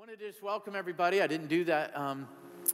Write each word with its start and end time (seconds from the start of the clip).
wanted 0.00 0.18
to 0.18 0.26
just 0.26 0.42
welcome 0.42 0.74
everybody. 0.74 1.20
I 1.20 1.26
didn't 1.26 1.48
do 1.48 1.62
that 1.64 1.94
um, 1.94 2.26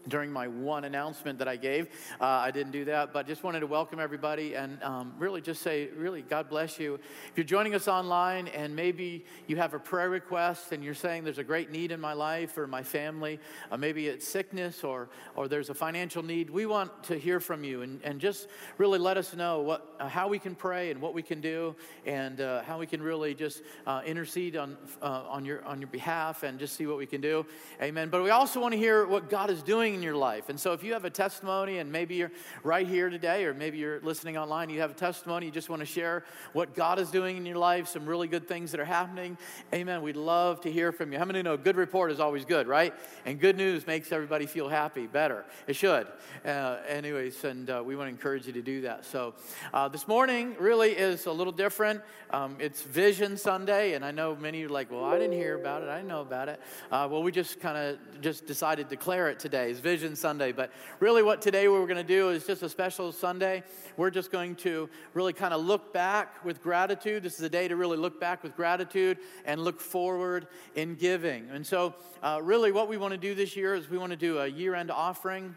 during 0.08 0.32
my 0.32 0.48
one 0.48 0.84
announcement 0.84 1.38
that 1.38 1.48
I 1.48 1.56
gave. 1.56 1.88
Uh, 2.20 2.24
I 2.24 2.50
didn't 2.50 2.72
do 2.72 2.84
that, 2.86 3.12
but 3.12 3.26
just 3.26 3.42
wanted 3.42 3.60
to 3.60 3.66
welcome 3.66 4.00
everybody 4.00 4.54
and 4.54 4.82
um, 4.82 5.14
really 5.18 5.40
just 5.40 5.62
say, 5.62 5.88
really, 5.96 6.22
God 6.22 6.48
bless 6.48 6.78
you. 6.78 6.94
If 6.94 7.32
you're 7.36 7.44
joining 7.44 7.74
us 7.74 7.88
online 7.88 8.48
and 8.48 8.74
maybe 8.74 9.24
you 9.46 9.56
have 9.56 9.74
a 9.74 9.78
prayer 9.78 10.10
request 10.10 10.72
and 10.72 10.82
you're 10.82 10.94
saying 10.94 11.24
there's 11.24 11.38
a 11.38 11.44
great 11.44 11.70
need 11.70 11.92
in 11.92 12.00
my 12.00 12.12
life 12.12 12.56
or 12.58 12.66
my 12.66 12.82
family, 12.82 13.38
uh, 13.70 13.76
maybe 13.76 14.08
it's 14.08 14.26
sickness 14.26 14.84
or, 14.84 15.08
or 15.34 15.48
there's 15.48 15.70
a 15.70 15.74
financial 15.74 16.22
need, 16.22 16.50
we 16.50 16.66
want 16.66 16.90
to 17.04 17.18
hear 17.18 17.40
from 17.40 17.64
you 17.64 17.82
and, 17.82 18.00
and 18.02 18.20
just 18.20 18.48
really 18.78 18.98
let 18.98 19.16
us 19.16 19.34
know 19.34 19.60
what, 19.60 19.94
uh, 20.00 20.08
how 20.08 20.28
we 20.28 20.38
can 20.38 20.54
pray 20.54 20.90
and 20.90 21.00
what 21.00 21.14
we 21.14 21.22
can 21.22 21.40
do 21.40 21.74
and 22.04 22.40
uh, 22.40 22.62
how 22.62 22.78
we 22.78 22.86
can 22.86 23.02
really 23.02 23.34
just 23.34 23.62
uh, 23.86 24.02
intercede 24.04 24.56
on, 24.56 24.76
uh, 25.02 25.24
on, 25.28 25.44
your, 25.44 25.64
on 25.64 25.80
your 25.80 25.88
behalf 25.88 26.42
and 26.42 26.58
just 26.58 26.76
see 26.76 26.86
what 26.86 26.98
we 26.98 27.06
can 27.06 27.20
do. 27.20 27.46
Amen. 27.82 28.08
But 28.08 28.22
we 28.22 28.30
also 28.30 28.60
want 28.60 28.72
to 28.72 28.78
hear 28.78 29.06
what 29.06 29.30
God 29.30 29.50
is 29.50 29.62
doing 29.62 29.75
doing 29.76 29.94
in 29.94 30.02
your 30.02 30.16
life. 30.16 30.48
And 30.48 30.58
so 30.58 30.72
if 30.72 30.82
you 30.82 30.94
have 30.94 31.04
a 31.04 31.10
testimony, 31.10 31.76
and 31.78 31.92
maybe 31.92 32.14
you're 32.14 32.32
right 32.62 32.86
here 32.86 33.10
today, 33.10 33.44
or 33.44 33.52
maybe 33.52 33.76
you're 33.76 34.00
listening 34.00 34.38
online, 34.38 34.70
you 34.70 34.80
have 34.80 34.90
a 34.90 34.94
testimony, 34.94 35.44
you 35.44 35.52
just 35.52 35.68
want 35.68 35.80
to 35.80 35.86
share 35.86 36.24
what 36.54 36.74
God 36.74 36.98
is 36.98 37.10
doing 37.10 37.36
in 37.36 37.44
your 37.44 37.58
life, 37.58 37.86
some 37.86 38.06
really 38.06 38.26
good 38.26 38.48
things 38.48 38.70
that 38.70 38.80
are 38.80 38.86
happening, 38.86 39.36
amen. 39.74 40.00
We'd 40.00 40.16
love 40.16 40.62
to 40.62 40.72
hear 40.72 40.92
from 40.92 41.12
you. 41.12 41.18
How 41.18 41.26
many 41.26 41.42
know 41.42 41.58
good 41.58 41.76
report 41.76 42.10
is 42.10 42.20
always 42.20 42.46
good, 42.46 42.66
right? 42.66 42.94
And 43.26 43.38
good 43.38 43.58
news 43.58 43.86
makes 43.86 44.12
everybody 44.12 44.46
feel 44.46 44.70
happy, 44.70 45.06
better. 45.06 45.44
It 45.66 45.76
should. 45.76 46.06
Uh, 46.42 46.78
anyways, 46.88 47.44
and 47.44 47.68
uh, 47.68 47.82
we 47.84 47.96
want 47.96 48.06
to 48.06 48.12
encourage 48.12 48.46
you 48.46 48.54
to 48.54 48.62
do 48.62 48.80
that. 48.80 49.04
So 49.04 49.34
uh, 49.74 49.88
this 49.88 50.08
morning 50.08 50.56
really 50.58 50.92
is 50.92 51.26
a 51.26 51.32
little 51.32 51.52
different. 51.52 52.00
Um, 52.30 52.56
it's 52.58 52.80
Vision 52.80 53.36
Sunday, 53.36 53.92
and 53.92 54.06
I 54.06 54.10
know 54.10 54.34
many 54.36 54.64
are 54.64 54.70
like, 54.70 54.90
well, 54.90 55.04
I 55.04 55.18
didn't 55.18 55.36
hear 55.36 55.58
about 55.60 55.82
it, 55.82 55.90
I 55.90 55.96
didn't 55.96 56.08
know 56.08 56.22
about 56.22 56.48
it. 56.48 56.60
Uh, 56.90 57.06
well, 57.10 57.22
we 57.22 57.30
just 57.30 57.60
kind 57.60 57.76
of 57.76 58.22
just 58.22 58.46
decided 58.46 58.88
to 58.88 58.96
declare 58.96 59.28
it 59.28 59.38
today. 59.38 59.65
Sundays, 59.66 59.80
Vision 59.80 60.14
Sunday. 60.14 60.52
But 60.52 60.70
really, 61.00 61.24
what 61.24 61.42
today 61.42 61.66
we're 61.66 61.88
going 61.88 61.96
to 61.96 62.04
do 62.04 62.28
is 62.28 62.46
just 62.46 62.62
a 62.62 62.68
special 62.68 63.10
Sunday. 63.10 63.64
We're 63.96 64.10
just 64.10 64.30
going 64.30 64.54
to 64.56 64.88
really 65.12 65.32
kind 65.32 65.52
of 65.52 65.60
look 65.60 65.92
back 65.92 66.44
with 66.44 66.62
gratitude. 66.62 67.24
This 67.24 67.34
is 67.34 67.40
a 67.40 67.48
day 67.48 67.66
to 67.66 67.74
really 67.74 67.96
look 67.96 68.20
back 68.20 68.44
with 68.44 68.54
gratitude 68.54 69.18
and 69.44 69.60
look 69.60 69.80
forward 69.80 70.46
in 70.76 70.94
giving. 70.94 71.50
And 71.50 71.66
so, 71.66 71.96
uh, 72.22 72.38
really, 72.40 72.70
what 72.70 72.88
we 72.88 72.96
want 72.96 73.10
to 73.10 73.18
do 73.18 73.34
this 73.34 73.56
year 73.56 73.74
is 73.74 73.90
we 73.90 73.98
want 73.98 74.10
to 74.10 74.16
do 74.16 74.38
a 74.38 74.46
year 74.46 74.76
end 74.76 74.92
offering. 74.92 75.56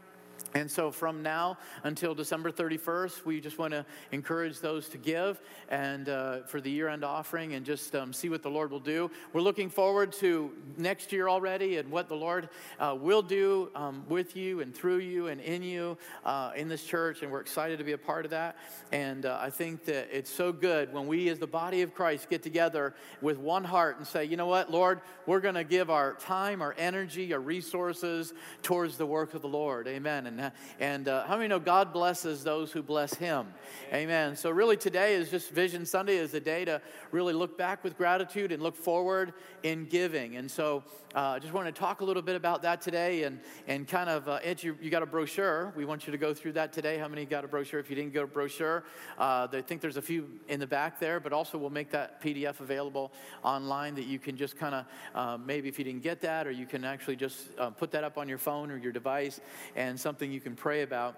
And 0.53 0.69
so, 0.69 0.91
from 0.91 1.21
now 1.21 1.57
until 1.83 2.15
December 2.15 2.51
31st, 2.51 3.25
we 3.25 3.39
just 3.39 3.57
want 3.57 3.71
to 3.71 3.85
encourage 4.11 4.59
those 4.59 4.89
to 4.89 4.97
give 4.97 5.41
and 5.69 6.09
uh, 6.09 6.39
for 6.47 6.59
the 6.59 6.71
year 6.71 6.87
end 6.87 7.03
offering 7.03 7.53
and 7.53 7.65
just 7.65 7.95
um, 7.95 8.13
see 8.13 8.29
what 8.29 8.41
the 8.41 8.49
Lord 8.49 8.71
will 8.71 8.79
do. 8.79 9.11
We're 9.33 9.41
looking 9.41 9.69
forward 9.69 10.11
to 10.13 10.51
next 10.77 11.11
year 11.11 11.29
already 11.29 11.77
and 11.77 11.91
what 11.91 12.09
the 12.09 12.15
Lord 12.15 12.49
uh, 12.79 12.95
will 12.99 13.21
do 13.21 13.69
um, 13.75 14.03
with 14.09 14.35
you 14.35 14.61
and 14.61 14.73
through 14.73 14.99
you 14.99 15.27
and 15.27 15.39
in 15.41 15.61
you 15.61 15.97
uh, 16.25 16.51
in 16.55 16.67
this 16.67 16.83
church. 16.83 17.21
And 17.21 17.31
we're 17.31 17.41
excited 17.41 17.77
to 17.77 17.83
be 17.83 17.91
a 17.91 17.97
part 17.97 18.25
of 18.25 18.31
that. 18.31 18.57
And 18.91 19.25
uh, 19.25 19.37
I 19.39 19.49
think 19.49 19.85
that 19.85 20.09
it's 20.11 20.31
so 20.31 20.51
good 20.51 20.93
when 20.93 21.07
we, 21.07 21.29
as 21.29 21.39
the 21.39 21.47
body 21.47 21.81
of 21.81 21.93
Christ, 21.93 22.29
get 22.29 22.43
together 22.43 22.95
with 23.21 23.37
one 23.37 23.63
heart 23.63 23.97
and 23.97 24.07
say, 24.07 24.25
you 24.25 24.37
know 24.37 24.47
what, 24.47 24.71
Lord, 24.71 25.01
we're 25.25 25.41
going 25.41 25.55
to 25.55 25.63
give 25.63 25.89
our 25.89 26.13
time, 26.15 26.61
our 26.61 26.75
energy, 26.77 27.33
our 27.33 27.39
resources 27.39 28.33
towards 28.63 28.97
the 28.97 29.05
work 29.05 29.33
of 29.33 29.41
the 29.41 29.47
Lord. 29.47 29.87
Amen. 29.87 30.25
And 30.29 30.39
and, 30.39 30.51
and 30.79 31.07
uh, 31.07 31.25
how 31.25 31.35
many 31.35 31.47
know 31.47 31.59
God 31.59 31.93
blesses 31.93 32.43
those 32.43 32.71
who 32.71 32.81
bless 32.81 33.13
Him? 33.13 33.47
Amen. 33.93 34.35
So, 34.35 34.49
really, 34.49 34.77
today 34.77 35.15
is 35.15 35.29
just 35.29 35.51
Vision 35.51 35.85
Sunday, 35.85 36.17
is 36.17 36.33
a 36.33 36.39
day 36.39 36.65
to 36.65 36.81
really 37.11 37.33
look 37.33 37.57
back 37.57 37.83
with 37.83 37.97
gratitude 37.97 38.51
and 38.51 38.61
look 38.61 38.75
forward 38.75 39.33
in 39.63 39.85
giving. 39.85 40.37
And 40.37 40.49
so, 40.49 40.83
uh, 41.15 41.19
I 41.19 41.37
uh, 41.37 41.39
just 41.39 41.53
want 41.53 41.65
to 41.65 41.71
talk 41.71 42.01
a 42.01 42.05
little 42.05 42.21
bit 42.21 42.35
about 42.35 42.61
that 42.61 42.81
today 42.81 43.23
and, 43.23 43.39
and 43.67 43.87
kind 43.87 44.11
of, 44.11 44.29
uh, 44.29 44.39
you, 44.59 44.77
you 44.79 44.91
got 44.91 45.01
a 45.01 45.07
brochure. 45.07 45.73
We 45.75 45.83
want 45.83 46.05
you 46.05 46.11
to 46.11 46.19
go 46.19 46.35
through 46.35 46.51
that 46.51 46.71
today. 46.71 46.99
How 46.99 47.07
many 47.07 47.25
got 47.25 47.43
a 47.43 47.47
brochure? 47.47 47.79
If 47.79 47.89
you 47.89 47.95
didn't 47.95 48.13
get 48.13 48.23
a 48.23 48.27
brochure, 48.27 48.83
uh, 49.17 49.47
I 49.51 49.61
think 49.61 49.81
there's 49.81 49.97
a 49.97 50.03
few 50.03 50.29
in 50.49 50.59
the 50.59 50.67
back 50.67 50.99
there, 50.99 51.19
but 51.19 51.33
also 51.33 51.57
we'll 51.57 51.71
make 51.71 51.89
that 51.91 52.21
PDF 52.21 52.59
available 52.59 53.11
online 53.41 53.95
that 53.95 54.05
you 54.05 54.19
can 54.19 54.37
just 54.37 54.55
kind 54.55 54.75
of, 54.75 54.85
uh, 55.15 55.37
maybe 55.43 55.67
if 55.67 55.79
you 55.79 55.85
didn't 55.85 56.03
get 56.03 56.21
that, 56.21 56.45
or 56.45 56.51
you 56.51 56.67
can 56.67 56.85
actually 56.85 57.15
just 57.15 57.47
uh, 57.57 57.71
put 57.71 57.89
that 57.89 58.03
up 58.03 58.19
on 58.19 58.29
your 58.29 58.37
phone 58.37 58.69
or 58.69 58.77
your 58.77 58.91
device 58.91 59.41
and 59.75 59.99
something 59.99 60.18
you 60.25 60.41
can 60.41 60.55
pray 60.55 60.81
about. 60.81 61.17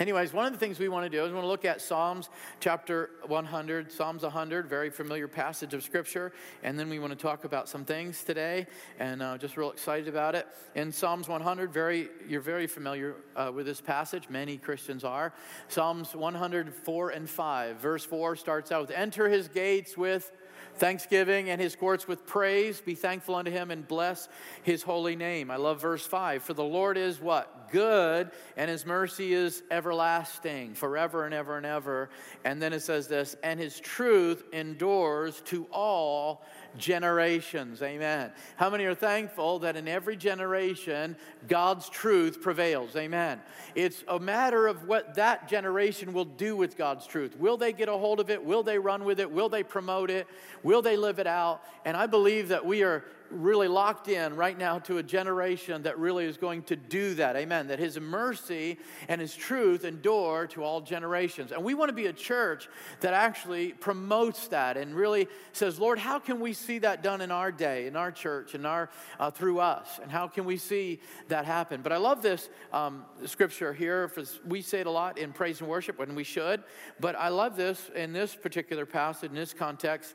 Anyways, 0.00 0.32
one 0.32 0.46
of 0.46 0.52
the 0.52 0.58
things 0.60 0.78
we 0.78 0.88
want 0.88 1.04
to 1.04 1.10
do 1.10 1.24
is 1.24 1.30
we 1.30 1.34
want 1.34 1.44
to 1.44 1.48
look 1.48 1.64
at 1.64 1.80
Psalms 1.80 2.30
chapter 2.60 3.10
100, 3.26 3.90
Psalms 3.90 4.22
100, 4.22 4.68
very 4.68 4.90
familiar 4.90 5.26
passage 5.26 5.74
of 5.74 5.82
Scripture. 5.82 6.32
And 6.62 6.78
then 6.78 6.88
we 6.88 7.00
want 7.00 7.12
to 7.12 7.18
talk 7.18 7.42
about 7.42 7.68
some 7.68 7.84
things 7.84 8.22
today 8.22 8.68
and 9.00 9.20
uh, 9.20 9.38
just 9.38 9.56
real 9.56 9.72
excited 9.72 10.06
about 10.06 10.36
it. 10.36 10.46
In 10.76 10.92
Psalms 10.92 11.26
100, 11.26 11.72
very, 11.72 12.10
you're 12.28 12.40
very 12.40 12.68
familiar 12.68 13.16
uh, 13.34 13.50
with 13.52 13.66
this 13.66 13.80
passage. 13.80 14.28
Many 14.28 14.56
Christians 14.56 15.02
are. 15.02 15.32
Psalms 15.66 16.14
104 16.14 17.10
and 17.10 17.28
5, 17.28 17.76
verse 17.78 18.04
4 18.04 18.36
starts 18.36 18.70
out 18.70 18.82
with 18.82 18.90
Enter 18.92 19.28
his 19.28 19.48
gates 19.48 19.96
with 19.96 20.30
thanksgiving 20.78 21.50
and 21.50 21.60
his 21.60 21.76
courts 21.76 22.08
with 22.08 22.26
praise. 22.26 22.80
Be 22.80 22.94
thankful 22.94 23.34
unto 23.34 23.50
him 23.50 23.70
and 23.70 23.86
bless 23.86 24.28
his 24.62 24.82
holy 24.82 25.16
name. 25.16 25.50
I 25.50 25.56
love 25.56 25.80
verse 25.80 26.06
5. 26.06 26.42
For 26.42 26.54
the 26.54 26.64
Lord 26.64 26.96
is 26.96 27.20
what? 27.20 27.70
Good, 27.70 28.30
and 28.56 28.70
his 28.70 28.86
mercy 28.86 29.34
is 29.34 29.62
everlasting, 29.70 30.74
forever 30.74 31.26
and 31.26 31.34
ever 31.34 31.56
and 31.56 31.66
ever. 31.66 32.08
And 32.44 32.62
then 32.62 32.72
it 32.72 32.80
says 32.80 33.08
this, 33.08 33.36
and 33.42 33.60
his 33.60 33.78
truth 33.78 34.44
endures 34.52 35.42
to 35.46 35.66
all 35.70 36.44
generations. 36.78 37.82
Amen. 37.82 38.30
How 38.56 38.70
many 38.70 38.84
are 38.84 38.94
thankful 38.94 39.58
that 39.60 39.76
in 39.76 39.86
every 39.88 40.16
generation, 40.16 41.16
God's 41.46 41.88
truth 41.88 42.40
prevails? 42.40 42.96
Amen. 42.96 43.40
It's 43.74 44.04
a 44.08 44.18
matter 44.18 44.66
of 44.66 44.88
what 44.88 45.14
that 45.16 45.48
generation 45.48 46.12
will 46.12 46.24
do 46.24 46.56
with 46.56 46.76
God's 46.76 47.06
truth. 47.06 47.36
Will 47.38 47.56
they 47.56 47.72
get 47.72 47.88
a 47.88 47.92
hold 47.92 48.20
of 48.20 48.30
it? 48.30 48.44
Will 48.44 48.62
they 48.62 48.78
run 48.78 49.04
with 49.04 49.20
it? 49.20 49.30
Will 49.30 49.48
they 49.48 49.62
promote 49.62 50.10
it? 50.10 50.26
Will 50.62 50.82
they 50.82 50.96
live 50.96 51.18
it 51.18 51.26
out? 51.26 51.62
And 51.84 51.96
I 51.96 52.06
believe 52.06 52.48
that 52.48 52.64
we 52.64 52.82
are 52.82 53.04
really 53.30 53.68
locked 53.68 54.08
in 54.08 54.36
right 54.36 54.56
now 54.56 54.78
to 54.80 54.98
a 54.98 55.02
generation 55.02 55.82
that 55.82 55.98
really 55.98 56.24
is 56.24 56.36
going 56.36 56.62
to 56.64 56.76
do 56.76 57.14
that. 57.14 57.36
Amen. 57.36 57.68
That 57.68 57.78
his 57.78 57.98
mercy 58.00 58.78
and 59.08 59.20
his 59.20 59.34
truth 59.34 59.84
endure 59.84 60.46
to 60.48 60.64
all 60.64 60.80
generations. 60.80 61.52
And 61.52 61.62
we 61.64 61.74
want 61.74 61.88
to 61.88 61.94
be 61.94 62.06
a 62.06 62.12
church 62.12 62.68
that 63.00 63.14
actually 63.14 63.72
promotes 63.72 64.48
that 64.48 64.76
and 64.76 64.94
really 64.94 65.28
says, 65.52 65.78
Lord, 65.78 65.98
how 65.98 66.18
can 66.18 66.40
we 66.40 66.52
see 66.52 66.78
that 66.80 67.02
done 67.02 67.20
in 67.20 67.30
our 67.30 67.52
day, 67.52 67.86
in 67.86 67.96
our 67.96 68.10
church, 68.10 68.54
in 68.54 68.64
our 68.64 68.90
uh, 69.18 69.30
through 69.30 69.60
us? 69.60 70.00
And 70.02 70.10
how 70.10 70.28
can 70.28 70.44
we 70.44 70.56
see 70.56 71.00
that 71.28 71.44
happen? 71.44 71.82
But 71.82 71.92
I 71.92 71.96
love 71.98 72.22
this 72.22 72.48
um, 72.72 73.04
scripture 73.26 73.72
here. 73.72 74.10
We 74.46 74.62
say 74.62 74.80
it 74.80 74.86
a 74.86 74.90
lot 74.90 75.18
in 75.18 75.32
praise 75.32 75.60
and 75.60 75.68
worship, 75.68 75.98
when 75.98 76.14
we 76.14 76.24
should. 76.24 76.62
But 77.00 77.16
I 77.16 77.28
love 77.28 77.56
this 77.56 77.90
in 77.94 78.12
this 78.12 78.34
particular 78.34 78.86
passage, 78.86 79.30
in 79.30 79.36
this 79.36 79.52
context. 79.52 80.14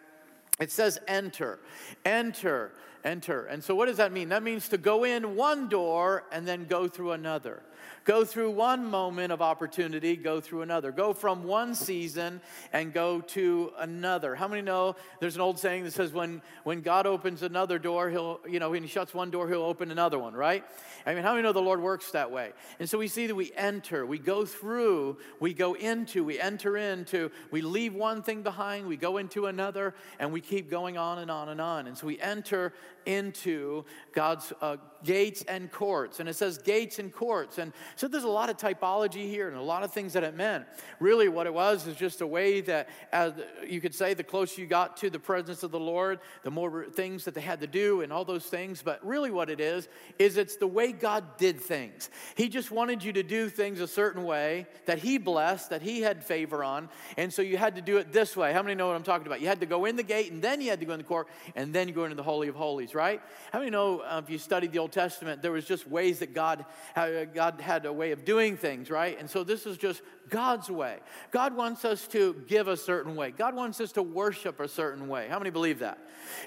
It 0.60 0.72
says 0.72 1.00
enter, 1.08 1.60
enter, 2.06 2.72
enter. 3.04 3.46
And 3.46 3.64
so, 3.64 3.76
what 3.76 3.88
does 3.88 3.98
that 3.98 4.12
mean? 4.12 4.30
That 4.30 4.44
means 4.44 4.70
to 4.70 4.78
go 4.78 5.04
in 5.04 5.36
one 5.36 5.68
door 5.68 6.24
and 6.32 6.48
then 6.48 6.66
go 6.66 6.88
through 6.88 7.12
another. 7.12 7.64
Go 8.06 8.26
through 8.26 8.52
one 8.52 8.86
moment 8.86 9.32
of 9.32 9.42
opportunity, 9.42 10.16
go 10.16 10.42
through 10.42 10.62
another. 10.62 10.92
Go 10.92 11.14
from 11.14 11.44
one 11.44 11.74
season 11.74 12.42
and 12.74 12.94
go 12.94 13.22
to 13.22 13.72
another. 13.78 14.36
How 14.36 14.48
many 14.48 14.62
know 14.62 14.96
there's 15.20 15.36
an 15.36 15.42
old 15.42 15.58
saying 15.60 15.84
that 15.86 15.94
says 15.94 16.12
when, 16.12 16.42
when 16.64 16.82
God 16.82 17.08
opens 17.08 17.44
another 17.44 17.80
door, 17.80 18.10
he'll, 18.10 18.40
you 18.48 18.60
know, 18.60 18.72
when 18.72 18.84
he 18.84 18.90
shuts 18.90 19.14
one 19.14 19.32
door, 19.32 19.48
he'll 19.48 19.64
open 19.64 19.92
another 19.92 20.20
one, 20.20 20.34
right? 20.34 20.66
I 21.06 21.14
mean, 21.14 21.24
how 21.24 21.32
many 21.32 21.44
know 21.44 21.54
the 21.54 21.62
Lord 21.62 21.82
works 21.82 22.12
that 22.12 22.32
way? 22.32 22.52
And 22.80 22.90
so 22.90 22.98
we 22.98 23.08
see 23.08 23.28
that 23.28 23.36
we 23.36 23.52
enter, 23.56 24.06
we 24.06 24.20
go 24.20 24.46
through, 24.46 25.18
we 25.40 25.54
go 25.54 25.74
into, 25.74 26.24
we 26.24 26.40
enter 26.40 26.78
into, 26.78 27.32
we 27.52 27.62
leave 27.62 27.94
one 27.94 28.22
thing 28.22 28.42
behind, 28.44 28.88
we 28.88 28.98
go 28.98 29.18
into 29.18 29.48
another, 29.48 29.94
and 30.20 30.32
we 30.32 30.42
keep 30.42 30.70
going 30.70 30.98
on 30.98 31.20
and 31.20 31.30
on 31.30 31.50
and 31.50 31.62
on. 31.62 31.88
And 31.88 31.98
so 31.98 32.08
we 32.08 32.20
enter 32.20 32.74
into 33.06 33.86
God's 34.14 34.54
uh, 34.62 34.78
gates 35.04 35.44
and 35.48 35.72
courts. 35.72 36.20
And 36.20 36.30
it 36.30 36.36
says 36.36 36.58
gates 36.58 37.00
and 37.00 37.12
courts. 37.12 37.58
And 37.58 37.74
so 37.96 38.08
there's 38.08 38.24
a 38.24 38.30
lot 38.30 38.50
of 38.50 38.58
typology 38.58 39.28
here 39.28 39.48
and 39.48 39.58
a 39.58 39.62
lot 39.62 39.84
of 39.84 39.92
things 39.92 40.14
that 40.14 40.24
it 40.24 40.36
meant. 40.36 40.66
Really, 41.00 41.28
what 41.28 41.48
it 41.48 41.54
was 41.54 41.88
is 41.88 41.96
just 41.96 42.22
a 42.22 42.28
way 42.28 42.62
that, 42.62 42.90
as 43.12 43.34
you 43.68 43.82
could 43.82 43.94
say, 43.94 44.14
the 44.14 44.24
closer 44.24 44.62
you 44.62 44.68
got 44.68 44.98
to 44.98 45.10
the 45.10 45.20
presence 45.20 45.64
of 45.64 45.72
the 45.72 45.80
Lord, 45.80 46.20
the 46.44 46.52
more 46.52 46.86
things 46.86 47.26
that 47.26 47.34
they 47.34 47.42
had 47.42 47.60
to 47.62 47.68
do 47.68 48.02
and 48.02 48.14
all 48.14 48.24
those 48.24 48.46
things. 48.46 48.82
But 48.82 49.06
really, 49.06 49.32
what 49.32 49.50
it 49.50 49.60
is, 49.60 49.90
is 50.20 50.38
it's 50.38 50.56
the 50.56 50.68
way 50.68 50.92
God 50.92 51.38
did 51.38 51.60
things. 51.60 52.10
He 52.36 52.48
just 52.48 52.72
wanted 52.72 53.04
you 53.04 53.12
to 53.14 53.24
do 53.24 53.50
things 53.50 53.82
a 53.82 53.88
certain 53.88 54.24
way 54.24 54.68
that 54.86 55.00
He 55.00 55.18
blessed, 55.18 55.72
that 55.72 55.82
He 55.82 56.02
had 56.02 56.24
favor 56.24 56.64
on. 56.64 56.90
And 57.18 57.34
so 57.34 57.42
you 57.42 57.58
had 57.58 57.76
to 57.76 57.82
do 57.82 57.98
it 57.98 58.14
this 58.14 58.38
way. 58.38 58.54
How 58.54 58.62
many 58.62 58.76
know 58.76 58.88
what 58.88 58.96
I'm 58.96 59.04
talking 59.04 59.28
about? 59.28 59.42
You 59.42 59.48
had 59.48 59.60
to 59.60 59.66
go 59.66 59.86
in 59.86 59.96
the 59.96 60.04
gate 60.04 60.32
and 60.32 60.42
then 60.42 60.62
you 60.62 60.70
had 60.70 60.80
to 60.80 60.86
go 60.86 60.94
in 60.94 61.00
the 61.00 61.04
court 61.04 61.28
and 61.56 61.74
then 61.74 61.88
you 61.88 61.94
go 61.94 62.06
into 62.06 62.16
the 62.16 62.24
Holy 62.24 62.48
of 62.48 62.56
Holies 62.56 62.94
right? 62.94 63.22
How 63.52 63.60
many 63.60 63.72
know 63.72 64.00
uh, 64.00 64.22
if 64.24 64.30
you 64.30 64.38
studied 64.38 64.72
the 64.72 64.80
Old 64.80 64.92
Testament, 64.94 65.42
there 65.42 65.52
was 65.52 65.66
just 65.66 65.88
ways 65.88 66.20
that 66.20 66.34
God, 66.34 66.66
God 66.96 67.60
had 67.60 67.86
a 67.86 67.94
way 67.94 68.12
of 68.12 68.24
doing 68.24 68.56
things, 68.56 68.90
right? 68.90 69.20
And 69.20 69.30
so 69.30 69.44
this 69.44 69.66
is 69.66 69.78
just 69.78 70.02
God's 70.30 70.70
way. 70.70 70.98
God 71.32 71.56
wants 71.56 71.86
us 71.86 72.08
to 72.10 72.42
give 72.48 72.68
a 72.68 72.78
certain 72.78 73.16
way. 73.16 73.32
God 73.32 73.56
wants 73.56 73.82
us 73.82 73.92
to 73.94 74.04
worship 74.04 74.60
a 74.60 74.68
certain 74.68 75.08
way. 75.08 75.28
How 75.30 75.38
many 75.38 75.50
believe 75.50 75.80
that? 75.80 76.00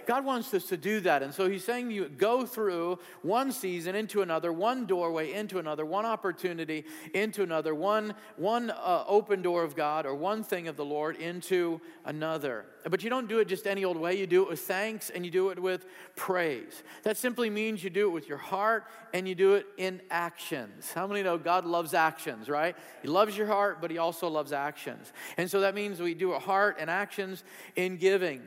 God 0.06 0.25
wants 0.25 0.52
us 0.54 0.64
to 0.66 0.76
do 0.76 1.00
that. 1.00 1.22
And 1.22 1.32
so 1.32 1.48
he's 1.48 1.64
saying 1.64 1.90
you 1.90 2.08
go 2.08 2.46
through 2.46 2.98
one 3.22 3.52
season 3.52 3.94
into 3.94 4.22
another, 4.22 4.52
one 4.52 4.87
doorway 4.87 5.32
into 5.32 5.58
another, 5.58 5.84
one 5.84 6.06
opportunity 6.06 6.84
into 7.12 7.43
another, 7.43 7.75
one, 7.75 8.14
one 8.37 8.70
uh, 8.70 9.04
open 9.06 9.43
door 9.43 9.62
of 9.62 9.76
God 9.76 10.06
or 10.06 10.14
one 10.14 10.43
thing 10.43 10.69
of 10.69 10.76
the 10.76 10.84
Lord 10.84 11.16
into 11.16 11.81
another. 12.04 12.64
But 12.88 13.02
you 13.02 13.10
don't 13.10 13.28
do 13.28 13.40
it 13.40 13.48
just 13.48 13.66
any 13.66 13.84
old 13.84 13.96
way. 13.96 14.19
You 14.19 14.26
do 14.26 14.43
it 14.43 14.48
with 14.48 14.60
thanks 14.60 15.10
and 15.10 15.25
you 15.25 15.31
do 15.31 15.50
it 15.50 15.58
with 15.60 15.87
praise. 16.14 16.82
That 17.02 17.16
simply 17.16 17.50
means 17.50 17.84
you 17.84 17.90
do 17.90 18.08
it 18.08 18.12
with 18.12 18.28
your 18.28 18.35
heart 18.38 18.84
and 19.12 19.28
you 19.28 19.34
do 19.34 19.54
it 19.54 19.66
in 19.76 20.00
actions. 20.10 20.92
How 20.92 21.06
many 21.06 21.22
know 21.22 21.38
God 21.38 21.64
loves 21.64 21.94
actions, 21.94 22.48
right? 22.48 22.76
He 23.02 23.08
loves 23.08 23.36
your 23.36 23.46
heart, 23.46 23.80
but 23.80 23.90
He 23.90 23.98
also 23.98 24.28
loves 24.28 24.52
actions. 24.52 25.12
And 25.36 25.50
so 25.50 25.60
that 25.60 25.74
means 25.74 26.00
we 26.00 26.14
do 26.14 26.32
a 26.32 26.38
heart 26.38 26.76
and 26.78 26.90
actions 26.90 27.44
in 27.76 27.96
giving. 27.96 28.42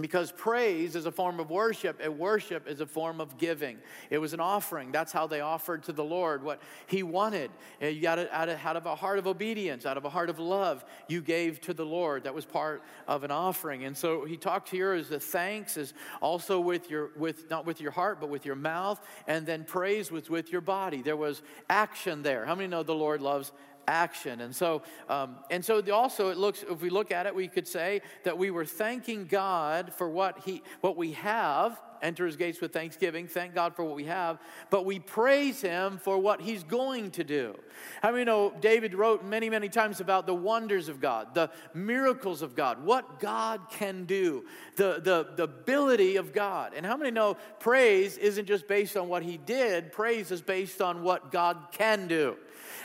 Because 0.00 0.32
praise 0.32 0.96
is 0.96 1.06
a 1.06 1.12
form 1.12 1.40
of 1.40 1.50
worship, 1.50 2.00
and 2.02 2.18
worship 2.18 2.68
is 2.68 2.80
a 2.80 2.86
form 2.86 3.20
of 3.20 3.38
giving. 3.38 3.78
It 4.10 4.18
was 4.18 4.32
an 4.32 4.40
offering. 4.40 4.92
That's 4.92 5.12
how 5.12 5.26
they 5.26 5.40
offered 5.40 5.82
to 5.84 5.92
the 5.92 6.04
Lord 6.04 6.42
what 6.42 6.60
He 6.86 7.02
wanted. 7.02 7.50
Uh, 7.82 7.86
you 7.86 8.00
got 8.00 8.18
it 8.18 8.28
out 8.32 8.48
of, 8.48 8.58
out 8.64 8.76
of 8.76 8.86
a 8.86 8.94
heart 8.94 9.18
of 9.18 9.26
obedience, 9.26 9.86
out 9.86 9.96
of 9.96 10.04
a 10.04 10.10
heart 10.10 10.30
of 10.30 10.38
love, 10.38 10.84
you 11.08 11.20
gave 11.20 11.60
to 11.62 11.74
the 11.74 11.84
Lord. 11.84 12.24
That 12.24 12.34
was 12.34 12.44
part 12.44 12.82
of 13.06 13.24
an 13.24 13.30
offering. 13.30 13.84
And 13.84 13.96
so 13.96 14.24
He 14.24 14.36
talked 14.36 14.68
here 14.68 14.92
as 14.92 15.08
the 15.08 15.20
thanks 15.20 15.76
is 15.76 15.94
also 16.20 16.60
with 16.60 16.90
your, 16.90 17.10
with 17.16 17.50
not 17.50 17.66
with 17.66 17.80
your 17.80 17.92
heart, 17.92 18.20
but 18.20 18.28
with 18.28 18.44
your 18.46 18.56
mouth, 18.56 19.00
and 19.26 19.46
then 19.46 19.64
praise 19.64 20.10
was 20.10 20.30
with 20.30 20.52
your 20.52 20.60
body. 20.60 21.02
There 21.02 21.16
was 21.16 21.42
action 21.68 22.22
there. 22.22 22.44
How 22.44 22.54
many 22.54 22.68
know 22.68 22.82
the 22.82 22.94
Lord 22.94 23.20
loves 23.20 23.52
action. 23.90 24.40
And 24.40 24.54
so, 24.54 24.82
um, 25.08 25.36
and 25.50 25.64
so 25.64 25.82
also 25.92 26.30
it 26.30 26.38
looks, 26.38 26.62
if 26.62 26.80
we 26.80 26.90
look 26.90 27.10
at 27.10 27.26
it, 27.26 27.34
we 27.34 27.48
could 27.48 27.66
say 27.66 28.00
that 28.24 28.38
we 28.38 28.50
were 28.50 28.64
thanking 28.64 29.26
God 29.26 29.92
for 29.92 30.08
what 30.08 30.38
he, 30.44 30.62
what 30.80 30.96
we 30.96 31.12
have. 31.12 31.78
Enter 32.02 32.24
his 32.24 32.36
gates 32.36 32.62
with 32.62 32.72
thanksgiving. 32.72 33.26
Thank 33.26 33.54
God 33.54 33.76
for 33.76 33.84
what 33.84 33.94
we 33.94 34.04
have, 34.04 34.38
but 34.70 34.86
we 34.86 34.98
praise 34.98 35.60
him 35.60 35.98
for 35.98 36.18
what 36.18 36.40
he's 36.40 36.62
going 36.62 37.10
to 37.10 37.24
do. 37.24 37.54
How 38.02 38.10
many 38.10 38.24
know 38.24 38.54
David 38.58 38.94
wrote 38.94 39.22
many, 39.22 39.50
many 39.50 39.68
times 39.68 40.00
about 40.00 40.24
the 40.26 40.34
wonders 40.34 40.88
of 40.88 40.98
God, 40.98 41.34
the 41.34 41.50
miracles 41.74 42.40
of 42.40 42.56
God, 42.56 42.82
what 42.82 43.20
God 43.20 43.60
can 43.68 44.06
do, 44.06 44.46
the, 44.76 45.02
the, 45.04 45.28
the 45.36 45.42
ability 45.42 46.16
of 46.16 46.32
God. 46.32 46.72
And 46.74 46.86
how 46.86 46.96
many 46.96 47.10
know 47.10 47.36
praise 47.58 48.16
isn't 48.16 48.46
just 48.46 48.66
based 48.66 48.96
on 48.96 49.08
what 49.08 49.22
he 49.22 49.36
did, 49.36 49.92
praise 49.92 50.30
is 50.30 50.40
based 50.40 50.80
on 50.80 51.02
what 51.02 51.30
God 51.30 51.58
can 51.70 52.08
do. 52.08 52.38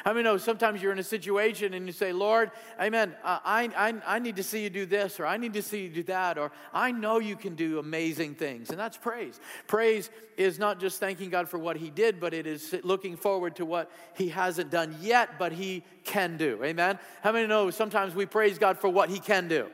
How 0.06 0.14
many 0.14 0.24
know 0.24 0.38
sometimes 0.38 0.84
you're 0.84 0.92
in 0.92 1.00
a 1.00 1.04
situation 1.04 1.74
and 1.74 1.88
you 1.88 1.92
say, 1.92 2.14
Lord, 2.14 2.52
amen, 2.80 3.16
I, 3.24 3.72
I, 3.76 3.94
I 4.06 4.20
need 4.20 4.36
to 4.36 4.44
see 4.44 4.62
you 4.62 4.70
do 4.70 4.86
this, 4.86 5.20
or 5.20 5.26
I 5.26 5.38
need 5.38 5.54
to 5.54 5.64
see 5.64 5.82
you 5.82 5.90
do 5.90 6.04
that, 6.04 6.38
or 6.38 6.52
I 6.72 6.92
know 6.92 7.18
you 7.18 7.36
can 7.36 7.56
do 7.56 7.80
amazing 7.80 8.36
things. 8.36 8.70
And 8.70 8.78
that's 8.78 8.98
praise. 8.98 9.40
Praise 9.66 10.12
is 10.38 10.60
not 10.60 10.80
just 10.80 11.00
thanking 11.00 11.32
God 11.32 11.50
for 11.50 11.58
what 11.58 11.76
He 11.76 11.90
did, 11.90 12.20
but 12.20 12.36
it 12.36 12.46
is 12.46 12.76
looking 12.84 13.18
forward 13.18 13.56
to 13.56 13.66
what 13.66 13.90
He 14.16 14.30
hasn't 14.30 14.70
done 14.70 14.96
yet, 15.02 15.40
but 15.40 15.52
He 15.52 15.84
can 16.04 16.38
do. 16.38 16.64
Amen. 16.64 17.00
How 17.24 17.32
many 17.32 17.48
know 17.48 17.72
sometimes 17.72 18.14
we 18.14 18.28
praise 18.28 18.60
God 18.60 18.78
for 18.78 18.90
what 18.90 19.10
He 19.10 19.18
can 19.18 19.48
do? 19.48 19.72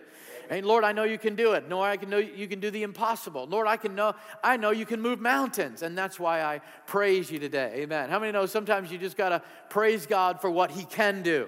And 0.52 0.66
Lord, 0.66 0.84
I 0.84 0.92
know 0.92 1.06
you 1.06 1.18
can 1.18 1.36
do 1.36 1.54
it. 1.54 1.70
Lord, 1.70 1.90
I 1.90 1.96
can 1.96 2.10
know 2.10 2.18
you 2.18 2.46
can 2.46 2.60
do 2.60 2.70
the 2.70 2.84
impossible. 2.84 3.48
Lord, 3.48 3.68
I 3.68 3.78
can 3.78 3.96
know 3.96 4.14
I 4.44 4.58
know 4.58 4.72
you 4.72 4.86
can 4.86 5.02
move 5.02 5.22
mountains, 5.22 5.82
and 5.82 5.98
that's 5.98 6.20
why 6.20 6.42
I 6.42 6.60
praise 6.86 7.32
you 7.32 7.40
today. 7.40 7.72
Amen. 7.78 8.10
How 8.10 8.20
many 8.20 8.34
know 8.34 8.46
sometimes 8.46 8.92
you 8.92 8.98
just 8.98 9.16
gotta 9.16 9.42
praise 9.70 10.06
God 10.06 10.42
for 10.42 10.52
what 10.52 10.70
He 10.70 10.84
can 10.84 11.24
do? 11.24 11.48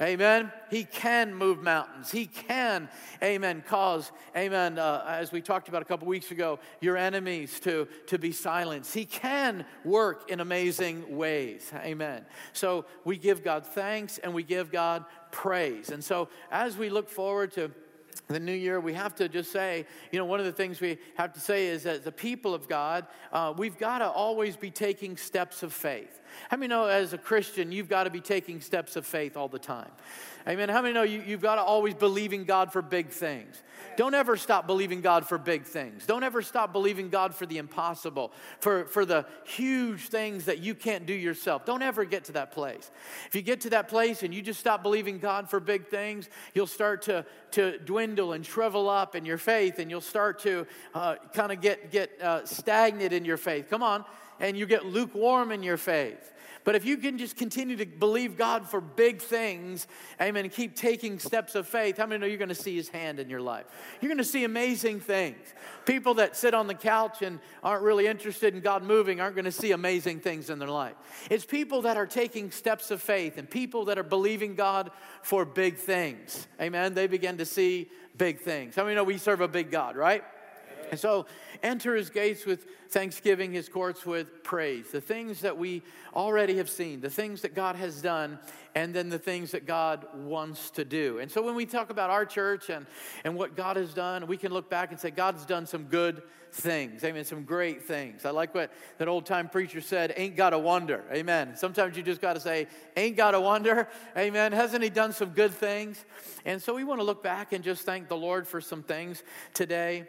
Amen. 0.00 0.52
He 0.70 0.84
can 0.84 1.34
move 1.34 1.60
mountains. 1.60 2.12
He 2.12 2.26
can, 2.26 2.88
amen, 3.20 3.64
cause, 3.66 4.12
amen, 4.36 4.78
uh, 4.78 5.04
as 5.08 5.32
we 5.32 5.40
talked 5.40 5.68
about 5.68 5.82
a 5.82 5.84
couple 5.84 6.06
weeks 6.06 6.30
ago, 6.30 6.60
your 6.80 6.96
enemies 6.96 7.58
to, 7.60 7.88
to 8.06 8.16
be 8.16 8.30
silenced. 8.30 8.94
He 8.94 9.04
can 9.04 9.64
work 9.84 10.30
in 10.30 10.38
amazing 10.38 11.16
ways. 11.16 11.72
Amen. 11.74 12.24
So 12.52 12.84
we 13.04 13.18
give 13.18 13.42
God 13.42 13.66
thanks 13.66 14.18
and 14.18 14.32
we 14.32 14.44
give 14.44 14.70
God 14.70 15.04
praise. 15.32 15.90
And 15.90 16.04
so 16.04 16.28
as 16.52 16.76
we 16.76 16.90
look 16.90 17.08
forward 17.08 17.50
to 17.54 17.72
the 18.26 18.40
new 18.40 18.52
year, 18.52 18.80
we 18.80 18.94
have 18.94 19.14
to 19.16 19.28
just 19.28 19.52
say, 19.52 19.86
you 20.12 20.18
know, 20.18 20.24
one 20.24 20.40
of 20.40 20.46
the 20.46 20.52
things 20.52 20.80
we 20.80 20.98
have 21.16 21.32
to 21.32 21.40
say 21.40 21.68
is 21.68 21.84
that 21.84 22.04
the 22.04 22.12
people 22.12 22.54
of 22.54 22.68
God, 22.68 23.06
uh, 23.32 23.54
we've 23.56 23.78
got 23.78 23.98
to 23.98 24.08
always 24.08 24.56
be 24.56 24.70
taking 24.70 25.16
steps 25.16 25.62
of 25.62 25.72
faith. 25.72 26.20
How 26.50 26.56
many 26.56 26.68
know 26.68 26.86
as 26.86 27.12
a 27.12 27.18
Christian, 27.18 27.72
you've 27.72 27.88
got 27.88 28.04
to 28.04 28.10
be 28.10 28.20
taking 28.20 28.60
steps 28.60 28.96
of 28.96 29.06
faith 29.06 29.36
all 29.36 29.48
the 29.48 29.58
time? 29.58 29.90
Amen. 30.46 30.70
How 30.70 30.80
many 30.80 30.94
know 30.94 31.02
you, 31.02 31.22
you've 31.26 31.42
got 31.42 31.56
to 31.56 31.62
always 31.62 31.94
believe 31.94 32.32
in 32.32 32.44
God 32.44 32.72
for 32.72 32.80
big 32.80 33.10
things? 33.10 33.62
Don't 33.98 34.14
ever 34.14 34.36
stop 34.36 34.66
believing 34.66 35.00
God 35.00 35.26
for 35.26 35.36
big 35.36 35.64
things. 35.64 36.06
Don't 36.06 36.22
ever 36.22 36.40
stop 36.40 36.72
believing 36.72 37.10
God 37.10 37.34
for 37.34 37.46
the 37.46 37.58
impossible, 37.58 38.32
for, 38.60 38.86
for 38.86 39.04
the 39.04 39.26
huge 39.44 40.08
things 40.08 40.46
that 40.46 40.60
you 40.60 40.74
can't 40.74 41.04
do 41.04 41.12
yourself. 41.12 41.64
Don't 41.64 41.82
ever 41.82 42.04
get 42.04 42.24
to 42.24 42.32
that 42.32 42.52
place. 42.52 42.90
If 43.26 43.34
you 43.34 43.42
get 43.42 43.60
to 43.62 43.70
that 43.70 43.88
place 43.88 44.22
and 44.22 44.32
you 44.32 44.40
just 44.40 44.60
stop 44.60 44.82
believing 44.82 45.18
God 45.18 45.50
for 45.50 45.60
big 45.60 45.88
things, 45.88 46.30
you'll 46.54 46.66
start 46.66 47.02
to, 47.02 47.26
to 47.50 47.78
dwindle 47.80 48.32
and 48.32 48.46
shrivel 48.46 48.88
up 48.88 49.16
in 49.16 49.24
your 49.24 49.38
faith, 49.38 49.78
and 49.78 49.90
you'll 49.90 50.00
start 50.00 50.38
to 50.40 50.66
uh, 50.94 51.16
kind 51.34 51.52
of 51.52 51.60
get, 51.60 51.90
get 51.90 52.10
uh, 52.22 52.46
stagnant 52.46 53.12
in 53.12 53.24
your 53.24 53.36
faith. 53.36 53.68
Come 53.68 53.82
on. 53.82 54.04
And 54.40 54.56
you 54.56 54.66
get 54.66 54.86
lukewarm 54.86 55.52
in 55.52 55.62
your 55.62 55.76
faith. 55.76 56.32
But 56.68 56.74
if 56.74 56.84
you 56.84 56.98
can 56.98 57.16
just 57.16 57.36
continue 57.36 57.76
to 57.76 57.86
believe 57.86 58.36
God 58.36 58.68
for 58.68 58.80
big 58.80 59.22
things, 59.22 59.86
amen, 60.20 60.44
and 60.44 60.52
keep 60.52 60.76
taking 60.76 61.18
steps 61.18 61.54
of 61.54 61.66
faith, 61.66 61.96
how 61.96 62.04
many 62.04 62.20
know 62.20 62.26
you're 62.26 62.36
going 62.36 62.50
to 62.50 62.54
see 62.54 62.76
His 62.76 62.90
hand 62.90 63.18
in 63.18 63.30
your 63.30 63.40
life? 63.40 63.64
You're 64.02 64.10
going 64.10 64.18
to 64.18 64.24
see 64.24 64.44
amazing 64.44 65.00
things. 65.00 65.38
People 65.86 66.12
that 66.14 66.36
sit 66.36 66.52
on 66.52 66.66
the 66.66 66.74
couch 66.74 67.22
and 67.22 67.40
aren't 67.62 67.82
really 67.82 68.06
interested 68.06 68.54
in 68.54 68.60
God 68.60 68.82
moving 68.82 69.18
aren't 69.18 69.34
going 69.34 69.46
to 69.46 69.50
see 69.50 69.72
amazing 69.72 70.20
things 70.20 70.50
in 70.50 70.58
their 70.58 70.68
life. 70.68 70.92
It's 71.30 71.46
people 71.46 71.80
that 71.82 71.96
are 71.96 72.06
taking 72.06 72.50
steps 72.50 72.90
of 72.90 73.00
faith 73.00 73.38
and 73.38 73.48
people 73.48 73.86
that 73.86 73.98
are 73.98 74.02
believing 74.02 74.54
God 74.54 74.90
for 75.22 75.46
big 75.46 75.76
things. 75.76 76.46
Amen. 76.60 76.92
They 76.92 77.06
begin 77.06 77.38
to 77.38 77.46
see 77.46 77.88
big 78.18 78.40
things. 78.40 78.76
How 78.76 78.82
many 78.82 78.94
know 78.94 79.04
we 79.04 79.16
serve 79.16 79.40
a 79.40 79.48
big 79.48 79.70
God, 79.70 79.96
right? 79.96 80.22
And 80.90 80.98
so 80.98 81.26
enter 81.62 81.94
his 81.94 82.10
gates 82.10 82.46
with 82.46 82.66
thanksgiving, 82.90 83.52
his 83.52 83.68
courts 83.68 84.06
with 84.06 84.42
praise. 84.42 84.90
The 84.90 85.00
things 85.00 85.40
that 85.40 85.58
we 85.58 85.82
already 86.14 86.56
have 86.56 86.70
seen, 86.70 87.00
the 87.00 87.10
things 87.10 87.42
that 87.42 87.54
God 87.54 87.76
has 87.76 88.00
done, 88.00 88.38
and 88.74 88.94
then 88.94 89.08
the 89.08 89.18
things 89.18 89.50
that 89.52 89.66
God 89.66 90.06
wants 90.14 90.70
to 90.70 90.84
do. 90.84 91.18
And 91.18 91.30
so 91.30 91.42
when 91.42 91.54
we 91.54 91.66
talk 91.66 91.90
about 91.90 92.10
our 92.10 92.24
church 92.24 92.70
and, 92.70 92.86
and 93.24 93.34
what 93.34 93.56
God 93.56 93.76
has 93.76 93.92
done, 93.92 94.26
we 94.26 94.36
can 94.36 94.52
look 94.52 94.70
back 94.70 94.90
and 94.90 95.00
say, 95.00 95.10
God's 95.10 95.44
done 95.44 95.66
some 95.66 95.84
good 95.84 96.22
things. 96.52 97.04
Amen. 97.04 97.24
Some 97.24 97.44
great 97.44 97.82
things. 97.82 98.24
I 98.24 98.30
like 98.30 98.54
what 98.54 98.72
that 98.98 99.08
old 99.08 99.26
time 99.26 99.48
preacher 99.48 99.80
said, 99.80 100.14
ain't 100.16 100.36
got 100.36 100.50
to 100.50 100.58
wonder. 100.58 101.04
Amen. 101.12 101.56
Sometimes 101.56 101.96
you 101.96 102.02
just 102.02 102.20
got 102.20 102.34
to 102.34 102.40
say, 102.40 102.66
ain't 102.96 103.16
got 103.16 103.32
to 103.32 103.40
wonder. 103.40 103.88
Amen. 104.16 104.52
Hasn't 104.52 104.82
he 104.82 104.90
done 104.90 105.12
some 105.12 105.30
good 105.30 105.52
things? 105.52 106.04
And 106.44 106.62
so 106.62 106.74
we 106.74 106.84
want 106.84 107.00
to 107.00 107.04
look 107.04 107.22
back 107.22 107.52
and 107.52 107.62
just 107.62 107.82
thank 107.82 108.08
the 108.08 108.16
Lord 108.16 108.46
for 108.46 108.60
some 108.60 108.82
things 108.82 109.22
today. 109.54 110.06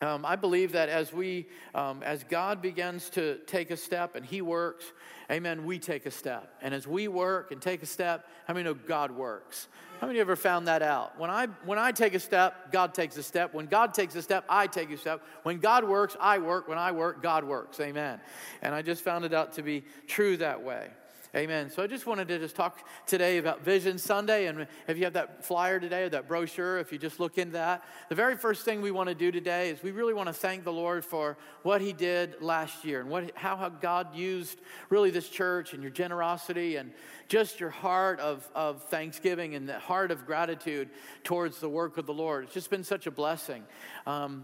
Um, 0.00 0.24
I 0.24 0.36
believe 0.36 0.72
that 0.72 0.88
as 0.88 1.12
we, 1.12 1.48
um, 1.74 2.04
as 2.04 2.22
God 2.22 2.62
begins 2.62 3.10
to 3.10 3.38
take 3.46 3.72
a 3.72 3.76
step 3.76 4.14
and 4.14 4.24
He 4.24 4.40
works, 4.40 4.92
amen, 5.28 5.64
we 5.64 5.80
take 5.80 6.06
a 6.06 6.10
step. 6.10 6.54
And 6.62 6.72
as 6.72 6.86
we 6.86 7.08
work 7.08 7.50
and 7.50 7.60
take 7.60 7.82
a 7.82 7.86
step, 7.86 8.28
how 8.46 8.54
many 8.54 8.64
know 8.64 8.74
God 8.74 9.10
works? 9.10 9.66
How 10.00 10.06
many 10.06 10.20
ever 10.20 10.36
found 10.36 10.68
that 10.68 10.82
out? 10.82 11.18
When 11.18 11.30
I, 11.30 11.46
when 11.64 11.80
I 11.80 11.90
take 11.90 12.14
a 12.14 12.20
step, 12.20 12.70
God 12.70 12.94
takes 12.94 13.16
a 13.16 13.22
step. 13.24 13.52
When 13.52 13.66
God 13.66 13.92
takes 13.92 14.14
a 14.14 14.22
step, 14.22 14.44
I 14.48 14.68
take 14.68 14.92
a 14.92 14.96
step. 14.96 15.20
When 15.42 15.58
God 15.58 15.82
works, 15.82 16.16
I 16.20 16.38
work. 16.38 16.68
When 16.68 16.78
I 16.78 16.92
work, 16.92 17.20
God 17.20 17.42
works. 17.42 17.80
Amen. 17.80 18.20
And 18.62 18.72
I 18.72 18.82
just 18.82 19.02
found 19.02 19.24
it 19.24 19.34
out 19.34 19.54
to 19.54 19.62
be 19.62 19.82
true 20.06 20.36
that 20.36 20.62
way. 20.62 20.90
Amen. 21.38 21.70
So 21.70 21.84
I 21.84 21.86
just 21.86 22.04
wanted 22.04 22.26
to 22.28 22.38
just 22.40 22.56
talk 22.56 22.84
today 23.06 23.38
about 23.38 23.64
Vision 23.64 23.96
Sunday. 23.96 24.46
And 24.46 24.66
if 24.88 24.98
you 24.98 25.04
have 25.04 25.12
that 25.12 25.44
flyer 25.44 25.78
today 25.78 26.02
or 26.02 26.08
that 26.08 26.26
brochure, 26.26 26.78
if 26.78 26.90
you 26.90 26.98
just 26.98 27.20
look 27.20 27.38
into 27.38 27.52
that, 27.52 27.84
the 28.08 28.16
very 28.16 28.36
first 28.36 28.64
thing 28.64 28.82
we 28.82 28.90
want 28.90 29.08
to 29.08 29.14
do 29.14 29.30
today 29.30 29.70
is 29.70 29.80
we 29.80 29.92
really 29.92 30.14
want 30.14 30.26
to 30.26 30.32
thank 30.32 30.64
the 30.64 30.72
Lord 30.72 31.04
for 31.04 31.38
what 31.62 31.80
He 31.80 31.92
did 31.92 32.42
last 32.42 32.84
year 32.84 33.00
and 33.00 33.08
what, 33.08 33.30
how 33.36 33.68
God 33.68 34.16
used 34.16 34.58
really 34.90 35.10
this 35.10 35.28
church 35.28 35.74
and 35.74 35.80
your 35.80 35.92
generosity 35.92 36.74
and 36.74 36.90
just 37.28 37.60
your 37.60 37.70
heart 37.70 38.18
of, 38.18 38.50
of 38.56 38.82
thanksgiving 38.88 39.54
and 39.54 39.68
the 39.68 39.78
heart 39.78 40.10
of 40.10 40.26
gratitude 40.26 40.90
towards 41.22 41.60
the 41.60 41.68
work 41.68 41.98
of 41.98 42.06
the 42.06 42.14
Lord. 42.14 42.46
It's 42.46 42.54
just 42.54 42.68
been 42.68 42.82
such 42.82 43.06
a 43.06 43.12
blessing. 43.12 43.62
Um, 44.08 44.42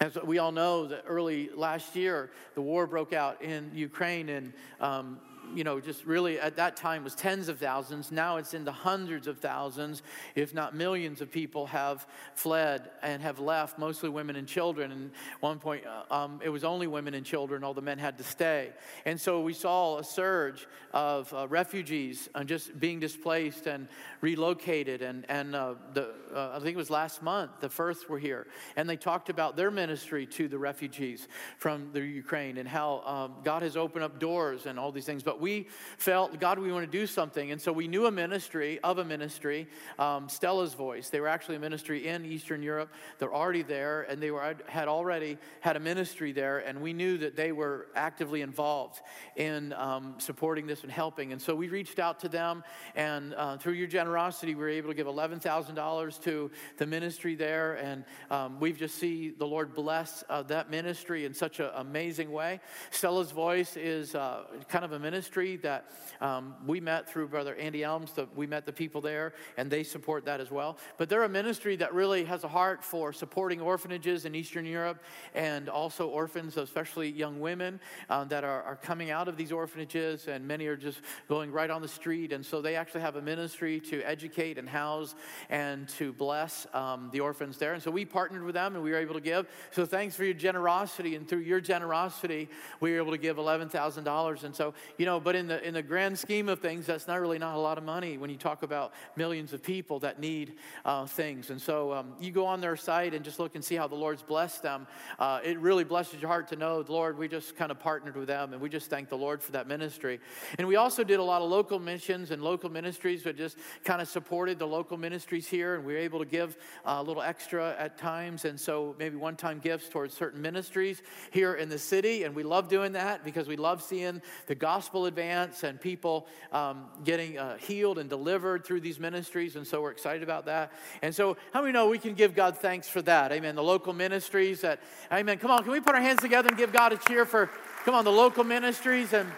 as 0.00 0.16
we 0.24 0.38
all 0.38 0.50
know, 0.50 0.86
that 0.86 1.04
early 1.06 1.50
last 1.54 1.94
year, 1.94 2.30
the 2.54 2.62
war 2.62 2.86
broke 2.86 3.12
out 3.12 3.42
in 3.42 3.70
Ukraine, 3.74 4.30
and 4.30 4.52
um, 4.80 5.20
you 5.54 5.64
know, 5.64 5.80
just 5.80 6.04
really 6.06 6.40
at 6.40 6.56
that 6.56 6.76
time 6.76 7.04
was 7.04 7.14
tens 7.14 7.48
of 7.48 7.58
thousands. 7.58 8.10
Now 8.10 8.36
it's 8.36 8.54
in 8.54 8.64
the 8.64 8.72
hundreds 8.72 9.26
of 9.26 9.38
thousands, 9.38 10.02
if 10.34 10.54
not 10.54 10.74
millions 10.74 11.20
of 11.20 11.30
people 11.30 11.66
have 11.66 12.06
fled 12.34 12.90
and 13.02 13.22
have 13.22 13.38
left, 13.38 13.78
mostly 13.78 14.08
women 14.08 14.36
and 14.36 14.46
children. 14.46 14.92
And 14.92 15.10
one 15.40 15.58
point, 15.58 15.84
uh, 15.86 16.14
um, 16.14 16.40
it 16.42 16.48
was 16.48 16.64
only 16.64 16.86
women 16.86 17.14
and 17.14 17.24
children, 17.24 17.64
all 17.64 17.74
the 17.74 17.82
men 17.82 17.98
had 17.98 18.18
to 18.18 18.24
stay. 18.24 18.70
And 19.04 19.20
so 19.20 19.40
we 19.40 19.52
saw 19.52 19.98
a 19.98 20.04
surge 20.04 20.66
of 20.92 21.32
uh, 21.32 21.48
refugees 21.48 22.28
uh, 22.34 22.44
just 22.44 22.78
being 22.78 23.00
displaced 23.00 23.66
and 23.66 23.88
relocated. 24.20 25.02
And, 25.02 25.26
and 25.28 25.54
uh, 25.54 25.74
the, 25.92 26.14
uh, 26.34 26.52
I 26.54 26.58
think 26.58 26.74
it 26.74 26.76
was 26.76 26.90
last 26.90 27.22
month, 27.22 27.52
the 27.60 27.68
Firth 27.68 28.08
were 28.08 28.18
here. 28.18 28.46
And 28.76 28.88
they 28.88 28.96
talked 28.96 29.28
about 29.28 29.56
their 29.56 29.70
ministry 29.70 30.26
to 30.26 30.48
the 30.48 30.58
refugees 30.58 31.28
from 31.58 31.90
the 31.92 32.00
Ukraine 32.00 32.58
and 32.58 32.68
how 32.68 33.02
um, 33.04 33.34
God 33.44 33.62
has 33.62 33.76
opened 33.76 34.04
up 34.04 34.18
doors 34.18 34.66
and 34.66 34.78
all 34.78 34.92
these 34.92 35.04
things. 35.04 35.22
But 35.22 35.31
we 35.40 35.68
felt, 35.98 36.38
God, 36.40 36.58
we 36.58 36.72
want 36.72 36.90
to 36.90 36.98
do 36.98 37.06
something. 37.06 37.50
And 37.50 37.60
so 37.60 37.72
we 37.72 37.88
knew 37.88 38.06
a 38.06 38.10
ministry 38.10 38.78
of 38.80 38.98
a 38.98 39.04
ministry, 39.04 39.68
um, 39.98 40.28
Stella's 40.28 40.74
Voice. 40.74 41.08
They 41.08 41.20
were 41.20 41.28
actually 41.28 41.56
a 41.56 41.60
ministry 41.60 42.06
in 42.08 42.24
Eastern 42.24 42.62
Europe. 42.62 42.92
They're 43.18 43.34
already 43.34 43.62
there, 43.62 44.02
and 44.02 44.22
they 44.22 44.30
were, 44.30 44.56
had 44.66 44.88
already 44.88 45.38
had 45.60 45.76
a 45.76 45.80
ministry 45.80 46.32
there. 46.32 46.58
And 46.58 46.80
we 46.80 46.92
knew 46.92 47.18
that 47.18 47.36
they 47.36 47.52
were 47.52 47.88
actively 47.94 48.42
involved 48.42 49.00
in 49.36 49.72
um, 49.74 50.14
supporting 50.18 50.66
this 50.66 50.82
and 50.82 50.92
helping. 50.92 51.32
And 51.32 51.40
so 51.40 51.54
we 51.54 51.68
reached 51.68 51.98
out 51.98 52.20
to 52.20 52.28
them, 52.28 52.64
and 52.94 53.34
uh, 53.34 53.56
through 53.56 53.74
your 53.74 53.88
generosity, 53.88 54.54
we 54.54 54.62
were 54.62 54.68
able 54.68 54.88
to 54.88 54.94
give 54.94 55.06
$11,000 55.06 56.22
to 56.22 56.50
the 56.78 56.86
ministry 56.86 57.34
there. 57.34 57.74
And 57.74 58.04
um, 58.30 58.60
we've 58.60 58.78
just 58.78 58.96
see 58.96 59.30
the 59.30 59.46
Lord 59.46 59.74
bless 59.74 60.24
uh, 60.28 60.42
that 60.44 60.70
ministry 60.70 61.24
in 61.24 61.34
such 61.34 61.60
an 61.60 61.70
amazing 61.74 62.30
way. 62.32 62.60
Stella's 62.90 63.30
Voice 63.30 63.76
is 63.76 64.14
uh, 64.14 64.44
kind 64.68 64.84
of 64.84 64.92
a 64.92 64.98
ministry 64.98 65.21
that 65.30 65.90
um, 66.20 66.54
we 66.66 66.80
met 66.80 67.08
through 67.08 67.28
Brother 67.28 67.54
Andy 67.56 67.82
Elmes. 67.82 68.12
The, 68.12 68.28
we 68.34 68.46
met 68.46 68.66
the 68.66 68.72
people 68.72 69.00
there, 69.00 69.34
and 69.56 69.70
they 69.70 69.82
support 69.82 70.24
that 70.24 70.40
as 70.40 70.50
well. 70.50 70.78
But 70.98 71.08
they're 71.08 71.24
a 71.24 71.28
ministry 71.28 71.76
that 71.76 71.94
really 71.94 72.24
has 72.24 72.44
a 72.44 72.48
heart 72.48 72.84
for 72.84 73.12
supporting 73.12 73.60
orphanages 73.60 74.24
in 74.24 74.34
Eastern 74.34 74.66
Europe 74.66 75.02
and 75.34 75.68
also 75.68 76.08
orphans, 76.08 76.56
especially 76.56 77.10
young 77.10 77.40
women 77.40 77.80
uh, 78.10 78.24
that 78.24 78.44
are, 78.44 78.62
are 78.62 78.76
coming 78.76 79.10
out 79.10 79.28
of 79.28 79.36
these 79.36 79.52
orphanages, 79.52 80.28
and 80.28 80.46
many 80.46 80.66
are 80.66 80.76
just 80.76 81.00
going 81.28 81.50
right 81.50 81.70
on 81.70 81.82
the 81.82 81.88
street. 81.88 82.32
And 82.32 82.44
so 82.44 82.60
they 82.60 82.76
actually 82.76 83.02
have 83.02 83.16
a 83.16 83.22
ministry 83.22 83.80
to 83.80 84.02
educate 84.02 84.58
and 84.58 84.68
house 84.68 85.14
and 85.50 85.88
to 85.90 86.12
bless 86.12 86.66
um, 86.74 87.10
the 87.12 87.20
orphans 87.20 87.58
there. 87.58 87.74
And 87.74 87.82
so 87.82 87.90
we 87.90 88.04
partnered 88.04 88.42
with 88.42 88.54
them 88.54 88.74
and 88.74 88.84
we 88.84 88.90
were 88.90 88.98
able 88.98 89.14
to 89.14 89.20
give. 89.20 89.46
So 89.70 89.86
thanks 89.86 90.14
for 90.14 90.24
your 90.24 90.34
generosity. 90.34 91.16
And 91.16 91.28
through 91.28 91.40
your 91.40 91.60
generosity, 91.60 92.48
we 92.80 92.92
were 92.92 92.98
able 92.98 93.12
to 93.12 93.18
give 93.18 93.36
$11,000. 93.36 94.44
And 94.44 94.54
so, 94.54 94.74
you 94.98 95.06
know, 95.06 95.11
but 95.20 95.34
in 95.34 95.46
the, 95.48 95.66
in 95.66 95.74
the 95.74 95.82
grand 95.82 96.18
scheme 96.18 96.48
of 96.48 96.60
things, 96.60 96.86
that's 96.86 97.06
not 97.06 97.20
really 97.20 97.38
not 97.38 97.54
a 97.54 97.58
lot 97.58 97.78
of 97.78 97.84
money 97.84 98.18
when 98.18 98.30
you 98.30 98.36
talk 98.36 98.62
about 98.62 98.92
millions 99.16 99.52
of 99.52 99.62
people 99.62 99.98
that 100.00 100.20
need 100.20 100.54
uh, 100.84 101.06
things. 101.06 101.50
And 101.50 101.60
so 101.60 101.92
um, 101.92 102.14
you 102.20 102.30
go 102.30 102.46
on 102.46 102.60
their 102.60 102.76
site 102.76 103.14
and 103.14 103.24
just 103.24 103.38
look 103.38 103.54
and 103.54 103.64
see 103.64 103.74
how 103.74 103.86
the 103.88 103.94
Lord's 103.94 104.22
blessed 104.22 104.62
them. 104.62 104.86
Uh, 105.18 105.40
it 105.44 105.58
really 105.58 105.84
blesses 105.84 106.20
your 106.20 106.28
heart 106.28 106.48
to 106.48 106.56
know, 106.56 106.82
the 106.82 106.92
Lord, 106.92 107.18
we 107.18 107.28
just 107.28 107.56
kind 107.56 107.70
of 107.70 107.78
partnered 107.78 108.16
with 108.16 108.28
them 108.28 108.52
and 108.52 108.60
we 108.62 108.68
just 108.68 108.90
thank 108.90 109.08
the 109.08 109.16
Lord 109.16 109.42
for 109.42 109.52
that 109.52 109.66
ministry. 109.66 110.20
And 110.58 110.68
we 110.68 110.76
also 110.76 111.04
did 111.04 111.20
a 111.20 111.22
lot 111.22 111.42
of 111.42 111.50
local 111.50 111.78
missions 111.78 112.30
and 112.30 112.42
local 112.42 112.70
ministries 112.70 113.22
that 113.24 113.36
just 113.36 113.58
kind 113.84 114.00
of 114.00 114.08
supported 114.08 114.58
the 114.58 114.66
local 114.66 114.96
ministries 114.96 115.46
here. 115.48 115.74
And 115.74 115.84
we 115.84 115.94
were 115.94 115.98
able 115.98 116.18
to 116.18 116.24
give 116.24 116.56
a 116.84 117.02
little 117.02 117.22
extra 117.22 117.74
at 117.78 117.98
times. 117.98 118.44
And 118.44 118.58
so 118.58 118.94
maybe 118.98 119.16
one 119.16 119.36
time 119.36 119.58
gifts 119.58 119.88
towards 119.88 120.14
certain 120.14 120.40
ministries 120.40 121.02
here 121.30 121.54
in 121.54 121.68
the 121.68 121.78
city. 121.78 122.24
And 122.24 122.34
we 122.34 122.42
love 122.42 122.68
doing 122.68 122.92
that 122.92 123.24
because 123.24 123.48
we 123.48 123.56
love 123.56 123.82
seeing 123.82 124.22
the 124.46 124.54
gospel 124.54 125.01
advance 125.06 125.64
and 125.64 125.80
people 125.80 126.26
um, 126.52 126.86
getting 127.04 127.38
uh, 127.38 127.56
healed 127.56 127.98
and 127.98 128.08
delivered 128.08 128.64
through 128.64 128.80
these 128.80 128.98
ministries. 128.98 129.56
And 129.56 129.66
so 129.66 129.82
we're 129.82 129.90
excited 129.90 130.22
about 130.22 130.46
that. 130.46 130.72
And 131.02 131.14
so, 131.14 131.36
how 131.52 131.60
many 131.60 131.72
know 131.72 131.88
we 131.88 131.98
can 131.98 132.14
give 132.14 132.34
God 132.34 132.58
thanks 132.58 132.88
for 132.88 133.02
that? 133.02 133.32
Amen. 133.32 133.54
The 133.54 133.62
local 133.62 133.92
ministries 133.92 134.60
that, 134.62 134.80
amen. 135.12 135.38
Come 135.38 135.50
on, 135.50 135.62
can 135.62 135.72
we 135.72 135.80
put 135.80 135.94
our 135.94 136.00
hands 136.00 136.20
together 136.20 136.48
and 136.48 136.56
give 136.56 136.72
God 136.72 136.92
a 136.92 136.96
cheer 136.96 137.24
for, 137.24 137.50
come 137.84 137.94
on, 137.94 138.04
the 138.04 138.12
local 138.12 138.44
ministries 138.44 139.12
and 139.12 139.28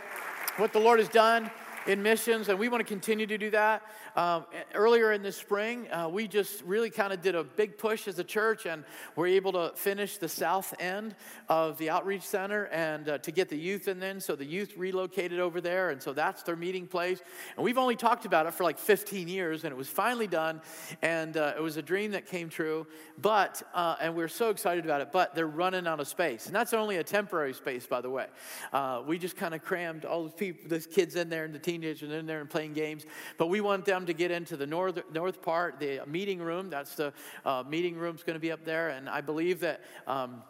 what 0.56 0.72
the 0.72 0.80
Lord 0.80 0.98
has 0.98 1.08
done 1.08 1.50
in 1.86 2.02
missions, 2.02 2.48
and 2.48 2.58
we 2.58 2.68
want 2.68 2.80
to 2.80 2.84
continue 2.86 3.26
to 3.26 3.38
do 3.38 3.50
that. 3.50 3.82
Um, 4.16 4.46
earlier 4.74 5.12
in 5.12 5.22
the 5.22 5.32
spring, 5.32 5.90
uh, 5.90 6.08
we 6.08 6.28
just 6.28 6.62
really 6.62 6.90
kind 6.90 7.12
of 7.12 7.20
did 7.20 7.34
a 7.34 7.44
big 7.44 7.76
push 7.78 8.08
as 8.08 8.18
a 8.18 8.24
church, 8.24 8.66
and 8.66 8.84
we're 9.16 9.26
able 9.26 9.52
to 9.52 9.72
finish 9.74 10.18
the 10.18 10.28
south 10.28 10.74
end 10.78 11.14
of 11.48 11.76
the 11.78 11.90
outreach 11.90 12.22
center 12.22 12.66
and 12.66 13.08
uh, 13.08 13.18
to 13.18 13.30
get 13.30 13.48
the 13.48 13.58
youth 13.58 13.88
in 13.88 14.00
then. 14.00 14.20
So 14.20 14.36
the 14.36 14.44
youth 14.44 14.76
relocated 14.76 15.40
over 15.40 15.60
there, 15.60 15.90
and 15.90 16.00
so 16.00 16.12
that's 16.12 16.42
their 16.42 16.56
meeting 16.56 16.86
place. 16.86 17.20
And 17.56 17.64
we've 17.64 17.78
only 17.78 17.96
talked 17.96 18.24
about 18.24 18.46
it 18.46 18.54
for 18.54 18.64
like 18.64 18.78
15 18.78 19.28
years, 19.28 19.64
and 19.64 19.72
it 19.72 19.76
was 19.76 19.88
finally 19.88 20.26
done, 20.26 20.62
and 21.02 21.36
uh, 21.36 21.54
it 21.56 21.62
was 21.62 21.76
a 21.76 21.82
dream 21.82 22.12
that 22.12 22.26
came 22.26 22.48
true. 22.48 22.86
But, 23.20 23.62
uh, 23.74 23.96
and 24.00 24.14
we're 24.14 24.28
so 24.28 24.50
excited 24.50 24.84
about 24.84 25.00
it, 25.00 25.12
but 25.12 25.34
they're 25.34 25.46
running 25.46 25.86
out 25.86 26.00
of 26.00 26.08
space. 26.08 26.46
And 26.46 26.54
that's 26.54 26.72
only 26.72 26.96
a 26.96 27.04
temporary 27.04 27.52
space, 27.52 27.86
by 27.86 28.00
the 28.00 28.10
way. 28.10 28.26
Uh, 28.72 29.02
we 29.06 29.18
just 29.18 29.36
kind 29.36 29.54
of 29.54 29.62
crammed 29.62 30.04
all 30.04 30.24
the 30.24 30.30
people, 30.30 30.68
the 30.68 30.80
kids 30.80 31.16
in 31.16 31.28
there 31.28 31.44
and 31.44 31.54
the 31.54 31.58
teenagers 31.74 32.10
in 32.10 32.26
there 32.26 32.40
and 32.40 32.48
playing 32.48 32.72
games. 32.72 33.04
But 33.36 33.48
we 33.48 33.60
want 33.60 33.84
them 33.84 34.06
to 34.06 34.12
get 34.12 34.30
into 34.30 34.56
the 34.56 34.66
north, 34.66 35.02
north 35.12 35.42
part, 35.42 35.80
the 35.80 36.00
meeting 36.06 36.40
room. 36.40 36.70
That's 36.70 36.94
the 36.94 37.12
uh, 37.44 37.64
meeting 37.68 37.96
room's 37.96 38.22
going 38.22 38.34
to 38.34 38.40
be 38.40 38.52
up 38.52 38.64
there. 38.64 38.90
And 38.90 39.08
I 39.08 39.20
believe 39.20 39.60
that. 39.60 39.80
Um, 40.06 40.42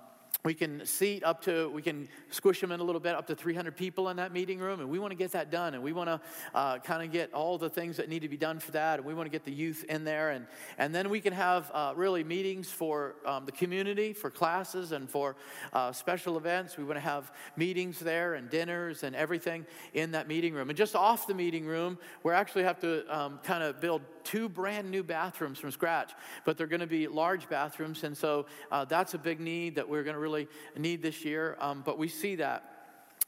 we 0.45 0.53
can 0.53 0.85
seat 0.85 1.25
up 1.25 1.41
to, 1.43 1.71
we 1.71 1.81
can 1.81 2.07
squish 2.29 2.61
them 2.61 2.71
in 2.71 2.79
a 2.79 2.85
little 2.85 3.01
bit, 3.01 3.15
up 3.15 3.27
to 3.29 3.35
300 3.35 3.75
people 3.75 4.11
in 4.11 4.19
that 4.19 4.31
meeting 4.31 4.59
room. 4.59 4.81
And 4.81 4.91
we 4.91 4.99
want 4.99 5.11
to 5.11 5.17
get 5.17 5.33
that 5.33 5.51
done. 5.51 5.73
And 5.73 5.83
we 5.83 5.95
want 5.95 6.11
to 6.11 6.21
uh, 6.55 6.79
kind 6.81 7.03
of 7.03 7.11
get 7.11 7.33
all 7.33 7.57
the 7.57 7.71
things 7.71 7.97
that 7.97 8.11
need 8.11 8.21
to 8.21 8.29
be 8.29 8.37
done 8.37 8.59
for 8.59 8.71
that. 8.73 8.99
And 8.99 9.09
we 9.09 9.15
want 9.15 9.25
to 9.25 9.31
get 9.31 9.47
the 9.47 9.53
youth 9.53 9.85
in 9.89 10.05
there. 10.05 10.33
And, 10.33 10.47
and 10.77 10.95
then 10.95 11.09
we 11.09 11.23
can 11.23 11.33
have 11.33 11.71
uh, 11.73 11.95
really 11.97 12.23
meetings 12.25 12.69
for 12.71 13.15
um, 13.25 13.47
the 13.47 13.53
community, 13.53 14.13
for 14.13 14.29
classes, 14.29 14.93
and 14.93 15.09
for 15.09 15.35
uh, 15.73 15.93
special 15.93 16.37
events. 16.37 16.77
We 16.77 16.85
want 16.85 16.97
to 16.97 17.01
have 17.01 17.33
meetings 17.57 17.99
there 17.99 18.35
and 18.35 18.51
dinners 18.51 19.03
and 19.03 19.17
everything 19.17 19.65
in 19.95 20.11
that 20.11 20.29
meeting 20.29 20.53
room. 20.53 20.69
And 20.69 20.77
just 20.77 20.95
off 20.95 21.27
the 21.27 21.35
meeting 21.35 21.65
room, 21.65 21.97
we 22.23 22.33
actually 22.33 22.65
have 22.65 22.79
to 22.81 23.05
um, 23.09 23.41
kind 23.45 23.63
of 23.63 23.81
build 23.81 24.03
two 24.25 24.49
brand 24.49 24.91
new 24.91 25.03
bathrooms 25.03 25.59
from 25.59 25.71
scratch. 25.71 26.13
But 26.45 26.57
they're 26.57 26.67
going 26.67 26.81
to 26.81 26.87
be 26.87 27.07
large 27.07 27.49
bathrooms. 27.49 28.05
And 28.05 28.17
so 28.17 28.47
uh, 28.71 28.85
that's 28.85 29.15
a 29.15 29.19
big 29.19 29.41
need 29.41 29.77
that 29.77 29.89
we're 29.89 30.03
going 30.03 30.15
to 30.15 30.21
really 30.21 30.49
need 30.77 31.03
this 31.03 31.25
year, 31.25 31.57
um, 31.61 31.83
but 31.85 31.99
we 31.99 32.09
see 32.09 32.37
that. 32.37 32.74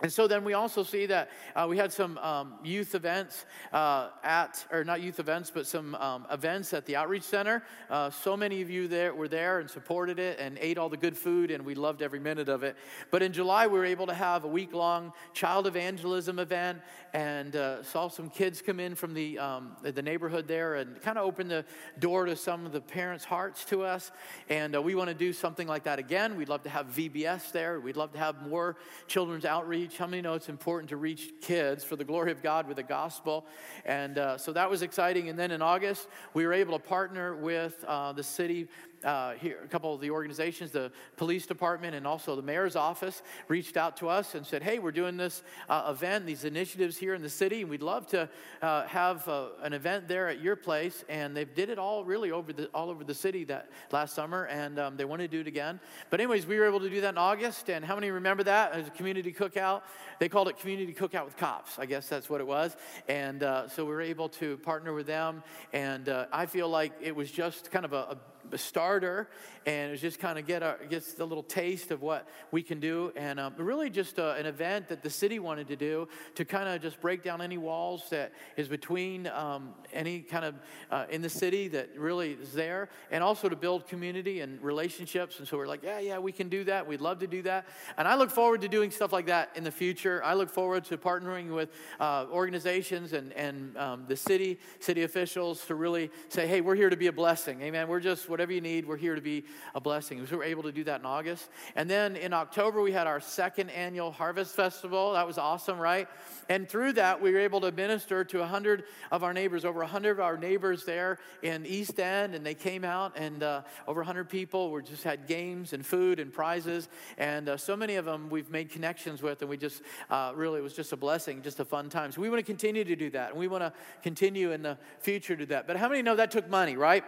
And 0.02 0.12
so 0.12 0.28
then 0.28 0.44
we 0.44 0.52
also 0.52 0.82
see 0.82 1.06
that 1.06 1.30
uh, 1.54 1.66
we 1.66 1.78
had 1.78 1.90
some 1.90 2.18
um, 2.18 2.56
youth 2.62 2.94
events 2.94 3.46
uh, 3.72 4.10
at, 4.22 4.62
or 4.70 4.84
not 4.84 5.00
youth 5.00 5.18
events, 5.18 5.50
but 5.50 5.66
some 5.66 5.94
um, 5.94 6.26
events 6.30 6.74
at 6.74 6.84
the 6.84 6.96
Outreach 6.96 7.22
Center. 7.22 7.62
Uh, 7.88 8.10
so 8.10 8.36
many 8.36 8.60
of 8.60 8.68
you 8.68 8.88
there 8.88 9.14
were 9.14 9.26
there 9.26 9.58
and 9.58 9.70
supported 9.70 10.18
it 10.18 10.38
and 10.38 10.58
ate 10.60 10.76
all 10.76 10.90
the 10.90 10.98
good 10.98 11.16
food, 11.16 11.50
and 11.50 11.64
we 11.64 11.74
loved 11.74 12.02
every 12.02 12.20
minute 12.20 12.50
of 12.50 12.62
it. 12.62 12.76
But 13.10 13.22
in 13.22 13.32
July, 13.32 13.68
we 13.68 13.78
were 13.78 13.86
able 13.86 14.06
to 14.06 14.12
have 14.12 14.44
a 14.44 14.48
week 14.48 14.74
long 14.74 15.14
child 15.32 15.66
evangelism 15.66 16.38
event 16.38 16.80
and 17.14 17.56
uh, 17.56 17.82
saw 17.82 18.08
some 18.08 18.28
kids 18.28 18.60
come 18.60 18.80
in 18.80 18.94
from 18.94 19.14
the, 19.14 19.38
um, 19.38 19.78
the 19.80 20.02
neighborhood 20.02 20.46
there 20.46 20.74
and 20.74 21.00
kind 21.00 21.16
of 21.16 21.24
opened 21.24 21.50
the 21.50 21.64
door 21.98 22.26
to 22.26 22.36
some 22.36 22.66
of 22.66 22.72
the 22.72 22.82
parents' 22.82 23.24
hearts 23.24 23.64
to 23.64 23.82
us. 23.82 24.12
And 24.50 24.76
uh, 24.76 24.82
we 24.82 24.94
want 24.94 25.08
to 25.08 25.14
do 25.14 25.32
something 25.32 25.66
like 25.66 25.84
that 25.84 25.98
again. 25.98 26.36
We'd 26.36 26.50
love 26.50 26.64
to 26.64 26.68
have 26.68 26.94
VBS 26.94 27.50
there, 27.50 27.80
we'd 27.80 27.96
love 27.96 28.12
to 28.12 28.18
have 28.18 28.46
more 28.46 28.76
children's 29.06 29.46
outreach 29.46 29.85
reach. 29.86 29.98
How 29.98 30.06
many 30.08 30.20
know 30.20 30.34
it's 30.34 30.48
important 30.48 30.88
to 30.88 30.96
reach 30.96 31.32
kids 31.40 31.84
for 31.84 31.94
the 31.94 32.02
glory 32.02 32.32
of 32.32 32.42
God 32.42 32.66
with 32.66 32.76
the 32.76 32.82
gospel? 32.82 33.46
And 33.84 34.18
uh, 34.18 34.36
so 34.36 34.52
that 34.52 34.68
was 34.68 34.82
exciting. 34.82 35.28
And 35.28 35.38
then 35.38 35.52
in 35.52 35.62
August, 35.62 36.08
we 36.34 36.44
were 36.44 36.52
able 36.52 36.76
to 36.76 36.84
partner 36.84 37.36
with 37.36 37.84
uh, 37.86 38.12
the 38.12 38.24
city 38.24 38.66
uh, 39.06 39.34
here, 39.34 39.60
a 39.64 39.68
couple 39.68 39.94
of 39.94 40.00
the 40.00 40.10
organizations, 40.10 40.72
the 40.72 40.90
police 41.16 41.46
department 41.46 41.94
and 41.94 42.06
also 42.06 42.34
the 42.34 42.42
mayor's 42.42 42.74
office, 42.74 43.22
reached 43.48 43.76
out 43.76 43.96
to 43.98 44.08
us 44.08 44.34
and 44.34 44.44
said, 44.44 44.62
"Hey, 44.62 44.78
we're 44.78 44.90
doing 44.90 45.16
this 45.16 45.42
uh, 45.68 45.86
event, 45.88 46.26
these 46.26 46.44
initiatives 46.44 46.96
here 46.96 47.14
in 47.14 47.22
the 47.22 47.30
city, 47.30 47.60
and 47.60 47.70
we'd 47.70 47.82
love 47.82 48.06
to 48.08 48.28
uh, 48.62 48.86
have 48.86 49.26
uh, 49.28 49.46
an 49.62 49.72
event 49.72 50.08
there 50.08 50.28
at 50.28 50.40
your 50.40 50.56
place." 50.56 51.04
And 51.08 51.36
they 51.36 51.44
did 51.44 51.70
it 51.70 51.78
all 51.78 52.04
really 52.04 52.32
over 52.32 52.52
the 52.52 52.66
all 52.74 52.90
over 52.90 53.04
the 53.04 53.14
city 53.14 53.44
that 53.44 53.70
last 53.92 54.14
summer, 54.14 54.46
and 54.46 54.78
um, 54.78 54.96
they 54.96 55.04
want 55.04 55.22
to 55.22 55.28
do 55.28 55.40
it 55.40 55.46
again. 55.46 55.78
But 56.10 56.20
anyways, 56.20 56.46
we 56.46 56.58
were 56.58 56.66
able 56.66 56.80
to 56.80 56.90
do 56.90 57.00
that 57.02 57.10
in 57.10 57.18
August. 57.18 57.70
And 57.70 57.84
how 57.84 57.94
many 57.94 58.10
remember 58.10 58.42
that 58.42 58.72
as 58.72 58.88
a 58.88 58.90
community 58.90 59.32
cookout? 59.32 59.82
They 60.18 60.28
called 60.28 60.48
it 60.48 60.58
community 60.58 60.92
cookout 60.92 61.24
with 61.24 61.36
cops. 61.36 61.78
I 61.78 61.86
guess 61.86 62.08
that's 62.08 62.28
what 62.28 62.40
it 62.40 62.46
was. 62.46 62.76
And 63.08 63.44
uh, 63.44 63.68
so 63.68 63.84
we 63.84 63.92
were 63.92 64.00
able 64.00 64.28
to 64.30 64.56
partner 64.58 64.92
with 64.92 65.06
them, 65.06 65.44
and 65.72 66.08
uh, 66.08 66.26
I 66.32 66.46
feel 66.46 66.68
like 66.68 66.92
it 67.00 67.14
was 67.14 67.30
just 67.30 67.70
kind 67.70 67.84
of 67.84 67.92
a, 67.92 67.96
a 67.96 68.16
starter, 68.54 69.28
and 69.66 69.92
it's 69.92 70.02
just 70.02 70.18
kind 70.18 70.38
of 70.38 70.46
get 70.46 70.62
our, 70.62 70.78
gets 70.88 71.18
a 71.18 71.24
little 71.24 71.42
taste 71.42 71.90
of 71.90 72.02
what 72.02 72.28
we 72.50 72.62
can 72.62 72.80
do, 72.80 73.12
and 73.16 73.40
um, 73.40 73.54
really 73.56 73.90
just 73.90 74.18
uh, 74.18 74.34
an 74.38 74.46
event 74.46 74.88
that 74.88 75.02
the 75.02 75.10
city 75.10 75.38
wanted 75.38 75.68
to 75.68 75.76
do 75.76 76.08
to 76.34 76.44
kind 76.44 76.68
of 76.68 76.82
just 76.82 77.00
break 77.00 77.22
down 77.22 77.40
any 77.40 77.58
walls 77.58 78.08
that 78.10 78.32
is 78.56 78.68
between 78.68 79.26
um, 79.28 79.74
any 79.92 80.20
kind 80.20 80.44
of 80.44 80.54
uh, 80.90 81.06
in 81.10 81.22
the 81.22 81.28
city 81.28 81.68
that 81.68 81.88
really 81.96 82.32
is 82.32 82.52
there, 82.52 82.88
and 83.10 83.22
also 83.22 83.48
to 83.48 83.56
build 83.56 83.86
community 83.86 84.40
and 84.40 84.60
relationships. 84.62 85.38
And 85.38 85.48
so 85.48 85.56
we're 85.56 85.66
like, 85.66 85.82
yeah, 85.82 85.98
yeah, 85.98 86.18
we 86.18 86.32
can 86.32 86.48
do 86.48 86.64
that. 86.64 86.86
We'd 86.86 87.00
love 87.00 87.18
to 87.20 87.26
do 87.26 87.42
that, 87.42 87.66
and 87.98 88.06
I 88.08 88.16
look 88.16 88.30
forward 88.30 88.60
to 88.62 88.68
doing 88.68 88.90
stuff 88.90 89.12
like 89.12 89.26
that 89.26 89.50
in 89.54 89.64
the 89.64 89.70
future. 89.70 90.22
I 90.24 90.34
look 90.34 90.50
forward 90.50 90.84
to 90.86 90.98
partnering 90.98 91.54
with 91.54 91.70
uh, 92.00 92.26
organizations 92.30 93.12
and 93.12 93.32
and 93.32 93.76
um, 93.76 94.04
the 94.08 94.16
city, 94.16 94.58
city 94.80 95.02
officials 95.02 95.64
to 95.66 95.74
really 95.74 96.10
say, 96.28 96.46
hey, 96.46 96.60
we're 96.60 96.74
here 96.74 96.90
to 96.90 96.96
be 96.96 97.06
a 97.06 97.12
blessing. 97.12 97.60
Amen. 97.62 97.88
We're 97.88 98.00
just 98.00 98.28
whatever 98.36 98.52
you 98.52 98.60
need. 98.60 98.86
We're 98.86 98.98
here 98.98 99.14
to 99.14 99.22
be 99.22 99.44
a 99.74 99.80
blessing. 99.80 100.20
We 100.20 100.36
were 100.36 100.44
able 100.44 100.64
to 100.64 100.72
do 100.72 100.84
that 100.84 101.00
in 101.00 101.06
August. 101.06 101.48
And 101.74 101.88
then 101.88 102.16
in 102.16 102.34
October, 102.34 102.82
we 102.82 102.92
had 102.92 103.06
our 103.06 103.18
second 103.18 103.70
annual 103.70 104.10
Harvest 104.12 104.54
Festival. 104.54 105.14
That 105.14 105.26
was 105.26 105.38
awesome, 105.38 105.78
right? 105.78 106.06
And 106.50 106.68
through 106.68 106.92
that, 106.92 107.22
we 107.22 107.32
were 107.32 107.38
able 107.38 107.62
to 107.62 107.72
minister 107.72 108.24
to 108.24 108.38
100 108.40 108.84
of 109.10 109.24
our 109.24 109.32
neighbors, 109.32 109.64
over 109.64 109.80
100 109.80 110.10
of 110.10 110.20
our 110.20 110.36
neighbors 110.36 110.84
there 110.84 111.18
in 111.42 111.64
East 111.64 111.98
End. 111.98 112.34
And 112.34 112.44
they 112.44 112.52
came 112.52 112.84
out, 112.84 113.14
and 113.16 113.42
uh, 113.42 113.62
over 113.88 114.00
100 114.00 114.28
people 114.28 114.70
we 114.70 114.82
just 114.82 115.02
had 115.02 115.26
games 115.26 115.72
and 115.72 115.84
food 115.84 116.20
and 116.20 116.30
prizes. 116.30 116.90
And 117.16 117.48
uh, 117.48 117.56
so 117.56 117.74
many 117.74 117.94
of 117.94 118.04
them 118.04 118.28
we've 118.28 118.50
made 118.50 118.68
connections 118.68 119.22
with, 119.22 119.40
and 119.40 119.48
we 119.48 119.56
just 119.56 119.80
uh, 120.10 120.32
really, 120.36 120.58
it 120.58 120.62
was 120.62 120.74
just 120.74 120.92
a 120.92 120.96
blessing, 120.98 121.40
just 121.40 121.58
a 121.58 121.64
fun 121.64 121.88
time. 121.88 122.12
So 122.12 122.20
we 122.20 122.28
want 122.28 122.40
to 122.40 122.46
continue 122.46 122.84
to 122.84 122.96
do 122.96 123.08
that. 123.12 123.30
And 123.30 123.38
we 123.38 123.48
want 123.48 123.62
to 123.62 123.72
continue 124.02 124.52
in 124.52 124.60
the 124.60 124.76
future 125.00 125.34
to 125.36 125.46
do 125.46 125.46
that. 125.46 125.66
But 125.66 125.78
how 125.78 125.88
many 125.88 126.02
know 126.02 126.16
that 126.16 126.30
took 126.30 126.50
money, 126.50 126.76
right? 126.76 127.02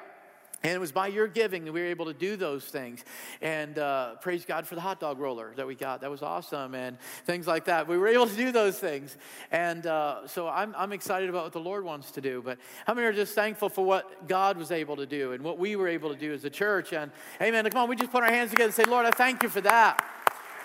And 0.64 0.72
it 0.72 0.78
was 0.80 0.90
by 0.90 1.06
your 1.06 1.28
giving 1.28 1.64
that 1.64 1.72
we 1.72 1.80
were 1.80 1.86
able 1.86 2.06
to 2.06 2.12
do 2.12 2.36
those 2.36 2.64
things. 2.64 3.04
And 3.40 3.78
uh, 3.78 4.16
praise 4.16 4.44
God 4.44 4.66
for 4.66 4.74
the 4.74 4.80
hot 4.80 4.98
dog 4.98 5.20
roller 5.20 5.52
that 5.56 5.66
we 5.66 5.76
got. 5.76 6.00
That 6.00 6.10
was 6.10 6.20
awesome. 6.20 6.74
And 6.74 6.98
things 7.26 7.46
like 7.46 7.66
that. 7.66 7.86
We 7.86 7.96
were 7.96 8.08
able 8.08 8.26
to 8.26 8.34
do 8.34 8.50
those 8.50 8.76
things. 8.76 9.16
And 9.52 9.86
uh, 9.86 10.26
so 10.26 10.48
I'm, 10.48 10.74
I'm 10.76 10.92
excited 10.92 11.28
about 11.28 11.44
what 11.44 11.52
the 11.52 11.60
Lord 11.60 11.84
wants 11.84 12.10
to 12.12 12.20
do. 12.20 12.42
But 12.44 12.58
how 12.86 12.94
many 12.94 13.06
are 13.06 13.12
just 13.12 13.34
thankful 13.34 13.68
for 13.68 13.84
what 13.84 14.26
God 14.26 14.56
was 14.56 14.72
able 14.72 14.96
to 14.96 15.06
do 15.06 15.32
and 15.32 15.44
what 15.44 15.58
we 15.58 15.76
were 15.76 15.88
able 15.88 16.10
to 16.12 16.18
do 16.18 16.32
as 16.32 16.44
a 16.44 16.50
church? 16.50 16.92
And 16.92 17.12
amen. 17.40 17.68
Come 17.70 17.82
on, 17.82 17.88
we 17.88 17.94
just 17.94 18.10
put 18.10 18.24
our 18.24 18.30
hands 18.30 18.50
together 18.50 18.66
and 18.66 18.74
say, 18.74 18.84
Lord, 18.84 19.06
I 19.06 19.10
thank 19.10 19.44
you 19.44 19.48
for 19.48 19.60
that. 19.60 20.04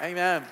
Amen. 0.02 0.44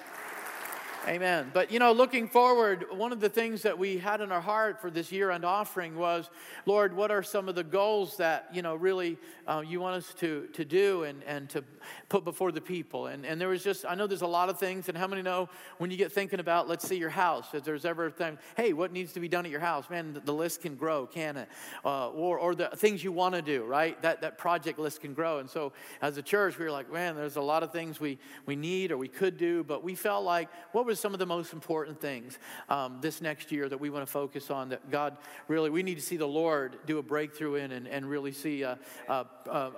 Amen. 1.08 1.50
But 1.52 1.72
you 1.72 1.80
know, 1.80 1.94
looking 1.94 2.28
forward, 2.28 2.86
one 2.92 3.12
of 3.12 3.20
the 3.20 3.30
things 3.30 3.64
that 3.64 3.76
we 3.76 3.98
had 3.98 4.22
in 4.22 4.32
our 4.32 4.40
heart 4.40 4.80
for 4.80 4.92
this 4.92 5.12
year 5.12 5.32
end 5.32 5.44
offering 5.44 5.98
was, 5.98 6.30
Lord, 6.68 6.96
what 6.96 7.10
are 7.10 7.24
some 7.24 7.50
of 7.50 7.56
the 7.56 7.64
goals 7.64 8.18
that 8.18 8.50
you 8.54 8.62
know 8.62 8.76
really 8.76 9.18
uh, 9.48 9.64
you 9.66 9.80
want 9.80 9.96
us 9.96 10.14
to 10.20 10.48
to 10.54 10.64
do 10.64 11.06
and 11.06 11.24
and 11.24 11.50
to 11.50 11.64
put 12.08 12.24
before 12.24 12.52
the 12.52 12.62
people? 12.62 13.08
And 13.08 13.26
and 13.26 13.42
there 13.42 13.48
was 13.48 13.64
just 13.64 13.84
I 13.84 13.96
know 13.96 14.06
there's 14.06 14.22
a 14.22 14.28
lot 14.28 14.50
of 14.50 14.60
things, 14.60 14.90
and 14.90 14.98
how 14.98 15.08
many 15.08 15.24
know 15.24 15.50
when 15.80 15.90
you 15.90 15.98
get 15.98 16.12
thinking 16.12 16.40
about 16.40 16.70
let's 16.70 16.88
see 16.88 16.98
your 16.98 17.10
house, 17.10 17.48
if 17.56 17.64
there's 17.64 17.84
ever 17.84 18.06
a 18.06 18.12
thing, 18.12 18.38
hey, 18.56 18.72
what 18.72 18.92
needs 18.92 19.12
to 19.14 19.20
be 19.20 19.28
done 19.28 19.44
at 19.44 19.52
your 19.52 19.60
house? 19.60 19.90
Man, 19.90 20.14
the, 20.14 20.20
the 20.20 20.34
list 20.34 20.62
can 20.62 20.76
grow, 20.76 21.08
can 21.08 21.36
it? 21.36 21.50
Uh, 21.84 22.10
or 22.12 22.38
or 22.38 22.54
the 22.54 22.68
things 22.76 23.04
you 23.04 23.12
want 23.12 23.34
to 23.34 23.42
do, 23.42 23.64
right? 23.64 24.00
That 24.04 24.22
that 24.22 24.38
project 24.38 24.78
list 24.78 25.02
can 25.02 25.16
grow. 25.16 25.40
And 25.40 25.50
so 25.50 25.74
as 26.00 26.18
a 26.18 26.22
church, 26.22 26.60
we 26.60 26.66
were 26.66 26.72
like, 26.72 26.94
man, 26.94 27.16
there's 27.16 27.38
a 27.38 27.42
lot 27.42 27.64
of 27.64 27.72
things 27.72 28.00
we 28.00 28.20
we 28.46 28.56
need 28.56 28.92
or 28.92 28.98
we 28.98 29.08
could 29.08 29.38
do, 29.38 29.64
but 29.64 29.84
we 29.84 29.96
felt 29.96 30.24
like 30.24 30.48
what 30.74 30.86
was 30.86 30.91
some 31.00 31.14
of 31.14 31.20
the 31.20 31.26
most 31.26 31.54
important 31.54 32.00
things 32.00 32.38
um, 32.70 32.98
this 33.02 33.22
next 33.22 33.52
year 33.52 33.68
that 33.70 33.80
we 33.80 33.90
want 33.90 34.06
to 34.06 34.12
focus 34.12 34.50
on 34.50 34.70
that 34.70 34.90
God 34.90 35.18
really, 35.48 35.70
we 35.70 35.84
need 35.84 35.96
to 35.96 36.02
see 36.02 36.18
the 36.18 36.28
Lord 36.28 36.78
do 36.86 36.98
a 36.98 37.04
breakthrough 37.04 37.56
in 37.56 37.72
and, 37.72 37.88
and 37.88 38.10
really 38.10 38.32
see 38.32 38.64
a, 38.64 38.78
a, 39.08 39.26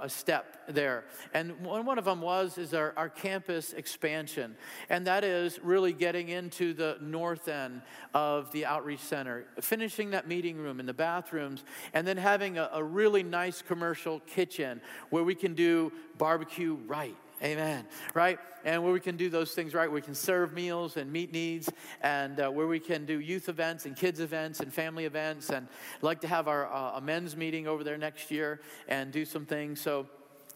a 0.01 0.09
step 0.09 0.63
there. 0.67 1.05
And 1.33 1.59
one 1.61 1.97
of 1.97 2.05
them 2.05 2.21
was, 2.21 2.57
is 2.57 2.73
our, 2.73 2.93
our 2.97 3.09
campus 3.09 3.73
expansion. 3.73 4.55
And 4.89 5.07
that 5.07 5.23
is 5.23 5.59
really 5.63 5.93
getting 5.93 6.29
into 6.29 6.73
the 6.73 6.97
north 7.01 7.47
end 7.47 7.81
of 8.13 8.51
the 8.51 8.65
outreach 8.65 9.01
center, 9.01 9.45
finishing 9.61 10.11
that 10.11 10.27
meeting 10.27 10.57
room 10.57 10.79
and 10.79 10.87
the 10.87 10.93
bathrooms, 10.93 11.63
and 11.93 12.07
then 12.07 12.17
having 12.17 12.57
a, 12.57 12.69
a 12.73 12.83
really 12.83 13.23
nice 13.23 13.61
commercial 13.61 14.19
kitchen 14.21 14.81
where 15.09 15.23
we 15.23 15.35
can 15.35 15.53
do 15.53 15.91
barbecue 16.17 16.75
right 16.87 17.15
Amen. 17.43 17.85
Right? 18.13 18.39
And 18.63 18.81
where 18.83 18.93
we 18.93 19.01
can 19.01 19.17
do 19.17 19.29
those 19.29 19.51
things 19.51 19.73
right, 19.73 19.91
we 19.91 20.01
can 20.01 20.15
serve 20.15 20.53
meals 20.53 20.95
and 20.95 21.11
meet 21.11 21.33
needs, 21.33 21.69
and 22.01 22.39
uh, 22.39 22.49
where 22.49 22.67
we 22.67 22.79
can 22.79 23.05
do 23.05 23.19
youth 23.19 23.49
events 23.49 23.85
and 23.85 23.95
kids 23.97 24.21
events 24.21 24.61
and 24.61 24.73
family 24.73 25.03
events, 25.03 25.49
and 25.49 25.67
like 26.01 26.21
to 26.21 26.27
have 26.27 26.47
our 26.47 26.71
uh, 26.71 26.97
a 26.97 27.01
men's 27.01 27.35
meeting 27.35 27.67
over 27.67 27.83
there 27.83 27.97
next 27.97 28.31
year 28.31 28.61
and 28.87 29.11
do 29.11 29.25
some 29.25 29.45
things. 29.45 29.81
So 29.81 30.07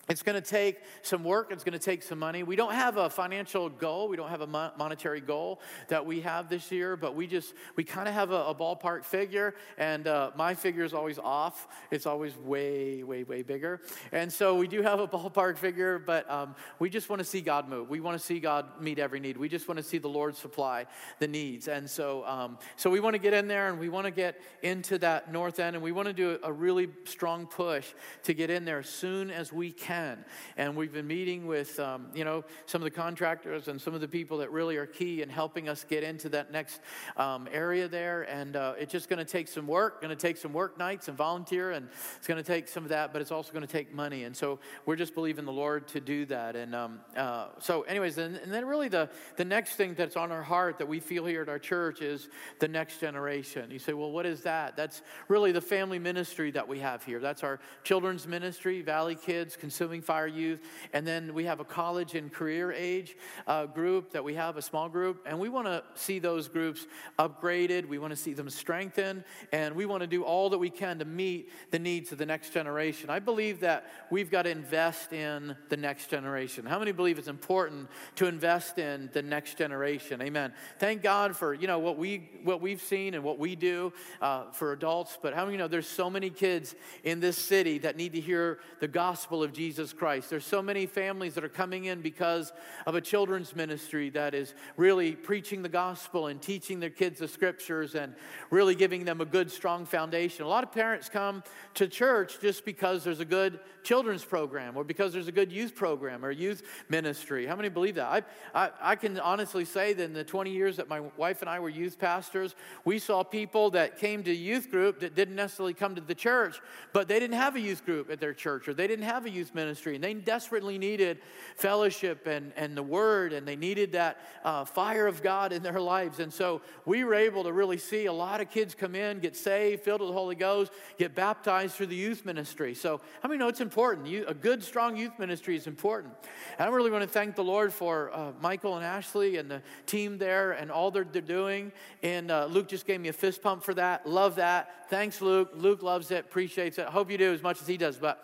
it's 0.10 0.24
going 0.24 0.42
to 0.42 0.48
take 0.48 0.78
some 1.02 1.24
work. 1.24 1.52
It's 1.52 1.66
going 1.66 1.74
to 1.74 1.80
take 1.80 2.02
some 2.02 2.20
money. 2.20 2.44
We 2.44 2.56
don't 2.56 2.74
have 2.74 2.96
a 2.96 3.10
financial 3.10 3.70
goal. 3.70 4.08
We 4.08 4.16
don't 4.16 4.30
have 4.30 4.42
a 4.42 4.48
monetary 4.48 5.20
goal 5.20 5.60
that 5.90 6.06
we 6.06 6.22
have 6.22 6.48
this 6.48 6.72
year, 6.72 6.96
but 6.96 7.14
we 7.14 7.28
just, 7.28 7.54
we 7.76 7.84
kind 7.84 8.08
of 8.08 8.14
have 8.14 8.32
a, 8.32 8.46
a, 8.46 8.56
ballpark 8.56 9.04
figure, 9.04 9.54
and 9.78 10.08
uh, 10.08 10.32
my 10.36 10.54
figure 10.54 10.84
is 10.84 10.94
always 10.94 11.20
off. 11.20 11.68
It's 11.92 12.06
always 12.06 12.38
way, 12.38 13.04
way, 13.04 13.24
way 13.24 13.44
bigger. 13.44 13.82
And 14.14 14.32
so 14.32 14.56
we 14.56 14.68
do 14.68 14.82
have 14.82 15.00
a 15.00 15.08
ballpark 15.08 15.58
figure, 15.58 16.00
but 16.00 16.30
um, 16.32 16.56
we 16.80 16.90
just 16.90 17.10
want 17.10 17.20
to 17.20 17.26
see 17.26 17.42
God 17.42 17.68
move. 17.68 17.90
We 17.90 18.00
want 18.00 18.18
to 18.18 18.26
see 18.26 18.40
God 18.40 18.82
meet 18.82 19.00
every 19.00 19.20
need. 19.20 19.36
We 19.36 19.50
just 19.50 19.68
want 19.68 19.78
to 19.78 19.84
see 19.84 19.98
the 19.98 20.08
Lord 20.08 20.36
supply 20.36 20.86
the 21.20 21.28
needs. 21.28 21.68
And 21.68 21.90
so, 21.90 22.26
um, 22.26 22.58
so 22.78 22.90
we 22.90 23.02
want 23.02 23.14
to 23.16 23.20
get 23.20 23.34
in 23.34 23.48
there 23.48 23.70
and 23.70 23.78
we 23.78 23.90
want 23.90 24.06
to 24.06 24.12
get 24.12 24.40
into 24.64 24.98
that 25.00 25.32
north 25.32 25.60
end, 25.60 25.76
and 25.76 25.84
we 25.84 25.92
want 25.92 26.08
to 26.08 26.14
do 26.14 26.40
a 26.44 26.52
really 26.52 26.88
strong 27.04 27.46
push 27.46 27.88
to 28.24 28.34
get 28.34 28.50
in 28.50 28.64
there 28.64 28.80
as 28.80 28.90
soon 28.90 29.30
as 29.30 29.52
we 29.52 29.72
can 29.72 29.97
can. 29.98 30.26
And 30.58 30.76
we've 30.76 30.94
been 30.94 31.08
meeting 31.08 31.48
with, 31.48 31.80
um, 31.80 32.08
you 32.14 32.24
know, 32.24 32.44
some 32.66 32.82
of 32.82 32.84
the 32.84 32.92
contractors 32.92 33.68
and 33.68 33.82
some 33.82 33.94
of 33.96 34.02
the 34.02 34.08
people 34.08 34.38
that 34.40 34.52
really 34.52 34.78
are 34.78 34.86
key 34.86 35.22
in 35.22 35.30
helping 35.30 35.68
us 35.70 35.84
get 35.84 36.04
into 36.04 36.30
that 36.30 36.52
next 36.52 36.82
um, 37.16 37.48
area 37.52 37.88
there. 37.88 38.24
And 38.24 38.56
uh, 38.56 38.74
it's 38.78 38.92
just 38.92 39.10
going 39.10 39.20
to 39.20 39.26
take 39.26 39.48
some 39.48 39.66
work, 39.66 40.02
going 40.02 40.16
to 40.16 40.22
take 40.22 40.38
some 40.38 40.54
work 40.54 40.78
nights 40.78 41.08
and 41.08 41.18
volunteer, 41.18 41.72
and 41.72 41.88
it's 42.18 42.28
going 42.28 42.42
to 42.42 42.48
take 42.48 42.68
some 42.68 42.84
of 42.84 42.90
that, 42.90 43.12
but 43.12 43.22
it's 43.22 43.32
also 43.32 43.52
going 43.52 43.66
to 43.66 43.72
take 43.72 43.94
money. 43.94 44.26
And 44.26 44.36
so 44.36 44.60
we're 44.86 44.96
just 44.96 45.16
believing 45.16 45.46
the 45.46 45.52
Lord 45.52 45.88
to 45.90 46.00
do 46.00 46.26
that. 46.28 46.56
And 46.56 46.76
um, 46.76 47.00
uh, 47.16 47.48
so, 47.60 47.82
anyways, 47.84 48.18
and, 48.18 48.36
and 48.38 48.54
then 48.54 48.66
really 48.66 48.90
the, 48.90 49.10
the 49.36 49.46
next 49.46 49.76
thing 49.76 49.96
that's 49.96 50.16
on 50.16 50.32
our 50.32 50.44
heart 50.44 50.78
that 50.78 50.88
we 50.88 51.00
feel 51.00 51.26
here 51.26 51.42
at 51.42 51.50
our 51.50 51.60
church 51.60 52.02
is 52.02 52.30
the 52.60 52.68
next 52.68 53.00
generation. 53.00 53.72
You 53.72 53.80
say, 53.80 53.94
well, 53.94 54.12
what 54.12 54.26
is 54.26 54.42
that? 54.42 54.76
That's 54.76 55.02
really 55.28 55.52
the 55.52 55.62
family 55.62 56.00
ministry 56.00 56.52
that 56.52 56.68
we 56.68 56.80
have 56.80 57.04
here. 57.04 57.20
That's 57.20 57.44
our 57.44 57.60
children's 57.84 58.28
ministry, 58.28 58.82
Valley 58.82 59.16
Kids, 59.16 59.56
Consuming 59.88 60.02
Fire 60.02 60.28
Youth. 60.28 60.60
And 60.92 61.08
then 61.08 61.34
we 61.34 61.46
have 61.46 61.62
a 61.62 61.64
college 61.64 62.14
and 62.14 62.30
career 62.30 62.74
age 62.74 63.16
uh, 63.48 63.68
group 63.68 64.12
that 64.12 64.22
we 64.22 64.34
have, 64.34 64.58
a 64.58 64.62
small 64.62 64.90
group. 64.90 65.26
And 65.26 65.40
we 65.40 65.48
want 65.48 65.68
to 65.68 65.82
see 65.96 66.20
those 66.20 66.50
groups 66.50 66.88
upgraded. 67.18 67.88
We 67.88 67.98
want 67.98 68.12
to 68.12 68.18
see 68.18 68.34
them 68.34 68.50
strengthened. 68.50 69.24
And 69.54 69.76
we 69.78 69.86
want 69.86 70.02
to 70.02 70.08
do 70.08 70.24
all 70.24 70.50
that 70.50 70.58
we 70.58 70.70
can 70.70 71.00
to 71.00 71.06
meet 71.06 71.52
the 71.72 71.80
needs 71.80 72.12
of 72.12 72.18
the 72.18 72.26
next 72.26 72.50
generation. 72.50 73.10
I 73.10 73.20
believe 73.20 73.62
that 73.62 73.86
we've 74.12 74.30
got 74.30 74.42
to 74.42 74.50
invest 74.50 75.14
in 75.14 75.56
the 75.70 75.78
next 75.78 76.10
generation. 76.10 76.66
How 76.66 76.80
many 76.80 76.92
believe 76.92 77.18
it's 77.18 77.30
important 77.30 77.88
to 78.16 78.26
invest 78.26 78.80
in 78.80 79.10
the 79.14 79.22
next 79.22 79.58
generation? 79.58 80.22
Amen. 80.22 80.52
Thank 80.80 81.02
God 81.02 81.34
for, 81.34 81.54
you 81.54 81.68
know, 81.68 81.80
what, 81.80 81.98
we, 81.98 82.30
what 82.44 82.60
we've 82.60 82.82
seen 82.82 83.14
and 83.14 83.24
what 83.24 83.40
we 83.40 83.56
do 83.56 83.94
uh, 84.22 84.52
for 84.52 84.74
adults. 84.74 85.18
But 85.22 85.34
how 85.34 85.46
many 85.46 85.56
know 85.56 85.70
there's 85.70 85.88
so 85.88 86.10
many 86.10 86.30
kids 86.30 86.76
in 87.06 87.22
this 87.22 87.38
city 87.38 87.78
that 87.78 87.96
need 87.96 88.12
to 88.12 88.20
hear 88.20 88.60
the 88.82 88.88
gospel 88.90 89.44
of 89.44 89.54
Jesus 89.54 89.77
Jesus 89.78 89.94
Christ. 89.94 90.32
There's 90.32 90.44
so 90.44 90.60
many 90.60 90.88
families 90.88 91.36
that 91.36 91.44
are 91.44 91.50
coming 91.50 91.86
in 91.86 92.02
because 92.02 92.52
of 92.88 92.96
a 92.96 93.02
children's 93.02 93.56
ministry 93.56 94.10
that 94.10 94.34
is 94.34 94.56
really 94.76 95.12
preaching 95.12 95.62
the 95.62 95.70
gospel 95.70 96.26
and 96.26 96.42
teaching 96.42 96.80
their 96.80 96.90
kids 96.90 97.20
the 97.20 97.28
scriptures 97.28 97.94
and 97.94 98.16
really 98.50 98.74
giving 98.74 99.06
them 99.06 99.22
a 99.22 99.26
good, 99.26 99.52
strong 99.52 99.86
foundation. 99.86 100.46
A 100.46 100.48
lot 100.48 100.64
of 100.64 100.72
parents 100.72 101.10
come 101.10 101.44
to 101.76 101.88
church 101.88 102.40
just 102.42 102.66
because 102.66 103.04
there's 103.04 103.20
a 103.20 103.26
good 103.26 103.60
children's 103.84 104.26
program 104.26 104.76
or 104.76 104.84
because 104.84 105.14
there's 105.14 105.28
a 105.28 105.32
good 105.32 105.52
youth 105.52 105.76
program 105.76 106.26
or 106.26 106.32
youth 106.32 106.64
ministry. 106.90 107.46
How 107.46 107.56
many 107.56 107.70
believe 107.70 107.96
that? 107.96 108.26
I, 108.56 108.66
I, 108.66 108.72
I 108.82 108.96
can 108.96 109.20
honestly 109.20 109.64
say 109.64 109.94
that 109.94 110.04
in 110.04 110.14
the 110.14 110.24
20 110.24 110.50
years 110.50 110.78
that 110.78 110.90
my 110.90 111.02
wife 111.18 111.42
and 111.42 111.50
I 111.50 111.60
were 111.60 111.70
youth 111.70 112.00
pastors, 112.00 112.56
we 112.84 112.98
saw 112.98 113.22
people 113.22 113.70
that 113.72 114.00
came 114.00 114.24
to 114.24 114.34
youth 114.34 114.72
group 114.72 115.02
that 115.02 115.14
didn't 115.14 115.36
necessarily 115.36 115.76
come 115.76 115.94
to 115.94 116.02
the 116.02 116.16
church, 116.16 116.60
but 116.94 117.08
they 117.08 117.20
didn't 117.20 117.38
have 117.38 117.56
a 117.56 117.60
youth 117.60 117.86
group 117.86 118.10
at 118.10 118.20
their 118.20 118.34
church 118.34 118.68
or 118.68 118.74
they 118.74 118.88
didn't 118.88 119.06
have 119.06 119.28
a 119.28 119.30
youth 119.30 119.54
ministry 119.54 119.67
ministry. 119.68 119.96
And 119.96 120.04
they 120.04 120.14
desperately 120.14 120.78
needed 120.78 121.20
fellowship 121.56 122.26
and, 122.26 122.54
and 122.56 122.76
the 122.76 122.84
word, 122.84 123.34
and 123.34 123.46
they 123.46 123.56
needed 123.56 123.92
that 123.92 124.18
uh, 124.44 124.64
fire 124.64 125.08
of 125.08 125.22
God 125.22 125.52
in 125.52 125.62
their 125.62 125.82
lives. 125.82 126.20
And 126.20 126.32
so 126.32 126.62
we 126.86 127.04
were 127.04 127.14
able 127.14 127.44
to 127.44 127.52
really 127.52 127.78
see 127.78 128.06
a 128.06 128.14
lot 128.14 128.40
of 128.40 128.50
kids 128.50 128.74
come 128.74 128.96
in, 128.96 129.20
get 129.20 129.36
saved, 129.36 129.84
filled 129.84 130.02
with 130.02 130.10
the 130.10 130.14
Holy 130.16 130.36
Ghost, 130.36 130.72
get 130.98 131.14
baptized 131.16 131.76
through 131.76 131.88
the 131.88 131.96
youth 131.96 132.26
ministry. 132.26 132.74
So, 132.74 133.02
how 133.22 133.30
many 133.30 133.40
know 133.40 133.50
it's 133.50 133.62
important? 133.62 134.08
You, 134.08 134.26
a 134.28 134.34
good, 134.34 134.64
strong 134.64 134.96
youth 134.96 135.20
ministry 135.20 135.56
is 135.56 135.68
important. 135.68 136.14
And 136.58 136.70
I 136.70 136.72
really 136.74 136.92
want 136.92 137.04
to 137.04 137.10
thank 137.10 137.36
the 137.36 137.44
Lord 137.44 137.74
for 137.74 138.12
uh, 138.14 138.32
Michael 138.42 138.76
and 138.78 138.86
Ashley 138.86 139.38
and 139.38 139.52
the 139.52 139.62
team 139.86 140.18
there 140.18 140.54
and 140.54 140.72
all 140.72 140.92
they're, 140.92 141.08
they're 141.12 141.22
doing. 141.22 141.72
And 142.04 142.32
uh, 142.32 142.46
Luke 142.46 142.68
just 142.68 142.86
gave 142.86 143.02
me 143.02 143.10
a 143.10 143.14
fist 143.14 143.42
pump 143.42 143.64
for 143.64 143.74
that. 143.74 144.08
Love 144.08 144.36
that. 144.36 144.90
Thanks, 144.90 145.22
Luke. 145.22 145.52
Luke 145.56 145.84
loves 145.84 146.12
it, 146.12 146.26
appreciates 146.26 146.78
it. 146.78 146.86
Hope 146.88 147.12
you 147.12 147.18
do 147.18 147.34
as 147.34 147.44
much 147.44 147.62
as 147.62 147.68
he 147.68 147.78
does. 147.78 147.98
But 147.98 148.24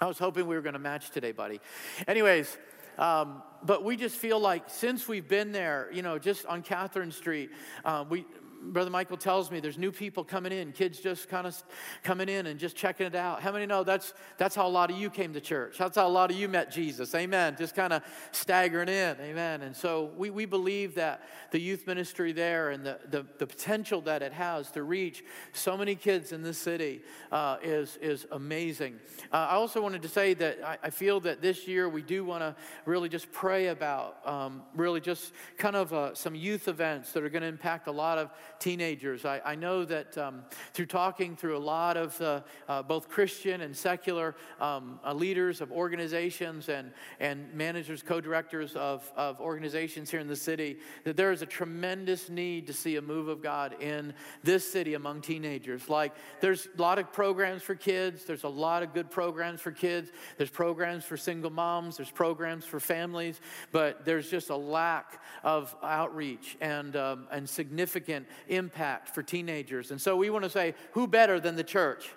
I 0.00 0.06
was 0.06 0.18
hoping 0.18 0.46
we 0.46 0.56
were 0.56 0.62
going 0.62 0.74
to 0.74 0.78
match 0.78 1.10
today, 1.10 1.32
buddy. 1.32 1.60
Anyways, 2.08 2.56
um, 2.98 3.42
but 3.62 3.84
we 3.84 3.96
just 3.96 4.16
feel 4.16 4.40
like 4.40 4.64
since 4.68 5.06
we've 5.06 5.28
been 5.28 5.52
there, 5.52 5.88
you 5.92 6.02
know, 6.02 6.18
just 6.18 6.46
on 6.46 6.62
Catherine 6.62 7.12
Street, 7.12 7.50
uh, 7.84 8.04
we 8.08 8.26
Brother 8.72 8.90
Michael 8.90 9.16
tells 9.16 9.50
me 9.50 9.60
there's 9.60 9.78
new 9.78 9.92
people 9.92 10.24
coming 10.24 10.52
in, 10.52 10.72
kids 10.72 11.00
just 11.00 11.28
kind 11.28 11.46
of 11.46 11.62
coming 12.02 12.28
in 12.28 12.46
and 12.46 12.58
just 12.58 12.76
checking 12.76 13.06
it 13.06 13.14
out. 13.14 13.42
How 13.42 13.52
many 13.52 13.66
know 13.66 13.84
that's, 13.84 14.14
that's 14.38 14.54
how 14.54 14.66
a 14.66 14.68
lot 14.68 14.90
of 14.90 14.98
you 14.98 15.10
came 15.10 15.32
to 15.34 15.40
church? 15.40 15.78
That's 15.78 15.96
how 15.96 16.06
a 16.06 16.08
lot 16.08 16.30
of 16.30 16.36
you 16.36 16.48
met 16.48 16.70
Jesus. 16.70 17.14
Amen. 17.14 17.56
Just 17.58 17.74
kind 17.74 17.92
of 17.92 18.02
staggering 18.32 18.88
in. 18.88 19.16
Amen. 19.20 19.62
And 19.62 19.76
so 19.76 20.10
we, 20.16 20.30
we 20.30 20.44
believe 20.46 20.94
that 20.94 21.22
the 21.50 21.60
youth 21.60 21.86
ministry 21.86 22.32
there 22.32 22.70
and 22.70 22.84
the, 22.84 22.98
the, 23.10 23.26
the 23.38 23.46
potential 23.46 24.00
that 24.02 24.22
it 24.22 24.32
has 24.32 24.70
to 24.72 24.82
reach 24.82 25.24
so 25.52 25.76
many 25.76 25.94
kids 25.94 26.32
in 26.32 26.42
this 26.42 26.58
city 26.58 27.02
uh, 27.30 27.56
is, 27.62 27.98
is 28.00 28.26
amazing. 28.32 28.98
Uh, 29.32 29.48
I 29.50 29.54
also 29.54 29.80
wanted 29.80 30.02
to 30.02 30.08
say 30.08 30.34
that 30.34 30.58
I, 30.64 30.78
I, 30.84 30.90
feel 30.90 31.20
that 31.20 31.42
this 31.42 31.66
year 31.66 31.88
we 31.88 32.02
do 32.02 32.24
want 32.24 32.42
to 32.42 32.54
really 32.86 33.08
just 33.08 33.30
pray 33.32 33.68
about 33.68 34.26
um, 34.26 34.62
really 34.74 35.00
just 35.00 35.32
kind 35.58 35.76
of 35.76 35.92
uh, 35.92 36.14
some 36.14 36.34
youth 36.34 36.68
events 36.68 37.12
that 37.12 37.22
are 37.22 37.28
going 37.28 37.42
to 37.42 37.48
impact 37.48 37.88
a 37.88 37.92
lot 37.92 38.18
of 38.18 38.30
teenagers. 38.64 39.26
I, 39.26 39.42
I 39.44 39.54
know 39.56 39.84
that 39.84 40.16
um, 40.16 40.42
through 40.72 40.86
talking 40.86 41.36
through 41.36 41.58
a 41.58 41.58
lot 41.58 41.98
of 41.98 42.18
uh, 42.18 42.40
uh, 42.66 42.82
both 42.82 43.10
Christian 43.10 43.60
and 43.60 43.76
secular 43.76 44.34
um, 44.58 44.98
uh, 45.04 45.12
leaders 45.12 45.60
of 45.60 45.70
organizations 45.70 46.70
and, 46.70 46.90
and 47.20 47.52
managers, 47.52 48.02
co 48.02 48.22
directors 48.22 48.74
of, 48.74 49.12
of 49.16 49.38
organizations 49.38 50.10
here 50.10 50.20
in 50.20 50.28
the 50.28 50.34
city, 50.34 50.78
that 51.04 51.14
there 51.14 51.30
is 51.30 51.42
a 51.42 51.46
tremendous 51.46 52.30
need 52.30 52.66
to 52.66 52.72
see 52.72 52.96
a 52.96 53.02
move 53.02 53.28
of 53.28 53.42
God 53.42 53.76
in 53.82 54.14
this 54.42 54.66
city 54.66 54.94
among 54.94 55.20
teenagers. 55.20 55.90
Like, 55.90 56.14
there's 56.40 56.66
a 56.78 56.80
lot 56.80 56.98
of 56.98 57.12
programs 57.12 57.62
for 57.62 57.74
kids, 57.74 58.24
there's 58.24 58.44
a 58.44 58.48
lot 58.48 58.82
of 58.82 58.94
good 58.94 59.10
programs 59.10 59.60
for 59.60 59.72
kids, 59.72 60.10
there's 60.38 60.48
programs 60.48 61.04
for 61.04 61.18
single 61.18 61.50
moms, 61.50 61.98
there's 61.98 62.10
programs 62.10 62.64
for 62.64 62.80
families, 62.80 63.42
but 63.72 64.06
there's 64.06 64.30
just 64.30 64.48
a 64.48 64.56
lack 64.56 65.20
of 65.42 65.76
outreach 65.82 66.56
and, 66.62 66.96
um, 66.96 67.26
and 67.30 67.46
significant 67.46 68.26
impact 68.56 69.08
for 69.14 69.22
teenagers. 69.22 69.90
And 69.90 70.00
so 70.00 70.16
we 70.16 70.30
want 70.30 70.44
to 70.44 70.50
say, 70.50 70.74
who 70.92 71.06
better 71.06 71.40
than 71.40 71.56
the 71.56 71.64
church? 71.64 72.10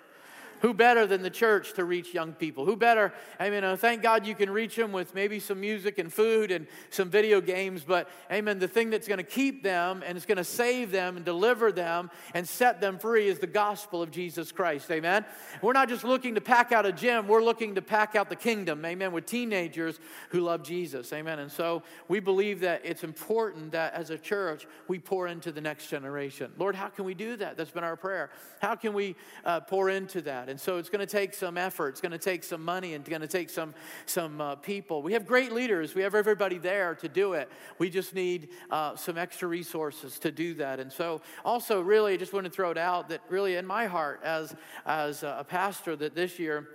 Who 0.60 0.74
better 0.74 1.06
than 1.06 1.22
the 1.22 1.30
church 1.30 1.74
to 1.74 1.84
reach 1.84 2.12
young 2.12 2.32
people? 2.32 2.64
Who 2.64 2.76
better? 2.76 3.12
Amen. 3.40 3.64
uh, 3.64 3.76
thank 3.76 4.02
God 4.02 4.26
you 4.26 4.34
can 4.34 4.50
reach 4.50 4.76
them 4.76 4.92
with 4.92 5.14
maybe 5.14 5.40
some 5.40 5.60
music 5.60 5.98
and 5.98 6.12
food 6.12 6.50
and 6.50 6.66
some 6.90 7.10
video 7.10 7.40
games, 7.40 7.84
but 7.84 8.08
amen, 8.30 8.58
the 8.58 8.68
thing 8.68 8.90
that's 8.90 9.08
going 9.08 9.18
to 9.18 9.24
keep 9.24 9.62
them 9.62 10.02
and 10.06 10.16
it's 10.16 10.26
going 10.26 10.36
to 10.36 10.44
save 10.44 10.90
them 10.90 11.16
and 11.16 11.24
deliver 11.24 11.70
them 11.70 12.10
and 12.34 12.48
set 12.48 12.80
them 12.80 12.98
free 12.98 13.28
is 13.28 13.38
the 13.38 13.46
gospel 13.46 14.02
of 14.02 14.10
Jesus 14.10 14.52
Christ. 14.52 14.90
Amen. 14.90 15.24
We're 15.62 15.72
not 15.72 15.88
just 15.88 16.04
looking 16.04 16.34
to 16.34 16.40
pack 16.40 16.72
out 16.72 16.86
a 16.86 16.92
gym, 16.92 17.28
we're 17.28 17.42
looking 17.42 17.74
to 17.76 17.82
pack 17.82 18.16
out 18.16 18.28
the 18.28 18.36
kingdom. 18.36 18.84
Amen. 18.84 19.12
With 19.12 19.26
teenagers 19.26 19.98
who 20.30 20.40
love 20.40 20.62
Jesus. 20.62 21.12
Amen. 21.12 21.38
And 21.38 21.50
so 21.50 21.82
we 22.08 22.20
believe 22.20 22.60
that 22.60 22.82
it's 22.84 23.04
important 23.04 23.72
that 23.72 23.94
as 23.94 24.10
a 24.10 24.18
church 24.18 24.66
we 24.88 24.98
pour 24.98 25.28
into 25.28 25.52
the 25.52 25.60
next 25.60 25.88
generation. 25.88 26.52
Lord, 26.58 26.74
how 26.74 26.88
can 26.88 27.04
we 27.04 27.14
do 27.14 27.36
that? 27.36 27.56
That's 27.56 27.70
been 27.70 27.84
our 27.84 27.96
prayer. 27.96 28.30
How 28.60 28.74
can 28.74 28.92
we 28.92 29.16
uh, 29.44 29.60
pour 29.60 29.90
into 29.90 30.20
that? 30.22 30.47
And 30.48 30.58
so 30.60 30.78
it's 30.78 30.88
going 30.88 31.06
to 31.06 31.06
take 31.06 31.34
some 31.34 31.58
effort. 31.58 31.90
It's 31.90 32.00
going 32.00 32.12
to 32.12 32.18
take 32.18 32.42
some 32.44 32.64
money 32.64 32.94
and 32.94 33.02
it's 33.02 33.08
going 33.08 33.20
to 33.20 33.28
take 33.28 33.50
some, 33.50 33.74
some 34.06 34.40
uh, 34.40 34.54
people. 34.56 35.02
We 35.02 35.12
have 35.12 35.26
great 35.26 35.52
leaders. 35.52 35.94
We 35.94 36.02
have 36.02 36.14
everybody 36.14 36.58
there 36.58 36.94
to 36.96 37.08
do 37.08 37.34
it. 37.34 37.50
We 37.78 37.90
just 37.90 38.14
need 38.14 38.48
uh, 38.70 38.96
some 38.96 39.18
extra 39.18 39.48
resources 39.48 40.18
to 40.20 40.30
do 40.30 40.54
that. 40.54 40.80
And 40.80 40.92
so 40.92 41.20
also 41.44 41.80
really, 41.80 42.14
I 42.14 42.16
just 42.16 42.32
want 42.32 42.44
to 42.44 42.50
throw 42.50 42.70
it 42.70 42.78
out 42.78 43.08
that 43.10 43.20
really 43.28 43.56
in 43.56 43.66
my 43.66 43.86
heart 43.86 44.20
as, 44.24 44.54
as 44.86 45.22
a 45.22 45.44
pastor 45.48 45.96
that 45.96 46.14
this 46.14 46.38
year, 46.38 46.68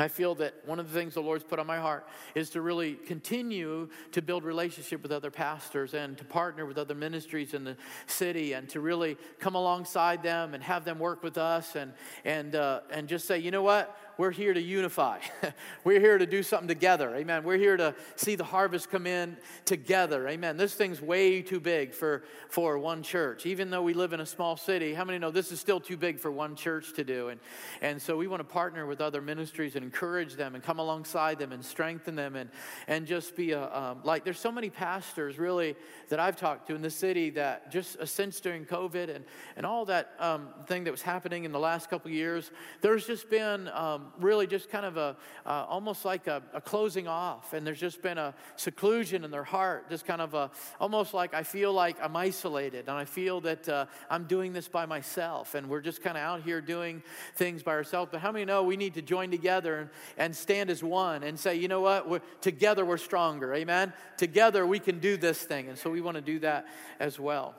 I 0.00 0.06
feel 0.06 0.36
that 0.36 0.54
one 0.64 0.78
of 0.78 0.92
the 0.92 0.96
things 0.96 1.14
the 1.14 1.20
Lord's 1.20 1.42
put 1.42 1.58
on 1.58 1.66
my 1.66 1.78
heart 1.78 2.06
is 2.36 2.50
to 2.50 2.60
really 2.60 2.94
continue 2.94 3.88
to 4.12 4.22
build 4.22 4.44
relationship 4.44 5.02
with 5.02 5.10
other 5.10 5.32
pastors 5.32 5.92
and 5.92 6.16
to 6.18 6.24
partner 6.24 6.66
with 6.66 6.78
other 6.78 6.94
ministries 6.94 7.52
in 7.52 7.64
the 7.64 7.76
city 8.06 8.52
and 8.52 8.68
to 8.68 8.80
really 8.80 9.16
come 9.40 9.56
alongside 9.56 10.22
them 10.22 10.54
and 10.54 10.62
have 10.62 10.84
them 10.84 11.00
work 11.00 11.24
with 11.24 11.36
us 11.36 11.74
and 11.74 11.92
and 12.24 12.54
uh, 12.54 12.82
and 12.92 13.08
just 13.08 13.26
say, 13.26 13.40
you 13.40 13.50
know 13.50 13.64
what, 13.64 13.98
we're 14.18 14.32
here 14.32 14.52
to 14.52 14.60
unify. 14.60 15.20
we're 15.84 16.00
here 16.00 16.18
to 16.18 16.26
do 16.26 16.42
something 16.42 16.66
together. 16.66 17.14
Amen. 17.14 17.44
We're 17.44 17.56
here 17.56 17.76
to 17.76 17.94
see 18.16 18.34
the 18.34 18.42
harvest 18.42 18.90
come 18.90 19.06
in 19.06 19.36
together. 19.64 20.26
Amen. 20.26 20.56
This 20.56 20.74
thing's 20.74 21.00
way 21.00 21.40
too 21.40 21.60
big 21.60 21.94
for, 21.94 22.24
for 22.50 22.80
one 22.80 23.04
church. 23.04 23.46
Even 23.46 23.70
though 23.70 23.82
we 23.82 23.94
live 23.94 24.12
in 24.12 24.18
a 24.18 24.26
small 24.26 24.56
city, 24.56 24.92
how 24.92 25.04
many 25.04 25.20
know 25.20 25.30
this 25.30 25.52
is 25.52 25.60
still 25.60 25.78
too 25.78 25.96
big 25.96 26.18
for 26.18 26.32
one 26.32 26.56
church 26.56 26.94
to 26.94 27.04
do? 27.04 27.28
And, 27.28 27.40
and 27.80 28.02
so 28.02 28.16
we 28.16 28.26
want 28.26 28.40
to 28.40 28.44
partner 28.44 28.86
with 28.86 29.00
other 29.00 29.22
ministries 29.22 29.76
and 29.76 29.84
encourage 29.84 30.34
them 30.34 30.56
and 30.56 30.64
come 30.64 30.80
alongside 30.80 31.38
them 31.38 31.52
and 31.52 31.64
strengthen 31.64 32.16
them 32.16 32.34
and, 32.34 32.50
and 32.88 33.06
just 33.06 33.36
be 33.36 33.52
a, 33.52 33.72
um, 33.72 34.00
like, 34.02 34.24
there's 34.24 34.40
so 34.40 34.50
many 34.50 34.68
pastors 34.68 35.38
really 35.38 35.76
that 36.08 36.18
I've 36.18 36.36
talked 36.36 36.66
to 36.66 36.74
in 36.74 36.82
the 36.82 36.90
city 36.90 37.30
that 37.30 37.70
just 37.70 37.96
uh, 38.00 38.04
since 38.04 38.40
during 38.40 38.64
COVID 38.64 39.14
and, 39.14 39.24
and 39.56 39.64
all 39.64 39.84
that 39.84 40.14
um, 40.18 40.48
thing 40.66 40.82
that 40.84 40.90
was 40.90 41.02
happening 41.02 41.44
in 41.44 41.52
the 41.52 41.60
last 41.60 41.88
couple 41.88 42.10
years, 42.10 42.50
there's 42.80 43.06
just 43.06 43.30
been 43.30 43.68
um, 43.68 44.07
really 44.20 44.46
just 44.46 44.68
kind 44.68 44.84
of 44.84 44.96
a 44.96 45.16
uh, 45.46 45.66
almost 45.68 46.04
like 46.04 46.26
a, 46.26 46.42
a, 46.52 46.60
closing 46.60 47.08
off, 47.08 47.52
and 47.52 47.66
there's 47.66 47.80
just 47.80 48.02
been 48.02 48.18
a 48.18 48.34
seclusion 48.56 49.24
in 49.24 49.30
their 49.30 49.44
heart, 49.44 49.88
just 49.88 50.06
kind 50.06 50.20
of 50.20 50.34
a 50.34 50.50
almost 50.80 51.14
like 51.14 51.34
I 51.34 51.42
feel 51.42 51.72
like 51.72 51.96
I'm 52.02 52.16
isolated, 52.16 52.88
and 52.88 52.96
I 52.96 53.04
feel 53.04 53.40
that 53.42 53.68
uh, 53.68 53.86
I'm 54.10 54.24
doing 54.24 54.52
this 54.52 54.68
by 54.68 54.86
myself, 54.86 55.54
and 55.54 55.68
we're 55.68 55.80
just 55.80 56.02
kind 56.02 56.16
of 56.16 56.22
out 56.22 56.42
here 56.42 56.60
doing 56.60 57.02
things 57.34 57.62
by 57.62 57.72
ourselves. 57.72 58.10
But 58.12 58.20
how 58.20 58.32
many 58.32 58.44
know 58.44 58.62
we 58.62 58.76
need 58.76 58.94
to 58.94 59.02
join 59.02 59.30
together 59.30 59.78
and, 59.78 59.90
and 60.16 60.36
stand 60.36 60.70
as 60.70 60.82
one 60.82 61.22
and 61.22 61.38
say, 61.38 61.56
you 61.56 61.68
know 61.68 61.80
what, 61.80 62.08
we're, 62.08 62.20
together 62.40 62.84
we're 62.84 62.96
stronger, 62.96 63.54
amen? 63.54 63.92
Together 64.16 64.66
we 64.66 64.78
can 64.78 64.98
do 64.98 65.16
this 65.16 65.42
thing, 65.42 65.68
and 65.68 65.78
so 65.78 65.90
we 65.90 66.00
want 66.00 66.16
to 66.16 66.22
do 66.22 66.38
that 66.40 66.66
as 67.00 67.18
well. 67.18 67.54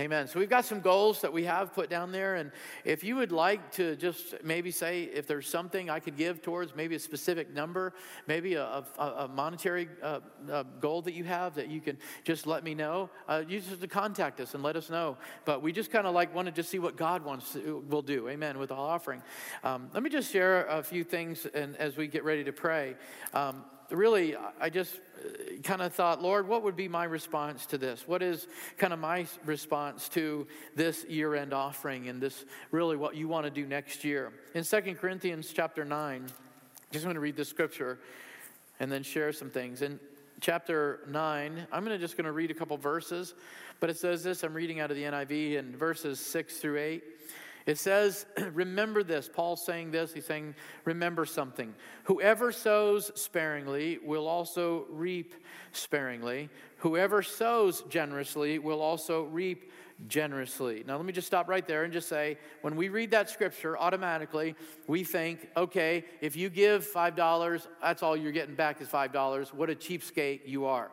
Amen. 0.00 0.26
So 0.26 0.38
we've 0.38 0.48
got 0.48 0.64
some 0.64 0.80
goals 0.80 1.20
that 1.20 1.34
we 1.34 1.44
have 1.44 1.74
put 1.74 1.90
down 1.90 2.12
there. 2.12 2.36
And 2.36 2.50
if 2.82 3.04
you 3.04 3.16
would 3.16 3.30
like 3.30 3.72
to 3.72 3.94
just 3.94 4.42
maybe 4.42 4.70
say 4.70 5.02
if 5.02 5.26
there's 5.26 5.46
something 5.46 5.90
I 5.90 6.00
could 6.00 6.16
give 6.16 6.40
towards 6.40 6.74
maybe 6.74 6.94
a 6.94 6.98
specific 6.98 7.52
number, 7.52 7.92
maybe 8.26 8.54
a, 8.54 8.84
a, 8.98 9.02
a 9.02 9.28
monetary 9.28 9.90
uh, 10.02 10.20
a 10.50 10.64
goal 10.80 11.02
that 11.02 11.12
you 11.12 11.24
have 11.24 11.56
that 11.56 11.68
you 11.68 11.82
can 11.82 11.98
just 12.24 12.46
let 12.46 12.64
me 12.64 12.74
know, 12.74 13.10
uh, 13.28 13.42
you 13.46 13.60
just 13.60 13.82
to 13.82 13.86
contact 13.86 14.40
us 14.40 14.54
and 14.54 14.62
let 14.62 14.76
us 14.76 14.88
know. 14.88 15.18
But 15.44 15.60
we 15.60 15.72
just 15.72 15.90
kind 15.90 16.06
of 16.06 16.14
like 16.14 16.34
wanted 16.34 16.54
to 16.54 16.62
just 16.62 16.70
see 16.70 16.78
what 16.78 16.96
God 16.96 17.22
wants 17.22 17.52
to, 17.52 17.84
will 17.86 18.00
do. 18.00 18.30
Amen. 18.30 18.58
With 18.58 18.70
the 18.70 18.74
offering. 18.74 19.22
Um, 19.62 19.90
let 19.92 20.02
me 20.02 20.08
just 20.08 20.32
share 20.32 20.64
a 20.68 20.82
few 20.82 21.04
things 21.04 21.44
and 21.44 21.76
as 21.76 21.98
we 21.98 22.06
get 22.06 22.24
ready 22.24 22.44
to 22.44 22.52
pray. 22.52 22.96
Um, 23.34 23.62
really, 23.92 24.34
I 24.60 24.70
just 24.70 24.94
uh, 24.94 25.60
kind 25.62 25.82
of 25.82 25.94
thought, 25.94 26.22
Lord, 26.22 26.48
what 26.48 26.62
would 26.62 26.76
be 26.76 26.88
my 26.88 27.04
response 27.04 27.66
to 27.66 27.78
this? 27.78 28.08
What 28.08 28.22
is 28.22 28.46
kind 28.78 28.92
of 28.92 28.98
my 28.98 29.26
response 29.44 30.08
to 30.10 30.46
this 30.74 31.04
year 31.04 31.34
end 31.34 31.52
offering 31.52 32.08
and 32.08 32.20
this 32.20 32.44
really 32.70 32.96
what 32.96 33.16
you 33.16 33.28
want 33.28 33.44
to 33.44 33.50
do 33.50 33.66
next 33.66 34.04
year? 34.04 34.32
In 34.54 34.64
Second 34.64 34.96
Corinthians 34.96 35.52
chapter 35.54 35.84
9, 35.84 36.26
I 36.26 36.92
just 36.92 37.04
want 37.04 37.16
to 37.16 37.20
read 37.20 37.36
the 37.36 37.44
scripture 37.44 37.98
and 38.80 38.90
then 38.90 39.02
share 39.02 39.32
some 39.32 39.50
things. 39.50 39.82
In 39.82 40.00
chapter 40.40 41.00
9, 41.08 41.66
I'm 41.70 41.82
gonna 41.84 41.98
just 41.98 42.16
going 42.16 42.24
to 42.24 42.32
read 42.32 42.50
a 42.50 42.54
couple 42.54 42.76
verses, 42.76 43.34
but 43.80 43.90
it 43.90 43.96
says 43.96 44.22
this 44.22 44.42
I'm 44.42 44.54
reading 44.54 44.80
out 44.80 44.90
of 44.90 44.96
the 44.96 45.04
NIV 45.04 45.58
in 45.58 45.76
verses 45.76 46.18
6 46.18 46.58
through 46.58 46.78
8. 46.78 47.02
It 47.66 47.78
says, 47.78 48.26
Remember 48.52 49.02
this. 49.02 49.28
Paul's 49.32 49.64
saying 49.64 49.90
this. 49.90 50.12
He's 50.12 50.26
saying, 50.26 50.54
Remember 50.84 51.24
something. 51.24 51.74
Whoever 52.04 52.52
sows 52.52 53.10
sparingly 53.14 53.98
will 54.04 54.26
also 54.26 54.86
reap 54.90 55.34
sparingly. 55.72 56.48
Whoever 56.78 57.22
sows 57.22 57.82
generously 57.88 58.58
will 58.58 58.80
also 58.80 59.24
reap 59.24 59.70
generously. 60.08 60.84
Now, 60.86 60.96
let 60.96 61.06
me 61.06 61.12
just 61.12 61.26
stop 61.26 61.48
right 61.48 61.66
there 61.66 61.84
and 61.84 61.92
just 61.92 62.08
say 62.08 62.38
when 62.62 62.76
we 62.76 62.88
read 62.88 63.10
that 63.12 63.30
scripture, 63.30 63.78
automatically 63.78 64.54
we 64.86 65.04
think, 65.04 65.48
okay, 65.56 66.04
if 66.20 66.36
you 66.36 66.50
give 66.50 66.86
$5, 66.86 67.66
that's 67.80 68.02
all 68.02 68.16
you're 68.16 68.32
getting 68.32 68.54
back 68.54 68.80
is 68.80 68.88
$5. 68.88 69.54
What 69.54 69.70
a 69.70 69.74
cheapskate 69.74 70.40
you 70.46 70.64
are. 70.64 70.90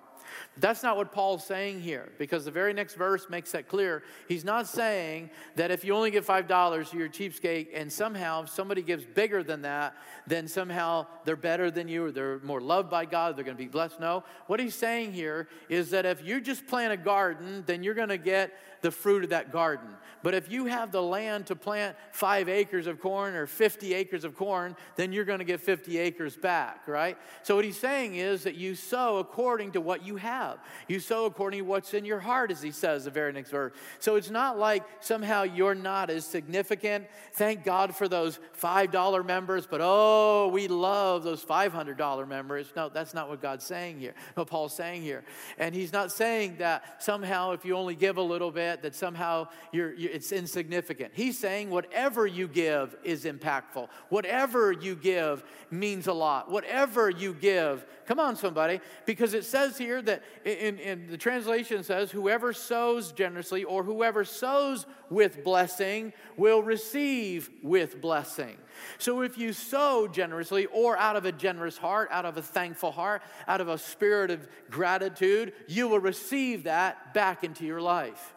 But 0.53 0.61
that's 0.61 0.83
not 0.83 0.97
what 0.97 1.11
Paul's 1.11 1.45
saying 1.45 1.81
here, 1.81 2.09
because 2.17 2.45
the 2.45 2.51
very 2.51 2.73
next 2.73 2.95
verse 2.95 3.29
makes 3.29 3.51
that 3.51 3.67
clear. 3.67 4.03
He's 4.27 4.43
not 4.43 4.67
saying 4.67 5.29
that 5.55 5.71
if 5.71 5.83
you 5.83 5.93
only 5.95 6.11
give 6.11 6.25
$5, 6.25 6.93
you're 6.93 7.05
a 7.05 7.09
cheapskate, 7.09 7.69
and 7.73 7.91
somehow 7.91 8.43
if 8.43 8.49
somebody 8.49 8.81
gives 8.81 9.05
bigger 9.05 9.43
than 9.43 9.61
that, 9.63 9.95
then 10.27 10.47
somehow 10.47 11.07
they're 11.25 11.35
better 11.35 11.71
than 11.71 11.87
you, 11.87 12.05
or 12.05 12.11
they're 12.11 12.39
more 12.39 12.61
loved 12.61 12.89
by 12.89 13.05
God, 13.05 13.35
they're 13.35 13.45
going 13.45 13.57
to 13.57 13.63
be 13.63 13.69
blessed. 13.69 13.99
No. 13.99 14.23
What 14.47 14.59
he's 14.59 14.75
saying 14.75 15.13
here 15.13 15.47
is 15.69 15.89
that 15.91 16.05
if 16.05 16.25
you 16.25 16.41
just 16.41 16.67
plant 16.67 16.93
a 16.93 16.97
garden, 16.97 17.63
then 17.65 17.83
you're 17.83 17.93
going 17.93 18.09
to 18.09 18.17
get 18.17 18.53
the 18.81 18.91
fruit 18.91 19.23
of 19.23 19.29
that 19.31 19.51
garden. 19.51 19.89
But 20.21 20.33
if 20.33 20.51
you 20.51 20.65
have 20.65 20.91
the 20.91 21.01
land 21.01 21.47
to 21.47 21.55
plant 21.55 21.95
five 22.11 22.49
acres 22.49 22.87
of 22.87 22.99
corn 22.99 23.35
or 23.35 23.47
50 23.47 23.93
acres 23.93 24.25
of 24.25 24.35
corn, 24.35 24.75
then 24.97 25.13
you're 25.13 25.23
going 25.23 25.39
to 25.39 25.45
get 25.45 25.61
50 25.61 25.97
acres 25.97 26.35
back, 26.35 26.87
right? 26.87 27.17
So 27.43 27.55
what 27.55 27.63
he's 27.63 27.79
saying 27.79 28.15
is 28.15 28.43
that 28.43 28.55
you 28.55 28.75
sow 28.75 29.17
according 29.17 29.71
to 29.73 29.81
what 29.81 30.05
you 30.05 30.17
have. 30.17 30.59
You 30.87 30.99
sow 30.99 31.25
according 31.25 31.59
to 31.59 31.65
what's 31.65 31.93
in 31.93 32.03
your 32.03 32.19
heart, 32.19 32.51
as 32.51 32.61
he 32.61 32.71
says 32.71 33.05
the 33.05 33.11
very 33.11 33.31
next 33.31 33.51
verse. 33.51 33.73
So 33.99 34.15
it's 34.15 34.29
not 34.29 34.59
like 34.59 34.83
somehow 34.99 35.43
you're 35.43 35.75
not 35.75 36.09
as 36.09 36.25
significant. 36.25 37.07
Thank 37.33 37.63
God 37.63 37.95
for 37.95 38.09
those 38.09 38.39
$5 38.61 39.25
members, 39.25 39.65
but 39.65 39.79
oh, 39.81 40.49
we 40.51 40.67
love 40.67 41.23
those 41.23 41.45
$500 41.45 42.27
members. 42.27 42.67
No, 42.75 42.89
that's 42.89 43.13
not 43.13 43.29
what 43.29 43.41
God's 43.41 43.65
saying 43.65 43.99
here, 43.99 44.13
what 44.33 44.47
Paul's 44.47 44.75
saying 44.75 45.01
here. 45.01 45.23
And 45.57 45.73
he's 45.73 45.93
not 45.93 46.11
saying 46.11 46.57
that 46.57 47.01
somehow 47.01 47.51
if 47.51 47.63
you 47.63 47.77
only 47.77 47.95
give 47.95 48.17
a 48.17 48.21
little 48.21 48.51
bit, 48.51 48.68
that 48.77 48.95
somehow 48.95 49.47
you're, 49.71 49.93
you're 49.93 50.11
it's 50.11 50.31
insignificant. 50.31 51.11
He's 51.13 51.37
saying 51.37 51.69
whatever 51.69 52.25
you 52.25 52.47
give 52.47 52.95
is 53.03 53.25
impactful. 53.25 53.89
Whatever 54.09 54.71
you 54.71 54.95
give 54.95 55.43
means 55.71 56.07
a 56.07 56.13
lot. 56.13 56.49
Whatever 56.49 57.09
you 57.09 57.33
give, 57.33 57.85
come 58.05 58.19
on, 58.19 58.35
somebody, 58.35 58.79
because 59.05 59.33
it 59.33 59.45
says 59.45 59.77
here 59.77 60.01
that 60.01 60.23
in, 60.45 60.79
in 60.79 61.07
the 61.07 61.17
translation 61.17 61.83
says, 61.83 62.11
whoever 62.11 62.53
sows 62.53 63.11
generously 63.11 63.63
or 63.63 63.83
whoever 63.83 64.23
sows 64.25 64.85
with 65.09 65.43
blessing 65.43 66.13
will 66.37 66.61
receive 66.61 67.49
with 67.63 68.01
blessing. 68.01 68.57
So 68.97 69.21
if 69.21 69.37
you 69.37 69.53
sow 69.53 70.07
generously 70.07 70.65
or 70.67 70.97
out 70.97 71.15
of 71.15 71.25
a 71.25 71.31
generous 71.31 71.77
heart, 71.77 72.09
out 72.11 72.25
of 72.25 72.37
a 72.37 72.41
thankful 72.41 72.91
heart, 72.91 73.21
out 73.47 73.61
of 73.61 73.67
a 73.67 73.77
spirit 73.77 74.31
of 74.31 74.47
gratitude, 74.69 75.53
you 75.67 75.87
will 75.87 75.99
receive 75.99 76.63
that 76.63 77.13
back 77.13 77.43
into 77.43 77.65
your 77.65 77.81
life. 77.81 78.33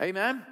Amen? 0.00 0.42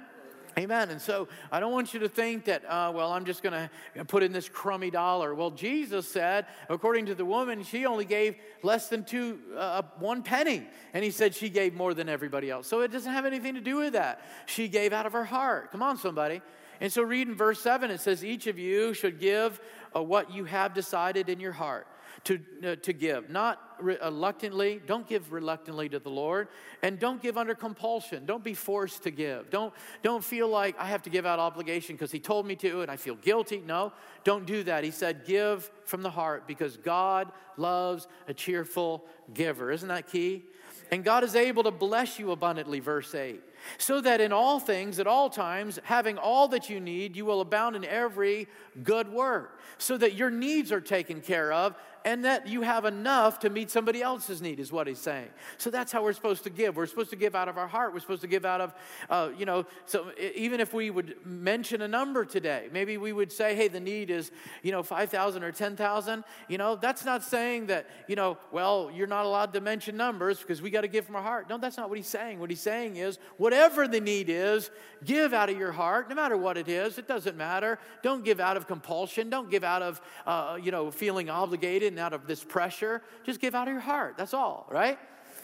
Amen. 0.57 0.89
And 0.89 1.01
so 1.01 1.27
I 1.51 1.59
don't 1.59 1.71
want 1.71 1.93
you 1.93 2.01
to 2.01 2.09
think 2.09 2.45
that, 2.45 2.65
uh, 2.65 2.91
well, 2.93 3.13
I'm 3.13 3.23
just 3.23 3.43
going 3.43 3.69
to 3.95 4.05
put 4.05 4.23
in 4.23 4.31
this 4.33 4.49
crummy 4.49 4.89
dollar. 4.89 5.33
Well, 5.33 5.51
Jesus 5.51 6.07
said, 6.07 6.47
according 6.67 7.05
to 7.05 7.15
the 7.15 7.23
woman, 7.23 7.63
she 7.63 7.85
only 7.85 8.03
gave 8.03 8.35
less 8.61 8.89
than 8.89 9.05
two, 9.05 9.39
uh, 9.53 9.59
uh, 9.59 9.81
one 9.99 10.21
penny. 10.21 10.67
And 10.93 11.03
he 11.03 11.11
said 11.11 11.33
she 11.33 11.49
gave 11.49 11.73
more 11.73 11.93
than 11.93 12.09
everybody 12.09 12.49
else. 12.49 12.67
So 12.67 12.81
it 12.81 12.91
doesn't 12.91 13.11
have 13.11 13.25
anything 13.25 13.53
to 13.55 13.61
do 13.61 13.77
with 13.77 13.93
that. 13.93 14.21
She 14.47 14.67
gave 14.67 14.91
out 14.91 15.05
of 15.05 15.13
her 15.13 15.25
heart. 15.25 15.71
Come 15.71 15.81
on, 15.81 15.97
somebody. 15.97 16.41
And 16.81 16.91
so 16.91 17.03
read 17.03 17.27
in 17.27 17.35
verse 17.35 17.61
7, 17.61 17.91
it 17.91 18.01
says, 18.01 18.25
Each 18.25 18.47
of 18.47 18.59
you 18.59 18.93
should 18.93 19.19
give 19.19 19.61
uh, 19.95 20.01
what 20.01 20.33
you 20.33 20.45
have 20.45 20.73
decided 20.73 21.29
in 21.29 21.39
your 21.39 21.51
heart 21.53 21.87
to, 22.29 22.39
uh, 22.63 22.75
to 22.75 22.93
give, 22.93 23.31
not 23.31 23.59
reluctantly. 23.81 24.79
Don't 24.85 25.07
give 25.07 25.33
reluctantly 25.33 25.89
to 25.89 25.97
the 25.97 26.09
Lord, 26.09 26.47
and 26.83 26.99
don't 26.99 27.19
give 27.19 27.39
under 27.39 27.55
compulsion. 27.55 28.27
Don't 28.27 28.43
be 28.43 28.53
forced 28.53 29.01
to 29.03 29.11
give. 29.11 29.49
Don't, 29.49 29.73
don't 30.03 30.23
feel 30.23 30.47
like 30.47 30.75
I 30.77 30.85
have 30.85 31.01
to 31.03 31.09
give 31.09 31.25
out 31.25 31.39
obligation 31.39 31.95
because 31.95 32.11
He 32.11 32.19
told 32.19 32.45
me 32.45 32.55
to 32.57 32.81
and 32.81 32.91
I 32.91 32.97
feel 32.97 33.15
guilty. 33.15 33.63
No, 33.65 33.93
don't 34.23 34.45
do 34.45 34.61
that. 34.63 34.83
He 34.83 34.91
said, 34.91 35.25
Give 35.25 35.67
from 35.85 36.03
the 36.03 36.11
heart 36.11 36.45
because 36.45 36.77
God 36.77 37.31
loves 37.57 38.07
a 38.27 38.33
cheerful 38.33 39.05
giver. 39.33 39.71
Isn't 39.71 39.89
that 39.89 40.07
key? 40.07 40.43
And 40.91 41.03
God 41.03 41.23
is 41.23 41.35
able 41.35 41.63
to 41.63 41.71
bless 41.71 42.19
you 42.19 42.31
abundantly, 42.31 42.79
verse 42.79 43.15
8 43.15 43.41
so 43.77 44.01
that 44.01 44.21
in 44.21 44.31
all 44.31 44.59
things, 44.59 44.99
at 44.99 45.07
all 45.07 45.29
times, 45.29 45.79
having 45.83 46.17
all 46.17 46.47
that 46.49 46.69
you 46.69 46.79
need, 46.79 47.15
you 47.15 47.25
will 47.25 47.41
abound 47.41 47.75
in 47.75 47.85
every 47.85 48.47
good 48.83 49.11
work, 49.11 49.59
so 49.77 49.97
that 49.97 50.13
your 50.13 50.29
needs 50.29 50.71
are 50.71 50.81
taken 50.81 51.21
care 51.21 51.51
of 51.51 51.75
and 52.05 52.25
that 52.25 52.47
you 52.47 52.61
have 52.61 52.85
enough 52.85 53.39
to 53.39 53.49
meet 53.49 53.69
somebody 53.69 54.01
else's 54.01 54.41
need, 54.41 54.59
is 54.59 54.71
what 54.71 54.87
he's 54.87 54.99
saying. 54.99 55.27
So 55.57 55.69
that's 55.69 55.91
how 55.91 56.03
we're 56.03 56.13
supposed 56.13 56.43
to 56.43 56.49
give. 56.49 56.75
We're 56.75 56.85
supposed 56.85 57.09
to 57.09 57.15
give 57.15 57.35
out 57.35 57.49
of 57.49 57.57
our 57.57 57.67
heart. 57.67 57.93
We're 57.93 57.99
supposed 57.99 58.21
to 58.21 58.27
give 58.27 58.45
out 58.45 58.61
of, 58.61 58.73
uh, 59.09 59.29
you 59.37 59.45
know, 59.45 59.65
so 59.85 60.11
even 60.35 60.59
if 60.59 60.73
we 60.73 60.89
would 60.89 61.15
mention 61.25 61.81
a 61.81 61.87
number 61.87 62.25
today, 62.25 62.69
maybe 62.71 62.97
we 62.97 63.11
would 63.11 63.31
say, 63.31 63.55
hey, 63.55 63.67
the 63.67 63.79
need 63.79 64.09
is, 64.09 64.31
you 64.63 64.71
know, 64.71 64.81
5,000 64.83 65.43
or 65.43 65.51
10,000. 65.51 66.23
You 66.47 66.57
know, 66.57 66.75
that's 66.75 67.05
not 67.05 67.23
saying 67.23 67.67
that, 67.67 67.87
you 68.07 68.15
know, 68.15 68.37
well, 68.51 68.89
you're 68.93 69.07
not 69.07 69.25
allowed 69.25 69.53
to 69.53 69.61
mention 69.61 69.97
numbers 69.97 70.39
because 70.39 70.61
we 70.61 70.69
got 70.69 70.81
to 70.81 70.87
give 70.87 71.05
from 71.05 71.15
our 71.15 71.23
heart. 71.23 71.49
No, 71.49 71.57
that's 71.57 71.77
not 71.77 71.89
what 71.89 71.97
he's 71.97 72.07
saying. 72.07 72.39
What 72.39 72.49
he's 72.49 72.61
saying 72.61 72.95
is, 72.95 73.19
whatever 73.49 73.87
the 73.87 73.99
need 73.99 74.29
is, 74.29 74.69
give 75.03 75.33
out 75.33 75.49
of 75.49 75.57
your 75.57 75.71
heart, 75.71 76.07
no 76.07 76.13
matter 76.13 76.37
what 76.37 76.55
it 76.55 76.67
is. 76.67 76.99
It 76.99 77.07
doesn't 77.07 77.35
matter. 77.35 77.79
Don't 78.03 78.23
give 78.23 78.39
out 78.39 78.57
of 78.57 78.67
compulsion. 78.67 79.27
Don't 79.31 79.49
give 79.49 79.63
out 79.63 79.81
of, 79.81 79.99
uh, 80.27 80.59
you 80.61 80.69
know, 80.69 80.91
feeling 80.91 81.31
obligated 81.31 81.87
and 81.91 81.97
out 81.97 82.13
of 82.13 82.27
this 82.27 82.43
pressure. 82.43 83.01
Just 83.23 83.39
give 83.39 83.55
out 83.55 83.67
of 83.67 83.71
your 83.71 83.81
heart. 83.81 84.17
That's 84.17 84.35
all, 84.35 84.67
right? 84.69 84.99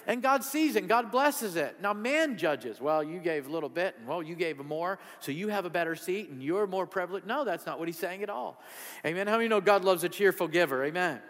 And 0.06 0.22
God 0.22 0.44
sees 0.44 0.76
it 0.76 0.82
and 0.82 0.88
God 0.88 1.12
blesses 1.12 1.56
it. 1.56 1.82
Now, 1.82 1.94
man 1.94 2.38
judges. 2.38 2.80
Well, 2.80 3.04
you 3.04 3.18
gave 3.18 3.48
a 3.48 3.50
little 3.50 3.70
bit, 3.70 3.96
and 3.98 4.08
well, 4.08 4.22
you 4.22 4.36
gave 4.36 4.64
more, 4.64 5.00
so 5.20 5.32
you 5.32 5.48
have 5.48 5.66
a 5.66 5.72
better 5.72 5.96
seat 5.96 6.30
and 6.30 6.44
you're 6.44 6.68
more 6.68 6.86
privileged. 6.86 7.26
No, 7.26 7.44
that's 7.44 7.66
not 7.66 7.80
what 7.80 7.88
he's 7.88 7.98
saying 7.98 8.22
at 8.22 8.30
all. 8.30 8.62
Amen. 9.04 9.26
How 9.26 9.38
many 9.38 9.50
know 9.50 9.62
God 9.62 9.84
loves 9.84 10.04
a 10.04 10.10
cheerful 10.10 10.48
giver? 10.48 10.86
Amen. 10.86 11.22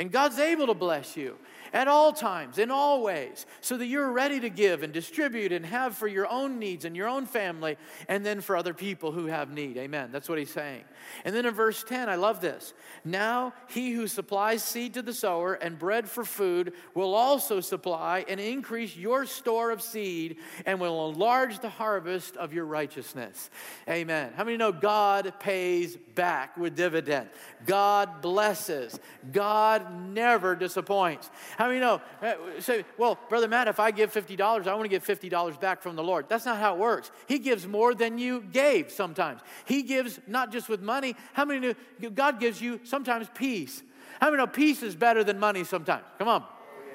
And 0.00 0.10
God's 0.10 0.38
able 0.38 0.66
to 0.66 0.74
bless 0.74 1.16
you 1.16 1.36
at 1.72 1.86
all 1.86 2.12
times, 2.12 2.58
in 2.58 2.70
all 2.70 3.02
ways, 3.02 3.46
so 3.60 3.76
that 3.76 3.86
you're 3.86 4.10
ready 4.10 4.40
to 4.40 4.48
give 4.48 4.82
and 4.82 4.92
distribute 4.92 5.52
and 5.52 5.64
have 5.64 5.96
for 5.96 6.08
your 6.08 6.26
own 6.28 6.58
needs 6.58 6.84
and 6.84 6.96
your 6.96 7.06
own 7.06 7.26
family, 7.26 7.76
and 8.08 8.26
then 8.26 8.40
for 8.40 8.56
other 8.56 8.74
people 8.74 9.12
who 9.12 9.26
have 9.26 9.52
need. 9.52 9.76
Amen. 9.76 10.10
That's 10.10 10.28
what 10.28 10.38
he's 10.38 10.50
saying. 10.50 10.82
And 11.24 11.34
then 11.34 11.46
in 11.46 11.54
verse 11.54 11.84
10, 11.84 12.08
I 12.08 12.16
love 12.16 12.40
this. 12.40 12.74
Now 13.04 13.52
he 13.68 13.92
who 13.92 14.08
supplies 14.08 14.64
seed 14.64 14.94
to 14.94 15.02
the 15.02 15.12
sower 15.12 15.54
and 15.54 15.78
bread 15.78 16.08
for 16.08 16.24
food 16.24 16.72
will 16.94 17.14
also 17.14 17.60
supply 17.60 18.24
and 18.26 18.40
increase 18.40 18.96
your 18.96 19.26
store 19.26 19.70
of 19.70 19.80
seed 19.80 20.38
and 20.66 20.80
will 20.80 21.10
enlarge 21.10 21.60
the 21.60 21.68
harvest 21.68 22.36
of 22.36 22.52
your 22.52 22.64
righteousness. 22.64 23.50
Amen. 23.88 24.32
How 24.34 24.44
many 24.44 24.56
know 24.56 24.72
God 24.72 25.34
pays 25.38 25.96
back 26.14 26.56
with 26.56 26.74
dividend? 26.74 27.28
God 27.66 28.22
blesses. 28.22 28.98
God 29.30 29.89
never 29.90 30.54
disappoints. 30.54 31.30
How 31.56 31.68
many 31.68 31.80
know? 31.80 32.00
Uh, 32.22 32.34
say, 32.60 32.84
well, 32.98 33.18
Brother 33.28 33.48
Matt, 33.48 33.68
if 33.68 33.80
I 33.80 33.90
give 33.90 34.12
$50, 34.12 34.66
I 34.66 34.74
want 34.74 34.84
to 34.84 34.88
get 34.88 35.04
$50 35.04 35.60
back 35.60 35.82
from 35.82 35.96
the 35.96 36.02
Lord. 36.02 36.26
That's 36.28 36.44
not 36.44 36.58
how 36.58 36.74
it 36.74 36.78
works. 36.78 37.10
He 37.26 37.38
gives 37.38 37.66
more 37.66 37.94
than 37.94 38.18
you 38.18 38.40
gave 38.40 38.90
sometimes. 38.90 39.40
He 39.64 39.82
gives 39.82 40.20
not 40.26 40.52
just 40.52 40.68
with 40.68 40.80
money. 40.82 41.14
How 41.32 41.44
many 41.44 41.74
know 42.00 42.10
God 42.10 42.40
gives 42.40 42.60
you 42.60 42.80
sometimes 42.84 43.28
peace? 43.34 43.82
How 44.20 44.28
many 44.30 44.38
know 44.38 44.46
peace 44.46 44.82
is 44.82 44.94
better 44.94 45.24
than 45.24 45.38
money 45.38 45.64
sometimes? 45.64 46.04
Come 46.18 46.28
on. 46.28 46.44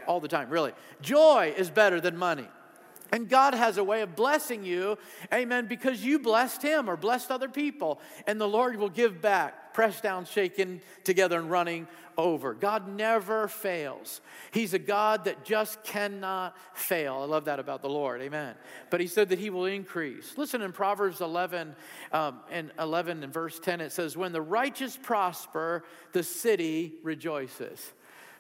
All 0.08 0.20
the 0.20 0.28
time, 0.28 0.50
really. 0.50 0.74
Joy 1.02 1.54
is 1.58 1.70
better 1.70 2.00
than 2.00 2.18
money. 2.18 2.48
And 3.12 3.30
God 3.30 3.54
has 3.54 3.78
a 3.78 3.84
way 3.84 4.02
of 4.02 4.16
blessing 4.16 4.64
you, 4.64 4.98
amen, 5.34 5.68
because 5.68 6.04
you 6.04 6.20
blessed 6.20 6.62
Him 6.62 6.90
or 6.90 6.98
blessed 6.98 7.32
other 7.32 7.48
people. 7.48 8.00
And 8.28 8.42
the 8.42 8.48
Lord 8.48 8.76
will 8.76 8.90
give 8.90 9.22
back, 9.22 9.56
pressed 9.76 10.02
down, 10.02 10.24
shaken 10.24 10.80
together, 11.04 11.38
and 11.38 11.52
running 11.52 11.86
over. 12.18 12.54
God 12.54 12.88
never 12.88 13.50
fails. 13.50 14.22
He's 14.52 14.74
a 14.74 14.80
God 14.80 15.26
that 15.26 15.44
just 15.44 15.84
cannot 15.84 16.56
fail. 16.74 17.16
I 17.16 17.26
love 17.26 17.44
that 17.46 17.60
about 17.60 17.82
the 17.82 17.90
Lord. 17.90 18.22
Amen. 18.22 18.56
But 18.90 19.02
he 19.02 19.08
said 19.08 19.28
that 19.30 19.38
he 19.38 19.50
will 19.50 19.66
increase. 19.66 20.38
Listen 20.38 20.62
in 20.62 20.72
Proverbs 20.72 21.20
11 21.20 21.76
um, 22.14 22.40
and 22.50 22.72
11 22.80 23.22
and 23.22 23.34
verse 23.34 23.60
10, 23.60 23.82
it 23.82 23.92
says, 23.92 24.16
When 24.16 24.32
the 24.32 24.42
righteous 24.42 24.98
prosper, 24.98 25.84
the 26.14 26.24
city 26.24 26.94
rejoices. 27.04 27.92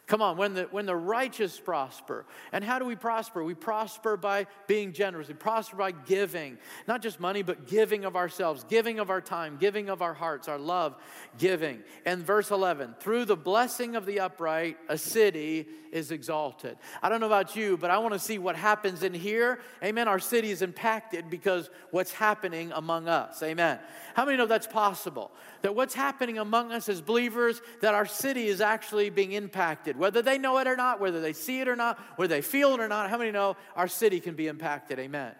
Come 0.07 0.21
on, 0.21 0.37
when 0.37 0.53
the, 0.53 0.63
when 0.69 0.85
the 0.85 0.95
righteous 0.95 1.59
prosper. 1.59 2.25
And 2.51 2.63
how 2.63 2.77
do 2.77 2.85
we 2.85 2.95
prosper? 2.95 3.43
We 3.43 3.55
prosper 3.55 4.17
by 4.17 4.45
being 4.67 4.93
generous. 4.93 5.27
We 5.27 5.33
prosper 5.33 5.77
by 5.77 5.91
giving, 5.91 6.59
not 6.87 7.01
just 7.01 7.19
money, 7.19 7.41
but 7.41 7.65
giving 7.65 8.05
of 8.05 8.15
ourselves, 8.15 8.63
giving 8.65 8.99
of 8.99 9.09
our 9.09 9.21
time, 9.21 9.57
giving 9.59 9.89
of 9.89 10.03
our 10.03 10.13
hearts, 10.13 10.47
our 10.47 10.59
love, 10.59 10.95
giving. 11.39 11.81
And 12.05 12.23
verse 12.23 12.51
11, 12.51 12.95
through 12.99 13.25
the 13.25 13.35
blessing 13.35 13.95
of 13.95 14.05
the 14.05 14.19
upright, 14.19 14.77
a 14.89 14.97
city 14.97 15.67
is 15.91 16.11
exalted. 16.11 16.77
I 17.01 17.09
don't 17.09 17.21
know 17.21 17.25
about 17.25 17.55
you, 17.55 17.77
but 17.77 17.89
I 17.89 17.97
want 17.99 18.13
to 18.13 18.19
see 18.19 18.37
what 18.37 18.55
happens 18.55 19.01
in 19.01 19.13
here. 19.13 19.59
Amen. 19.83 20.07
Our 20.07 20.19
city 20.19 20.51
is 20.51 20.61
impacted 20.61 21.29
because 21.29 21.69
what's 21.91 22.11
happening 22.11 22.71
among 22.73 23.07
us. 23.07 23.41
Amen. 23.41 23.79
How 24.13 24.25
many 24.25 24.37
know 24.37 24.45
that's 24.45 24.67
possible? 24.67 25.31
That 25.61 25.73
what's 25.73 25.93
happening 25.93 26.37
among 26.37 26.73
us 26.73 26.89
as 26.89 27.01
believers, 27.01 27.61
that 27.81 27.95
our 27.95 28.05
city 28.05 28.47
is 28.47 28.59
actually 28.61 29.09
being 29.09 29.31
impacted. 29.31 29.94
Whether 29.97 30.21
they 30.21 30.37
know 30.37 30.57
it 30.57 30.67
or 30.67 30.75
not, 30.75 30.99
whether 30.99 31.21
they 31.21 31.33
see 31.33 31.61
it 31.61 31.67
or 31.67 31.75
not, 31.75 31.99
whether 32.17 32.33
they 32.35 32.41
feel 32.41 32.73
it 32.73 32.79
or 32.79 32.87
not, 32.87 33.09
how 33.09 33.17
many 33.17 33.31
know 33.31 33.57
our 33.75 33.87
city 33.87 34.19
can 34.19 34.35
be 34.35 34.47
impacted? 34.47 34.99
Amen. 34.99 35.33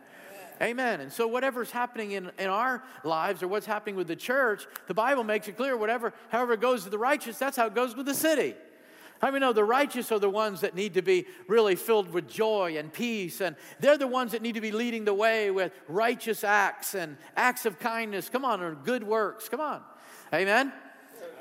Amen. 0.61 1.01
And 1.01 1.11
so, 1.11 1.27
whatever's 1.27 1.71
happening 1.71 2.11
in, 2.11 2.31
in 2.39 2.47
our 2.47 2.83
lives 3.03 3.43
or 3.43 3.47
what's 3.47 3.65
happening 3.65 3.95
with 3.95 4.07
the 4.07 4.15
church, 4.15 4.65
the 4.87 4.93
Bible 4.93 5.23
makes 5.23 5.47
it 5.47 5.57
clear 5.57 5.75
whatever, 5.75 6.13
however 6.29 6.53
it 6.53 6.61
goes 6.61 6.83
to 6.85 6.89
the 6.89 6.97
righteous, 6.97 7.37
that's 7.37 7.57
how 7.57 7.67
it 7.67 7.75
goes 7.75 7.95
with 7.95 8.05
the 8.05 8.13
city. 8.13 8.55
How 9.21 9.31
many 9.31 9.39
know 9.39 9.53
the 9.53 9.63
righteous 9.63 10.11
are 10.11 10.19
the 10.19 10.29
ones 10.29 10.61
that 10.61 10.75
need 10.75 10.95
to 10.95 11.01
be 11.01 11.25
really 11.47 11.75
filled 11.75 12.11
with 12.11 12.27
joy 12.27 12.75
and 12.77 12.91
peace? 12.91 13.41
And 13.41 13.55
they're 13.79 13.97
the 13.97 14.07
ones 14.07 14.33
that 14.33 14.41
need 14.41 14.55
to 14.55 14.61
be 14.61 14.71
leading 14.71 15.05
the 15.05 15.13
way 15.13 15.51
with 15.51 15.71
righteous 15.87 16.43
acts 16.43 16.95
and 16.95 17.17
acts 17.35 17.65
of 17.65 17.79
kindness. 17.79 18.29
Come 18.29 18.43
on, 18.43 18.61
or 18.61 18.75
good 18.75 19.03
works. 19.03 19.47
Come 19.47 19.61
on. 19.61 19.81
Amen? 20.33 20.73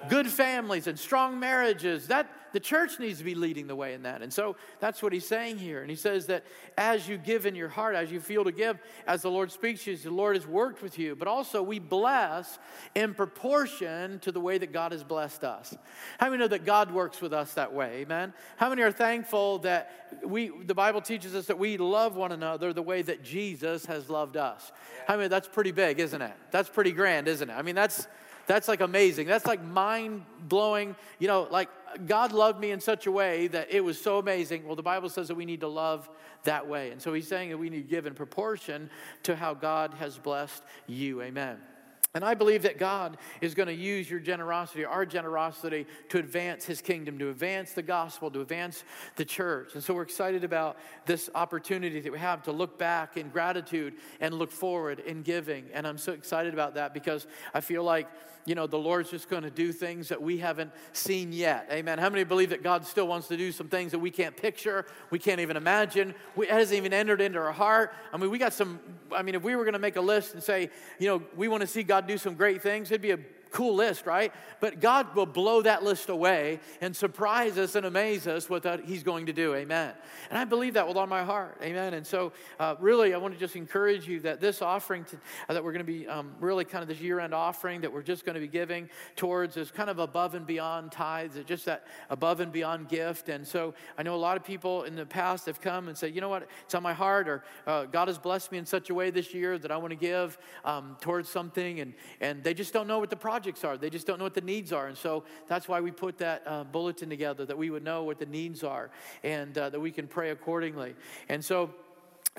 Good 0.09 0.29
families 0.29 0.87
and 0.87 0.99
strong 0.99 1.39
marriages. 1.39 2.09
That, 2.09 2.31
the 2.53 2.61
church 2.61 3.01
needs 3.01 3.19
to 3.19 3.25
be 3.25 3.35
leading 3.35 3.67
the 3.67 3.75
way 3.75 3.95
in 3.95 4.03
that. 4.05 4.23
And 4.23 4.33
so 4.33 4.57
that's 4.79 5.03
what 5.03 5.13
he's 5.13 5.27
saying 5.27 5.59
here. 5.59 5.81
And 5.81 5.91
he 5.91 5.97
says 5.97 6.27
that 6.27 6.45
as 6.79 7.09
you 7.09 7.19
give 7.19 7.47
in 7.47 7.55
your 7.55 7.69
heart, 7.69 7.97
as 7.97 8.13
you 8.13 8.21
feel 8.21 8.45
to 8.45 8.53
give, 8.53 8.79
as 9.07 9.23
the 9.23 9.31
Lord 9.31 9.51
speaks 9.51 9.85
to 9.85 9.91
you, 9.91 9.97
the 9.97 10.11
Lord 10.11 10.37
has 10.37 10.47
worked 10.47 10.81
with 10.81 10.99
you. 10.99 11.17
But 11.17 11.27
also, 11.27 11.63
we 11.63 11.79
bless 11.79 12.59
in 12.95 13.13
proportion 13.13 14.21
to 14.21 14.31
the 14.31 14.41
way 14.41 14.59
that 14.59 14.73
God 14.73 14.93
has 14.93 15.03
blessed 15.03 15.43
us. 15.43 15.77
How 16.19 16.27
many 16.27 16.39
know 16.39 16.49
that 16.49 16.65
God 16.65 16.93
works 16.93 17.21
with 17.21 17.33
us 17.33 17.55
that 17.55 17.73
way? 17.73 18.03
Amen. 18.03 18.33
How 18.57 18.69
many 18.69 18.83
are 18.83 18.93
thankful 18.93 19.59
that 19.59 20.21
we, 20.25 20.53
the 20.65 20.75
Bible 20.75 21.01
teaches 21.01 21.35
us 21.35 21.47
that 21.47 21.59
we 21.59 21.77
love 21.77 22.15
one 22.15 22.31
another 22.31 22.73
the 22.73 22.83
way 22.83 23.03
that 23.03 23.25
Jesus 23.25 23.87
has 23.87 24.09
loved 24.09 24.37
us? 24.37 24.71
I 25.09 25.17
mean, 25.17 25.29
that's 25.29 25.49
pretty 25.49 25.73
big, 25.73 25.99
isn't 25.99 26.23
it? 26.23 26.35
That's 26.51 26.69
pretty 26.69 26.93
grand, 26.93 27.27
isn't 27.27 27.51
it? 27.51 27.53
I 27.53 27.63
mean, 27.63 27.75
that's 27.75 28.07
that's 28.47 28.69
like 28.69 28.81
amazing. 28.81 29.27
That's 29.27 29.47
like 29.47 29.63
mind 29.63 30.25
blowing. 30.41 30.97
You 31.19 31.29
know, 31.29 31.49
like 31.51 31.69
God 32.07 32.33
loved 32.33 32.61
me 32.61 32.71
in 32.71 32.81
such 32.81 33.07
a 33.07 33.13
way 33.13 33.47
that 33.49 33.73
it 33.73 33.83
was 33.83 34.01
so 34.01 34.19
amazing. 34.19 34.67
Well, 34.67 34.77
the 34.77 34.83
Bible 34.83 35.09
says 35.09 35.29
that 35.29 35.35
we 35.35 35.45
need 35.45 35.61
to 35.61 35.69
love 35.69 36.09
that 36.45 36.67
way. 36.67 36.91
And 36.91 37.01
so 37.01 37.13
he's 37.13 37.29
saying 37.29 37.51
that 37.51 37.59
we 37.59 37.71
need 37.71 37.83
to 37.83 37.89
give 37.89 38.07
in 38.07 38.15
proportion 38.15 38.91
to 39.25 39.35
how 39.37 39.55
God 39.55 39.95
has 39.95 40.19
blessed 40.19 40.63
you. 40.87 41.23
Amen. 41.23 41.59
And 42.15 42.25
I 42.25 42.35
believe 42.35 42.63
that 42.63 42.79
God 42.79 43.17
is 43.41 43.55
going 43.55 43.67
to 43.67 43.75
use 43.75 44.09
your 44.09 44.21
generosity, 44.21 44.85
our 44.85 45.05
generosity, 45.05 45.85
to 46.11 46.19
advance 46.19 46.65
his 46.65 46.81
kingdom, 46.81 47.19
to 47.19 47.29
advance 47.29 47.73
the 47.73 47.83
gospel, 47.83 48.31
to 48.31 48.41
advance 48.41 48.85
the 49.17 49.25
church. 49.25 49.75
And 49.75 49.83
so 49.83 49.95
we're 49.95 50.03
excited 50.03 50.45
about 50.45 50.77
this 51.07 51.29
opportunity 51.35 51.99
that 51.99 52.13
we 52.13 52.21
have 52.21 52.45
to 52.45 52.53
look 52.53 52.79
back 52.79 53.17
in 53.17 53.31
gratitude 53.31 53.95
and 54.21 54.33
look 54.35 54.53
forward 54.53 55.01
in 55.01 55.23
giving. 55.23 55.65
And 55.73 55.89
I'm 55.89 55.99
so 55.99 56.13
excited 56.13 56.55
about 56.55 56.75
that 56.75 56.95
because 56.95 57.27
I 57.53 57.61
feel 57.61 57.83
like 57.83 58.07
you 58.47 58.55
know, 58.55 58.67
the 58.67 58.79
Lord's 58.79 59.11
just 59.11 59.29
going 59.29 59.43
to 59.43 59.51
do 59.51 59.73
things 59.73 60.09
that 60.09 60.21
we 60.21 60.39
haven't 60.39 60.71
seen 60.93 61.33
yet. 61.33 61.69
Amen. 61.71 61.99
How 61.99 62.11
many 62.11 62.25
believe 62.25 62.51
that 62.51 62.63
God 62.63 62.85
still 62.85 63.07
wants 63.07 63.29
to 63.29 63.37
do 63.37 63.53
some 63.53 63.69
things 63.69 63.93
that 63.93 63.99
we 63.99 64.11
can't 64.11 64.37
picture, 64.37 64.85
we 65.11 65.19
can't 65.19 65.41
even 65.41 65.57
imagine, 65.57 66.15
we, 66.37 66.47
it 66.47 66.53
hasn't 66.53 66.77
even 66.77 66.93
entered 66.93 67.21
into 67.21 67.39
our 67.39 67.53
heart? 67.53 67.95
I 68.13 68.17
mean, 68.17 68.31
we 68.31 68.39
got 68.39 68.53
some, 68.53 68.81
I 69.13 69.23
mean, 69.23 69.35
if 69.35 69.43
we 69.43 69.57
were 69.57 69.65
going 69.65 69.75
to 69.75 69.79
make 69.79 69.97
a 69.97 70.01
list 70.01 70.35
and 70.35 70.43
say, 70.43 70.71
you 70.99 71.09
know, 71.09 71.23
we 71.37 71.49
want 71.49 71.63
to 71.63 71.67
see 71.67 71.83
God 71.83 72.04
do 72.07 72.19
some 72.19 72.35
great 72.35 72.63
things, 72.63 72.91
it'd 72.91 73.03
be 73.03 73.13
a 73.13 73.19
cool 73.55 73.75
list, 73.75 74.05
right? 74.05 74.33
But 74.61 74.81
God 74.81 75.15
will 75.15 75.27
blow 75.27 75.63
that 75.63 75.85
list 75.85 76.09
away 76.09 76.59
and 76.81 76.95
surprise 76.95 77.57
us 77.57 77.77
and 77.77 77.87
amaze 77.87 78.27
us 78.27 78.51
with 78.51 78.65
what 78.65 78.85
He's 78.85 79.05
going 79.05 79.27
to 79.27 79.33
do. 79.33 79.55
Amen. 79.55 79.93
And 80.29 80.39
I 80.39 80.45
believe 80.45 80.75
that 80.75 80.89
with 80.89 80.97
all 80.97 81.07
my 81.07 81.23
heart. 81.23 81.59
Amen. 81.63 81.95
And 81.95 82.05
so, 82.05 82.33
uh, 82.59 82.75
really, 82.81 83.15
I 83.15 83.17
want 83.19 83.33
to 83.33 83.41
just 83.41 83.55
encourage 83.55 84.09
you 84.09 84.19
that 84.21 84.41
this 84.41 84.61
offering 84.61 85.05
to, 85.05 85.17
uh, 85.49 85.55
that 85.55 85.63
we're 85.63 85.73
going 85.73 85.87
to 85.87 85.93
be 85.93 86.09
um, 86.09 86.33
really 86.41 86.65
kind 86.65 86.83
of 86.83 86.89
this 86.89 87.01
year 87.01 87.21
end 87.21 87.33
offering 87.33 87.81
that 87.83 87.93
we're 87.93 88.03
just 88.03 88.25
going 88.25 88.35
to 88.35 88.41
be 88.41 88.49
giving 88.49 88.91
towards 89.15 89.57
is 89.57 89.71
kind 89.71 89.89
of 89.89 90.01
above 90.01 90.35
and 90.35 90.47
beyond 90.47 90.91
tithes, 90.91 91.37
it's 91.37 91.49
just 91.49 91.65
that 91.67 91.87
above 92.11 92.41
and 92.41 92.51
beyond 92.51 92.89
gift. 92.89 93.29
And 93.29 93.47
so, 93.47 93.75
I 93.97 94.03
know 94.03 94.17
a 94.17 94.17
lot 94.17 94.37
of 94.37 94.43
people 94.43 94.83
in 94.83 94.97
the 94.97 95.07
past 95.07 95.47
have 95.47 95.61
come 95.61 95.87
and 95.87 95.97
said, 95.97 96.13
you 96.13 96.21
know 96.21 96.29
what, 96.29 96.49
it's 96.65 96.75
on 96.75 96.83
my 96.83 96.93
heart, 96.93 97.29
or 97.29 97.45
uh, 97.69 97.85
God 97.85 98.09
has 98.09 98.19
blessed 98.19 98.51
me 98.51 98.59
in 98.59 98.67
such 98.67 98.91
a 98.91 98.95
way 98.95 99.11
this 99.11 99.33
year 99.33 99.59
that 99.59 99.71
I 99.71 99.77
want 99.77 99.91
to 99.91 99.97
give 99.97 100.39
um, 100.65 100.97
towards 101.01 101.29
something, 101.29 101.79
and, 101.79 101.95
and 102.21 102.43
they 102.43 102.53
just 102.53 102.73
don't 102.73 102.89
know 102.89 102.99
what 102.99 103.11
the 103.11 103.17
project 103.17 103.44
projects 103.45 103.63
are. 103.63 103.77
They 103.77 103.91
just 103.91 104.07
don't 104.07 104.19
know 104.19 104.25
what 104.25 104.33
the 104.33 104.41
needs 104.41 104.73
are. 104.73 104.87
And 104.87 104.97
so 104.97 105.25
that's 105.49 105.69
why 105.69 105.83
we 105.83 105.91
put 105.91 106.17
that 106.17 106.43
uh, 106.47 106.65
bulletin 106.65 107.11
together, 107.11 107.45
that 107.45 107.59
we 107.59 107.69
would 107.69 107.85
know 107.85 108.03
what 108.03 108.19
the 108.19 108.25
needs 108.25 108.65
are 108.65 108.91
and 109.23 109.57
uh, 109.59 109.69
that 109.69 109.79
we 109.79 109.91
can 109.91 110.07
pray 110.07 110.31
accordingly. 110.31 110.95
And 111.29 111.45
so 111.45 111.69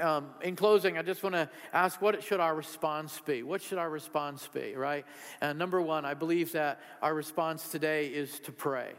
um, 0.02 0.32
in 0.41 0.56
closing, 0.56 0.98
I 0.98 1.04
just 1.04 1.22
want 1.22 1.36
to 1.36 1.48
ask 1.74 2.02
what 2.02 2.24
should 2.24 2.39
our 2.39 2.56
response 2.56 3.22
be? 3.24 3.44
What 3.44 3.62
should 3.62 3.78
our 3.78 3.89
response 3.89 4.50
be, 4.52 4.74
right? 4.76 5.06
And 5.41 5.60
number 5.60 5.80
one, 5.80 6.06
I 6.06 6.15
believe 6.15 6.54
that 6.54 6.82
our 7.04 7.13
response 7.13 7.70
today 7.70 8.08
is 8.08 8.39
to 8.39 8.52
pray. 8.52 8.94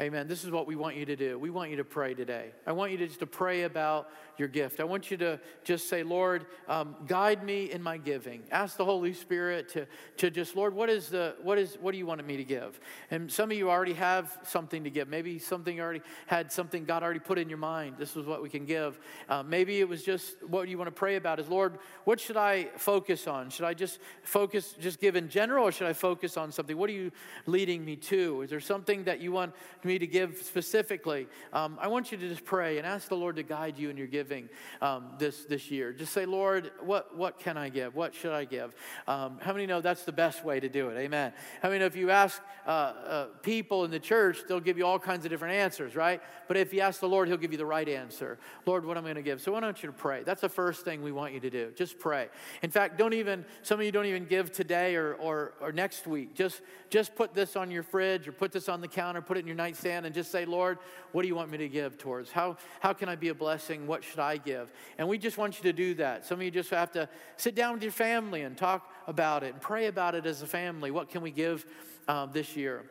Amen. 0.00 0.26
This 0.26 0.42
is 0.42 0.50
what 0.50 0.66
we 0.66 0.74
want 0.74 0.96
you 0.96 1.04
to 1.04 1.16
do. 1.16 1.38
We 1.38 1.50
want 1.50 1.70
you 1.70 1.76
to 1.76 1.84
pray 1.84 2.14
today. 2.14 2.52
I 2.66 2.72
want 2.72 2.92
you 2.92 2.98
to 2.98 3.06
just 3.06 3.20
to 3.20 3.26
pray 3.26 3.64
about 3.64 4.08
your 4.38 4.48
gift. 4.48 4.80
I 4.80 4.84
want 4.84 5.10
you 5.10 5.18
to 5.18 5.38
just 5.64 5.88
say, 5.90 6.02
Lord, 6.02 6.46
um, 6.66 6.96
guide 7.06 7.44
me 7.44 7.70
in 7.70 7.82
my 7.82 7.98
giving. 7.98 8.42
Ask 8.50 8.78
the 8.78 8.86
Holy 8.86 9.12
Spirit 9.12 9.68
to, 9.70 9.86
to 10.16 10.30
just, 10.30 10.56
Lord, 10.56 10.72
what 10.72 10.88
is 10.88 11.10
the 11.10 11.36
what 11.42 11.58
is 11.58 11.76
what 11.78 11.92
do 11.92 11.98
you 11.98 12.06
want 12.06 12.26
me 12.26 12.38
to 12.38 12.44
give? 12.44 12.80
And 13.10 13.30
some 13.30 13.50
of 13.50 13.56
you 13.56 13.70
already 13.70 13.92
have 13.92 14.38
something 14.44 14.82
to 14.84 14.90
give. 14.90 15.08
Maybe 15.08 15.38
something 15.38 15.76
you 15.76 15.82
already 15.82 16.02
had 16.26 16.50
something 16.50 16.86
God 16.86 17.02
already 17.02 17.20
put 17.20 17.38
in 17.38 17.50
your 17.50 17.58
mind. 17.58 17.96
This 17.98 18.16
is 18.16 18.24
what 18.24 18.42
we 18.42 18.48
can 18.48 18.64
give. 18.64 18.98
Uh, 19.28 19.42
maybe 19.42 19.80
it 19.80 19.88
was 19.88 20.02
just 20.02 20.42
what 20.48 20.68
you 20.68 20.78
want 20.78 20.88
to 20.88 20.92
pray 20.92 21.16
about 21.16 21.38
is, 21.38 21.48
Lord, 21.48 21.78
what 22.04 22.18
should 22.18 22.38
I 22.38 22.70
focus 22.76 23.26
on? 23.26 23.50
Should 23.50 23.66
I 23.66 23.74
just 23.74 23.98
focus, 24.22 24.74
just 24.80 25.00
give 25.00 25.16
in 25.16 25.28
general, 25.28 25.68
or 25.68 25.72
should 25.72 25.86
I 25.86 25.92
focus 25.92 26.38
on 26.38 26.50
something? 26.50 26.78
What 26.78 26.88
are 26.88 26.94
you 26.94 27.12
leading 27.44 27.84
me 27.84 27.96
to? 27.96 28.40
Is 28.40 28.48
there 28.48 28.60
something 28.60 29.04
that 29.04 29.20
you 29.20 29.32
want 29.32 29.54
me 29.84 29.98
to 29.98 30.06
give 30.06 30.38
specifically? 30.42 31.26
Um, 31.52 31.78
I 31.80 31.88
want 31.88 32.12
you 32.12 32.18
to 32.18 32.28
just 32.28 32.44
pray 32.44 32.78
and 32.78 32.86
ask 32.86 33.08
the 33.08 33.16
Lord 33.16 33.36
to 33.36 33.42
guide 33.42 33.78
you 33.78 33.90
in 33.90 33.96
your 33.96 34.06
giving 34.06 34.48
um, 34.80 35.12
this, 35.18 35.44
this 35.44 35.70
year. 35.70 35.92
Just 35.92 36.12
say, 36.12 36.26
Lord, 36.26 36.70
what, 36.80 37.16
what 37.16 37.38
can 37.38 37.56
I 37.56 37.68
give? 37.68 37.94
What 37.94 38.14
should 38.14 38.32
I 38.32 38.44
give? 38.44 38.74
Um, 39.06 39.38
how 39.40 39.52
many 39.52 39.66
know 39.66 39.80
that's 39.80 40.04
the 40.04 40.12
best 40.12 40.44
way 40.44 40.60
to 40.60 40.68
do 40.68 40.88
it? 40.88 40.98
Amen. 40.98 41.32
How 41.62 41.68
many 41.68 41.80
know 41.80 41.86
if 41.86 41.96
you 41.96 42.10
ask 42.10 42.40
uh, 42.66 42.70
uh, 42.70 43.26
people 43.42 43.84
in 43.84 43.90
the 43.90 44.00
church, 44.00 44.38
they'll 44.48 44.60
give 44.60 44.78
you 44.78 44.86
all 44.86 44.98
kinds 44.98 45.24
of 45.24 45.30
different 45.30 45.54
answers, 45.54 45.96
right? 45.96 46.22
But 46.48 46.56
if 46.56 46.72
you 46.72 46.80
ask 46.80 47.00
the 47.00 47.08
Lord, 47.08 47.28
He'll 47.28 47.36
give 47.36 47.52
you 47.52 47.58
the 47.58 47.66
right 47.66 47.88
answer. 47.88 48.38
Lord, 48.66 48.84
what 48.84 48.96
am 48.96 49.04
I 49.04 49.08
going 49.08 49.16
to 49.16 49.22
give? 49.22 49.40
So 49.40 49.54
I 49.54 49.60
want 49.60 49.82
you 49.82 49.88
to 49.88 49.92
pray. 49.92 50.22
That's 50.22 50.40
the 50.40 50.48
first 50.48 50.84
thing 50.84 51.02
we 51.02 51.12
want 51.12 51.34
you 51.34 51.40
to 51.40 51.50
do. 51.50 51.72
Just 51.74 51.98
pray. 51.98 52.28
In 52.62 52.70
fact, 52.70 52.98
don't 52.98 53.14
even, 53.14 53.44
some 53.62 53.80
of 53.80 53.86
you 53.86 53.92
don't 53.92 54.06
even 54.06 54.24
give 54.24 54.52
today 54.52 54.96
or, 54.96 55.14
or, 55.14 55.54
or 55.60 55.72
next 55.72 56.06
week. 56.06 56.34
Just, 56.34 56.60
just 56.90 57.14
put 57.14 57.34
this 57.34 57.56
on 57.56 57.70
your 57.70 57.82
fridge 57.82 58.28
or 58.28 58.32
put 58.32 58.52
this 58.52 58.68
on 58.68 58.80
the 58.80 58.88
counter, 58.88 59.20
put 59.22 59.36
it 59.36 59.40
in 59.40 59.46
your 59.46 59.56
nightstand, 59.72 60.04
and 60.04 60.14
just 60.14 60.30
say, 60.30 60.44
Lord, 60.44 60.78
what 61.12 61.22
do 61.22 61.28
you 61.28 61.34
want 61.34 61.50
me 61.50 61.58
to 61.58 61.68
give 61.68 61.96
towards? 61.96 62.30
How, 62.30 62.56
how 62.80 62.92
can 62.92 63.08
I 63.08 63.16
be 63.16 63.28
a 63.28 63.34
blessing? 63.34 63.86
What 63.86 64.04
should 64.04 64.18
I 64.18 64.36
give? 64.36 64.70
And 64.98 65.08
we 65.08 65.18
just 65.18 65.38
want 65.38 65.56
you 65.56 65.62
to 65.64 65.72
do 65.72 65.94
that. 65.94 66.26
Some 66.26 66.38
of 66.38 66.44
you 66.44 66.50
just 66.50 66.70
have 66.70 66.92
to 66.92 67.08
sit 67.36 67.54
down 67.54 67.74
with 67.74 67.82
your 67.82 67.92
family 67.92 68.42
and 68.42 68.56
talk 68.56 68.92
about 69.06 69.42
it 69.42 69.54
and 69.54 69.62
pray 69.62 69.86
about 69.86 70.14
it 70.14 70.26
as 70.26 70.42
a 70.42 70.46
family. 70.46 70.90
What 70.90 71.08
can 71.08 71.22
we 71.22 71.30
give 71.30 71.64
um, 72.06 72.30
this 72.32 72.54
year? 72.54 72.84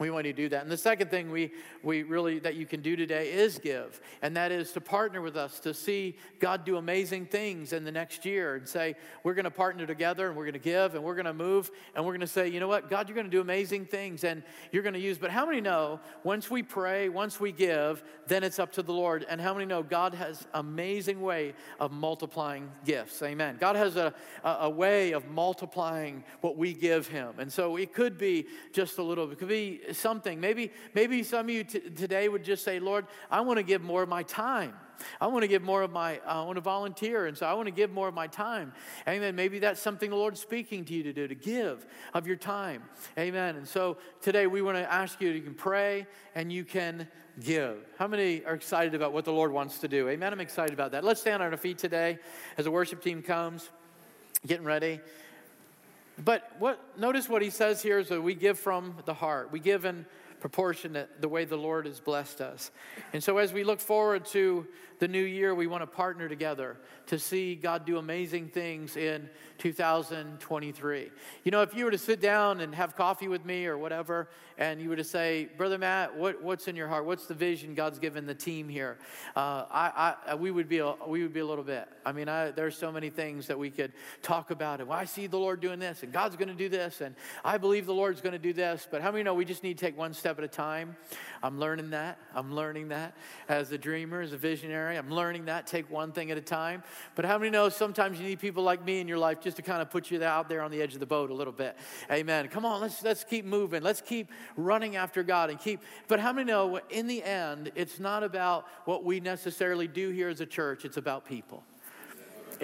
We 0.00 0.10
want 0.10 0.26
you 0.26 0.32
to 0.32 0.36
do 0.36 0.48
that. 0.48 0.62
And 0.62 0.70
the 0.72 0.76
second 0.76 1.08
thing 1.08 1.30
we, 1.30 1.52
we 1.84 2.02
really 2.02 2.40
that 2.40 2.56
you 2.56 2.66
can 2.66 2.82
do 2.82 2.96
today 2.96 3.30
is 3.32 3.60
give. 3.60 4.00
And 4.22 4.36
that 4.36 4.50
is 4.50 4.72
to 4.72 4.80
partner 4.80 5.22
with 5.22 5.36
us 5.36 5.60
to 5.60 5.72
see 5.72 6.16
God 6.40 6.64
do 6.64 6.78
amazing 6.78 7.26
things 7.26 7.72
in 7.72 7.84
the 7.84 7.92
next 7.92 8.24
year 8.24 8.56
and 8.56 8.66
say, 8.66 8.96
we're 9.22 9.34
going 9.34 9.44
to 9.44 9.52
partner 9.52 9.86
together 9.86 10.26
and 10.26 10.36
we're 10.36 10.46
going 10.46 10.54
to 10.54 10.58
give 10.58 10.96
and 10.96 11.04
we're 11.04 11.14
going 11.14 11.26
to 11.26 11.32
move 11.32 11.70
and 11.94 12.04
we're 12.04 12.10
going 12.10 12.22
to 12.22 12.26
say, 12.26 12.48
you 12.48 12.58
know 12.58 12.66
what, 12.66 12.90
God, 12.90 13.08
you're 13.08 13.14
going 13.14 13.26
to 13.26 13.30
do 13.30 13.40
amazing 13.40 13.86
things 13.86 14.24
and 14.24 14.42
you're 14.72 14.82
going 14.82 14.94
to 14.94 15.00
use. 15.00 15.16
But 15.16 15.30
how 15.30 15.46
many 15.46 15.60
know 15.60 16.00
once 16.24 16.50
we 16.50 16.64
pray, 16.64 17.08
once 17.08 17.38
we 17.38 17.52
give, 17.52 18.02
then 18.26 18.42
it's 18.42 18.58
up 18.58 18.72
to 18.72 18.82
the 18.82 18.92
Lord. 18.92 19.24
And 19.28 19.40
how 19.40 19.54
many 19.54 19.64
know 19.64 19.84
God 19.84 20.12
has 20.14 20.44
amazing 20.54 21.20
way 21.20 21.54
of 21.78 21.92
multiplying 21.92 22.68
gifts? 22.84 23.22
Amen. 23.22 23.58
God 23.60 23.76
has 23.76 23.94
a, 23.94 24.12
a, 24.42 24.68
way 24.68 25.12
of 25.12 25.28
multiplying 25.28 26.24
what 26.40 26.56
we 26.56 26.72
give 26.72 27.06
him. 27.06 27.34
And 27.38 27.52
so 27.52 27.76
it 27.76 27.94
could 27.94 28.18
be 28.18 28.48
just 28.72 28.98
a 28.98 29.02
little, 29.04 29.30
it 29.30 29.38
could 29.38 29.46
be 29.46 29.82
something. 29.92 30.40
Maybe, 30.40 30.72
maybe 30.94 31.22
some 31.22 31.46
of 31.46 31.50
you 31.50 31.64
t- 31.64 31.80
today 31.80 32.28
would 32.28 32.44
just 32.44 32.64
say, 32.64 32.78
Lord, 32.78 33.06
I 33.30 33.40
want 33.40 33.58
to 33.58 33.62
give 33.62 33.82
more 33.82 34.02
of 34.02 34.08
my 34.08 34.22
time. 34.22 34.74
I 35.20 35.26
want 35.26 35.42
to 35.42 35.48
give 35.48 35.62
more 35.62 35.82
of 35.82 35.90
my, 35.90 36.18
uh, 36.18 36.42
I 36.42 36.44
want 36.44 36.56
to 36.56 36.60
volunteer, 36.60 37.26
and 37.26 37.36
so 37.36 37.46
I 37.46 37.54
want 37.54 37.66
to 37.66 37.72
give 37.72 37.90
more 37.90 38.08
of 38.08 38.14
my 38.14 38.26
time. 38.26 38.72
Amen. 39.08 39.34
Maybe 39.34 39.58
that's 39.58 39.80
something 39.80 40.10
the 40.10 40.16
Lord's 40.16 40.40
speaking 40.40 40.84
to 40.86 40.94
you 40.94 41.02
to 41.02 41.12
do, 41.12 41.26
to 41.26 41.34
give 41.34 41.86
of 42.12 42.26
your 42.26 42.36
time. 42.36 42.82
Amen. 43.18 43.56
And 43.56 43.66
so 43.66 43.98
today 44.20 44.46
we 44.46 44.62
want 44.62 44.76
to 44.76 44.92
ask 44.92 45.20
you, 45.20 45.30
you 45.30 45.42
can 45.42 45.54
pray 45.54 46.06
and 46.34 46.52
you 46.52 46.64
can 46.64 47.08
give. 47.40 47.78
How 47.98 48.06
many 48.06 48.44
are 48.44 48.54
excited 48.54 48.94
about 48.94 49.12
what 49.12 49.24
the 49.24 49.32
Lord 49.32 49.52
wants 49.52 49.78
to 49.78 49.88
do? 49.88 50.08
Amen. 50.08 50.32
I'm 50.32 50.40
excited 50.40 50.72
about 50.72 50.92
that. 50.92 51.04
Let's 51.04 51.20
stand 51.20 51.42
on 51.42 51.50
our 51.50 51.56
feet 51.56 51.78
today 51.78 52.18
as 52.56 52.64
the 52.64 52.70
worship 52.70 53.02
team 53.02 53.22
comes, 53.22 53.68
getting 54.46 54.64
ready. 54.64 55.00
But 56.22 56.50
what 56.58 56.98
notice 56.98 57.28
what 57.28 57.42
he 57.42 57.50
says 57.50 57.82
here 57.82 57.98
is 57.98 58.08
that 58.08 58.22
we 58.22 58.34
give 58.34 58.58
from 58.58 58.96
the 59.04 59.14
heart. 59.14 59.50
We 59.50 59.58
give 59.60 59.84
in 59.84 60.06
proportionate 60.44 61.22
the 61.22 61.28
way 61.28 61.46
the 61.46 61.56
Lord 61.56 61.86
has 61.86 62.00
blessed 62.00 62.42
us. 62.42 62.70
And 63.14 63.24
so 63.24 63.38
as 63.38 63.54
we 63.54 63.64
look 63.64 63.80
forward 63.80 64.26
to 64.26 64.66
the 64.98 65.08
new 65.08 65.22
year, 65.22 65.54
we 65.54 65.66
want 65.66 65.80
to 65.82 65.86
partner 65.86 66.28
together 66.28 66.76
to 67.06 67.18
see 67.18 67.54
God 67.54 67.86
do 67.86 67.96
amazing 67.96 68.48
things 68.48 68.96
in 68.96 69.28
2023. 69.58 71.10
You 71.44 71.50
know, 71.50 71.62
if 71.62 71.74
you 71.74 71.84
were 71.84 71.90
to 71.90 71.98
sit 71.98 72.20
down 72.20 72.60
and 72.60 72.74
have 72.74 72.94
coffee 72.94 73.28
with 73.28 73.44
me 73.44 73.66
or 73.66 73.78
whatever, 73.78 74.28
and 74.56 74.80
you 74.80 74.88
were 74.88 74.96
to 74.96 75.04
say, 75.04 75.48
Brother 75.56 75.78
Matt, 75.78 76.16
what, 76.16 76.42
what's 76.42 76.68
in 76.68 76.76
your 76.76 76.88
heart? 76.88 77.04
What's 77.06 77.26
the 77.26 77.34
vision 77.34 77.74
God's 77.74 77.98
given 77.98 78.26
the 78.26 78.34
team 78.34 78.68
here? 78.68 78.98
Uh, 79.34 79.64
I, 79.70 80.14
I, 80.26 80.34
we, 80.34 80.50
would 80.50 80.68
be 80.68 80.78
a, 80.78 80.94
we 81.06 81.22
would 81.22 81.32
be 81.32 81.40
a 81.40 81.46
little 81.46 81.64
bit. 81.64 81.88
I 82.06 82.12
mean, 82.12 82.28
I, 82.28 82.50
there's 82.52 82.76
so 82.76 82.92
many 82.92 83.10
things 83.10 83.46
that 83.48 83.58
we 83.58 83.70
could 83.70 83.92
talk 84.22 84.50
about. 84.50 84.80
And 84.80 84.88
well, 84.88 84.98
I 84.98 85.04
see 85.06 85.26
the 85.26 85.38
Lord 85.38 85.60
doing 85.60 85.78
this, 85.78 86.02
and 86.02 86.12
God's 86.12 86.36
going 86.36 86.48
to 86.48 86.54
do 86.54 86.68
this, 86.68 87.00
and 87.00 87.14
I 87.44 87.58
believe 87.58 87.86
the 87.86 87.94
Lord's 87.94 88.20
going 88.20 88.32
to 88.34 88.38
do 88.38 88.52
this. 88.52 88.86
But 88.90 89.02
how 89.02 89.10
many 89.10 89.24
know 89.24 89.34
we 89.34 89.44
just 89.44 89.62
need 89.62 89.76
to 89.78 89.84
take 89.84 89.98
one 89.98 90.14
step 90.14 90.33
step 90.34 90.42
at 90.42 90.50
a 90.50 90.56
time. 90.56 90.96
I'm 91.42 91.60
learning 91.60 91.90
that. 91.90 92.18
I'm 92.34 92.52
learning 92.54 92.88
that 92.88 93.14
as 93.48 93.70
a 93.70 93.78
dreamer, 93.78 94.20
as 94.20 94.32
a 94.32 94.36
visionary. 94.36 94.96
I'm 94.96 95.10
learning 95.10 95.44
that. 95.44 95.66
Take 95.66 95.88
one 95.90 96.10
thing 96.10 96.30
at 96.32 96.38
a 96.38 96.40
time. 96.40 96.82
But 97.14 97.24
how 97.24 97.38
many 97.38 97.50
know 97.50 97.68
sometimes 97.68 98.18
you 98.18 98.26
need 98.26 98.40
people 98.40 98.64
like 98.64 98.84
me 98.84 99.00
in 99.00 99.06
your 99.06 99.18
life 99.18 99.40
just 99.40 99.56
to 99.58 99.62
kind 99.62 99.80
of 99.80 99.90
put 99.90 100.10
you 100.10 100.22
out 100.24 100.48
there 100.48 100.62
on 100.62 100.72
the 100.72 100.82
edge 100.82 100.94
of 100.94 101.00
the 101.00 101.06
boat 101.06 101.30
a 101.30 101.34
little 101.34 101.52
bit? 101.52 101.76
Amen. 102.10 102.48
Come 102.48 102.64
on, 102.64 102.80
let's 102.80 103.02
let's 103.04 103.22
keep 103.22 103.44
moving. 103.44 103.82
Let's 103.82 104.00
keep 104.00 104.30
running 104.56 104.96
after 104.96 105.22
God 105.22 105.50
and 105.50 105.58
keep. 105.60 105.80
But 106.08 106.18
how 106.18 106.32
many 106.32 106.50
know 106.50 106.80
in 106.90 107.06
the 107.06 107.22
end, 107.22 107.70
it's 107.76 108.00
not 108.00 108.24
about 108.24 108.66
what 108.86 109.04
we 109.04 109.20
necessarily 109.20 109.86
do 109.86 110.10
here 110.10 110.28
as 110.28 110.40
a 110.40 110.46
church. 110.46 110.84
It's 110.84 110.96
about 110.96 111.24
people. 111.24 111.62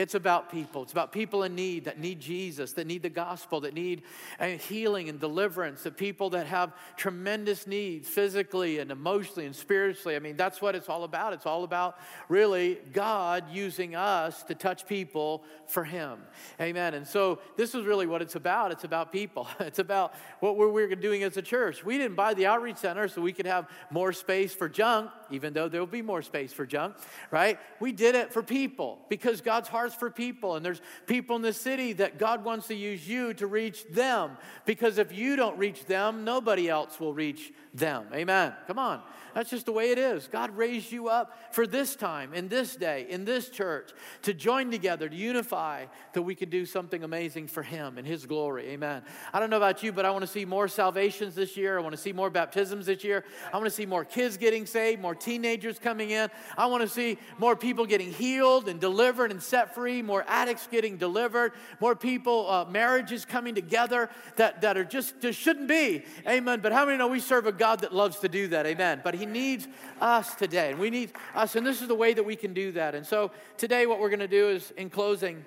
It's 0.00 0.14
about 0.14 0.50
people. 0.50 0.82
It's 0.82 0.92
about 0.92 1.12
people 1.12 1.42
in 1.42 1.54
need 1.54 1.84
that 1.84 2.00
need 2.00 2.20
Jesus, 2.20 2.72
that 2.72 2.86
need 2.86 3.02
the 3.02 3.10
gospel, 3.10 3.60
that 3.60 3.74
need 3.74 4.00
healing 4.40 5.10
and 5.10 5.20
deliverance, 5.20 5.82
the 5.82 5.90
people 5.90 6.30
that 6.30 6.46
have 6.46 6.72
tremendous 6.96 7.66
needs 7.66 8.08
physically 8.08 8.78
and 8.78 8.90
emotionally 8.90 9.44
and 9.44 9.54
spiritually. 9.54 10.16
I 10.16 10.18
mean, 10.18 10.38
that's 10.38 10.62
what 10.62 10.74
it's 10.74 10.88
all 10.88 11.04
about. 11.04 11.34
It's 11.34 11.44
all 11.44 11.64
about 11.64 11.98
really 12.30 12.78
God 12.94 13.44
using 13.52 13.94
us 13.94 14.42
to 14.44 14.54
touch 14.54 14.86
people 14.86 15.44
for 15.66 15.84
Him. 15.84 16.20
Amen. 16.58 16.94
And 16.94 17.06
so 17.06 17.38
this 17.58 17.74
is 17.74 17.84
really 17.84 18.06
what 18.06 18.22
it's 18.22 18.36
about. 18.36 18.72
It's 18.72 18.84
about 18.84 19.12
people. 19.12 19.48
It's 19.70 19.78
about 19.78 20.14
what 20.40 20.56
we're, 20.56 20.70
we're 20.70 20.96
doing 20.96 21.22
as 21.22 21.36
a 21.36 21.42
church. 21.42 21.84
We 21.84 21.96
didn't 21.96 22.16
buy 22.16 22.34
the 22.34 22.46
outreach 22.46 22.78
center 22.78 23.06
so 23.06 23.20
we 23.20 23.32
could 23.32 23.46
have 23.46 23.68
more 23.90 24.12
space 24.12 24.52
for 24.52 24.68
junk, 24.68 25.10
even 25.30 25.52
though 25.52 25.68
there 25.68 25.80
will 25.80 25.86
be 25.86 26.02
more 26.02 26.22
space 26.22 26.52
for 26.52 26.66
junk, 26.66 26.96
right? 27.30 27.58
We 27.78 27.92
did 27.92 28.14
it 28.14 28.32
for 28.32 28.42
people 28.42 28.98
because 29.08 29.42
God's 29.42 29.68
heart 29.68 29.89
for 29.94 30.10
people, 30.10 30.56
and 30.56 30.64
there's 30.64 30.80
people 31.06 31.36
in 31.36 31.42
the 31.42 31.52
city 31.52 31.92
that 31.94 32.18
God 32.18 32.44
wants 32.44 32.68
to 32.68 32.74
use 32.74 33.08
you 33.08 33.34
to 33.34 33.46
reach 33.46 33.86
them. 33.88 34.36
Because 34.64 34.98
if 34.98 35.16
you 35.16 35.36
don't 35.36 35.58
reach 35.58 35.84
them, 35.86 36.24
nobody 36.24 36.68
else 36.68 36.98
will 37.00 37.14
reach 37.14 37.52
them. 37.74 38.06
Amen. 38.12 38.54
Come 38.66 38.78
on. 38.78 39.02
That's 39.34 39.50
just 39.50 39.66
the 39.66 39.72
way 39.72 39.90
it 39.90 39.98
is. 39.98 40.26
God 40.26 40.56
raised 40.56 40.90
you 40.90 41.08
up 41.08 41.54
for 41.54 41.66
this 41.66 41.94
time, 41.94 42.34
in 42.34 42.48
this 42.48 42.74
day, 42.74 43.06
in 43.08 43.24
this 43.24 43.48
church, 43.48 43.90
to 44.22 44.34
join 44.34 44.70
together, 44.70 45.08
to 45.08 45.14
unify, 45.14 45.86
that 46.14 46.22
we 46.22 46.34
can 46.34 46.50
do 46.50 46.66
something 46.66 47.04
amazing 47.04 47.46
for 47.46 47.62
Him 47.62 47.96
and 47.98 48.06
His 48.06 48.26
glory. 48.26 48.70
Amen. 48.70 49.02
I 49.32 49.38
don't 49.38 49.50
know 49.50 49.56
about 49.56 49.82
you, 49.82 49.92
but 49.92 50.04
I 50.04 50.10
want 50.10 50.22
to 50.22 50.26
see 50.26 50.44
more 50.44 50.66
salvations 50.66 51.34
this 51.34 51.56
year. 51.56 51.78
I 51.78 51.82
want 51.82 51.94
to 51.94 52.00
see 52.00 52.12
more 52.12 52.30
baptisms 52.30 52.86
this 52.86 53.04
year. 53.04 53.24
I 53.52 53.56
want 53.56 53.66
to 53.66 53.70
see 53.70 53.86
more 53.86 54.04
kids 54.04 54.36
getting 54.36 54.66
saved, 54.66 55.00
more 55.00 55.14
teenagers 55.14 55.78
coming 55.78 56.10
in. 56.10 56.28
I 56.58 56.66
want 56.66 56.82
to 56.82 56.88
see 56.88 57.18
more 57.38 57.54
people 57.54 57.86
getting 57.86 58.12
healed 58.12 58.68
and 58.68 58.80
delivered 58.80 59.30
and 59.30 59.40
set 59.40 59.69
free, 59.74 60.02
more 60.02 60.24
addicts 60.26 60.66
getting 60.66 60.96
delivered, 60.96 61.52
more 61.80 61.94
people, 61.94 62.50
uh, 62.50 62.64
marriages 62.64 63.24
coming 63.24 63.54
together 63.54 64.10
that, 64.36 64.60
that 64.60 64.76
are 64.76 64.84
just, 64.84 65.20
just 65.20 65.38
shouldn't 65.38 65.68
be. 65.68 66.04
Amen. 66.28 66.60
But 66.60 66.72
how 66.72 66.84
many 66.84 66.98
know 66.98 67.08
we 67.08 67.20
serve 67.20 67.46
a 67.46 67.52
God 67.52 67.80
that 67.80 67.94
loves 67.94 68.18
to 68.20 68.28
do 68.28 68.48
that? 68.48 68.66
Amen. 68.66 69.00
But 69.02 69.14
He 69.14 69.26
needs 69.26 69.68
us 70.00 70.34
today. 70.34 70.70
And 70.70 70.78
we 70.78 70.90
need 70.90 71.12
us. 71.34 71.56
And 71.56 71.66
this 71.66 71.82
is 71.82 71.88
the 71.88 71.94
way 71.94 72.14
that 72.14 72.24
we 72.24 72.36
can 72.36 72.54
do 72.54 72.72
that. 72.72 72.94
And 72.94 73.06
so 73.06 73.30
today, 73.56 73.86
what 73.86 74.00
we're 74.00 74.10
going 74.10 74.20
to 74.20 74.28
do 74.28 74.48
is, 74.48 74.72
in 74.76 74.90
closing, 74.90 75.44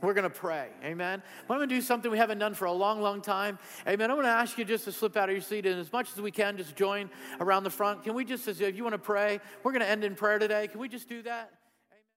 we're 0.00 0.14
going 0.14 0.24
to 0.24 0.30
pray. 0.30 0.68
Amen. 0.84 1.22
I'm 1.40 1.56
going 1.56 1.68
to 1.68 1.74
do 1.74 1.80
something 1.80 2.10
we 2.10 2.18
haven't 2.18 2.38
done 2.38 2.54
for 2.54 2.66
a 2.66 2.72
long, 2.72 3.00
long 3.00 3.20
time. 3.20 3.58
Amen. 3.86 4.10
I'm 4.10 4.16
going 4.16 4.26
to 4.26 4.32
ask 4.32 4.56
you 4.56 4.64
just 4.64 4.84
to 4.84 4.92
slip 4.92 5.16
out 5.16 5.28
of 5.28 5.34
your 5.34 5.42
seat 5.42 5.66
and 5.66 5.80
as 5.80 5.92
much 5.92 6.12
as 6.12 6.20
we 6.20 6.30
can, 6.30 6.56
just 6.56 6.76
join 6.76 7.10
around 7.40 7.64
the 7.64 7.70
front. 7.70 8.04
Can 8.04 8.14
we 8.14 8.24
just, 8.24 8.46
if 8.46 8.60
you 8.60 8.84
want 8.84 8.94
to 8.94 8.98
pray, 8.98 9.40
we're 9.62 9.72
going 9.72 9.82
to 9.82 9.88
end 9.88 10.04
in 10.04 10.14
prayer 10.14 10.38
today. 10.38 10.68
Can 10.68 10.78
we 10.78 10.88
just 10.88 11.08
do 11.08 11.22
that? 11.22 11.50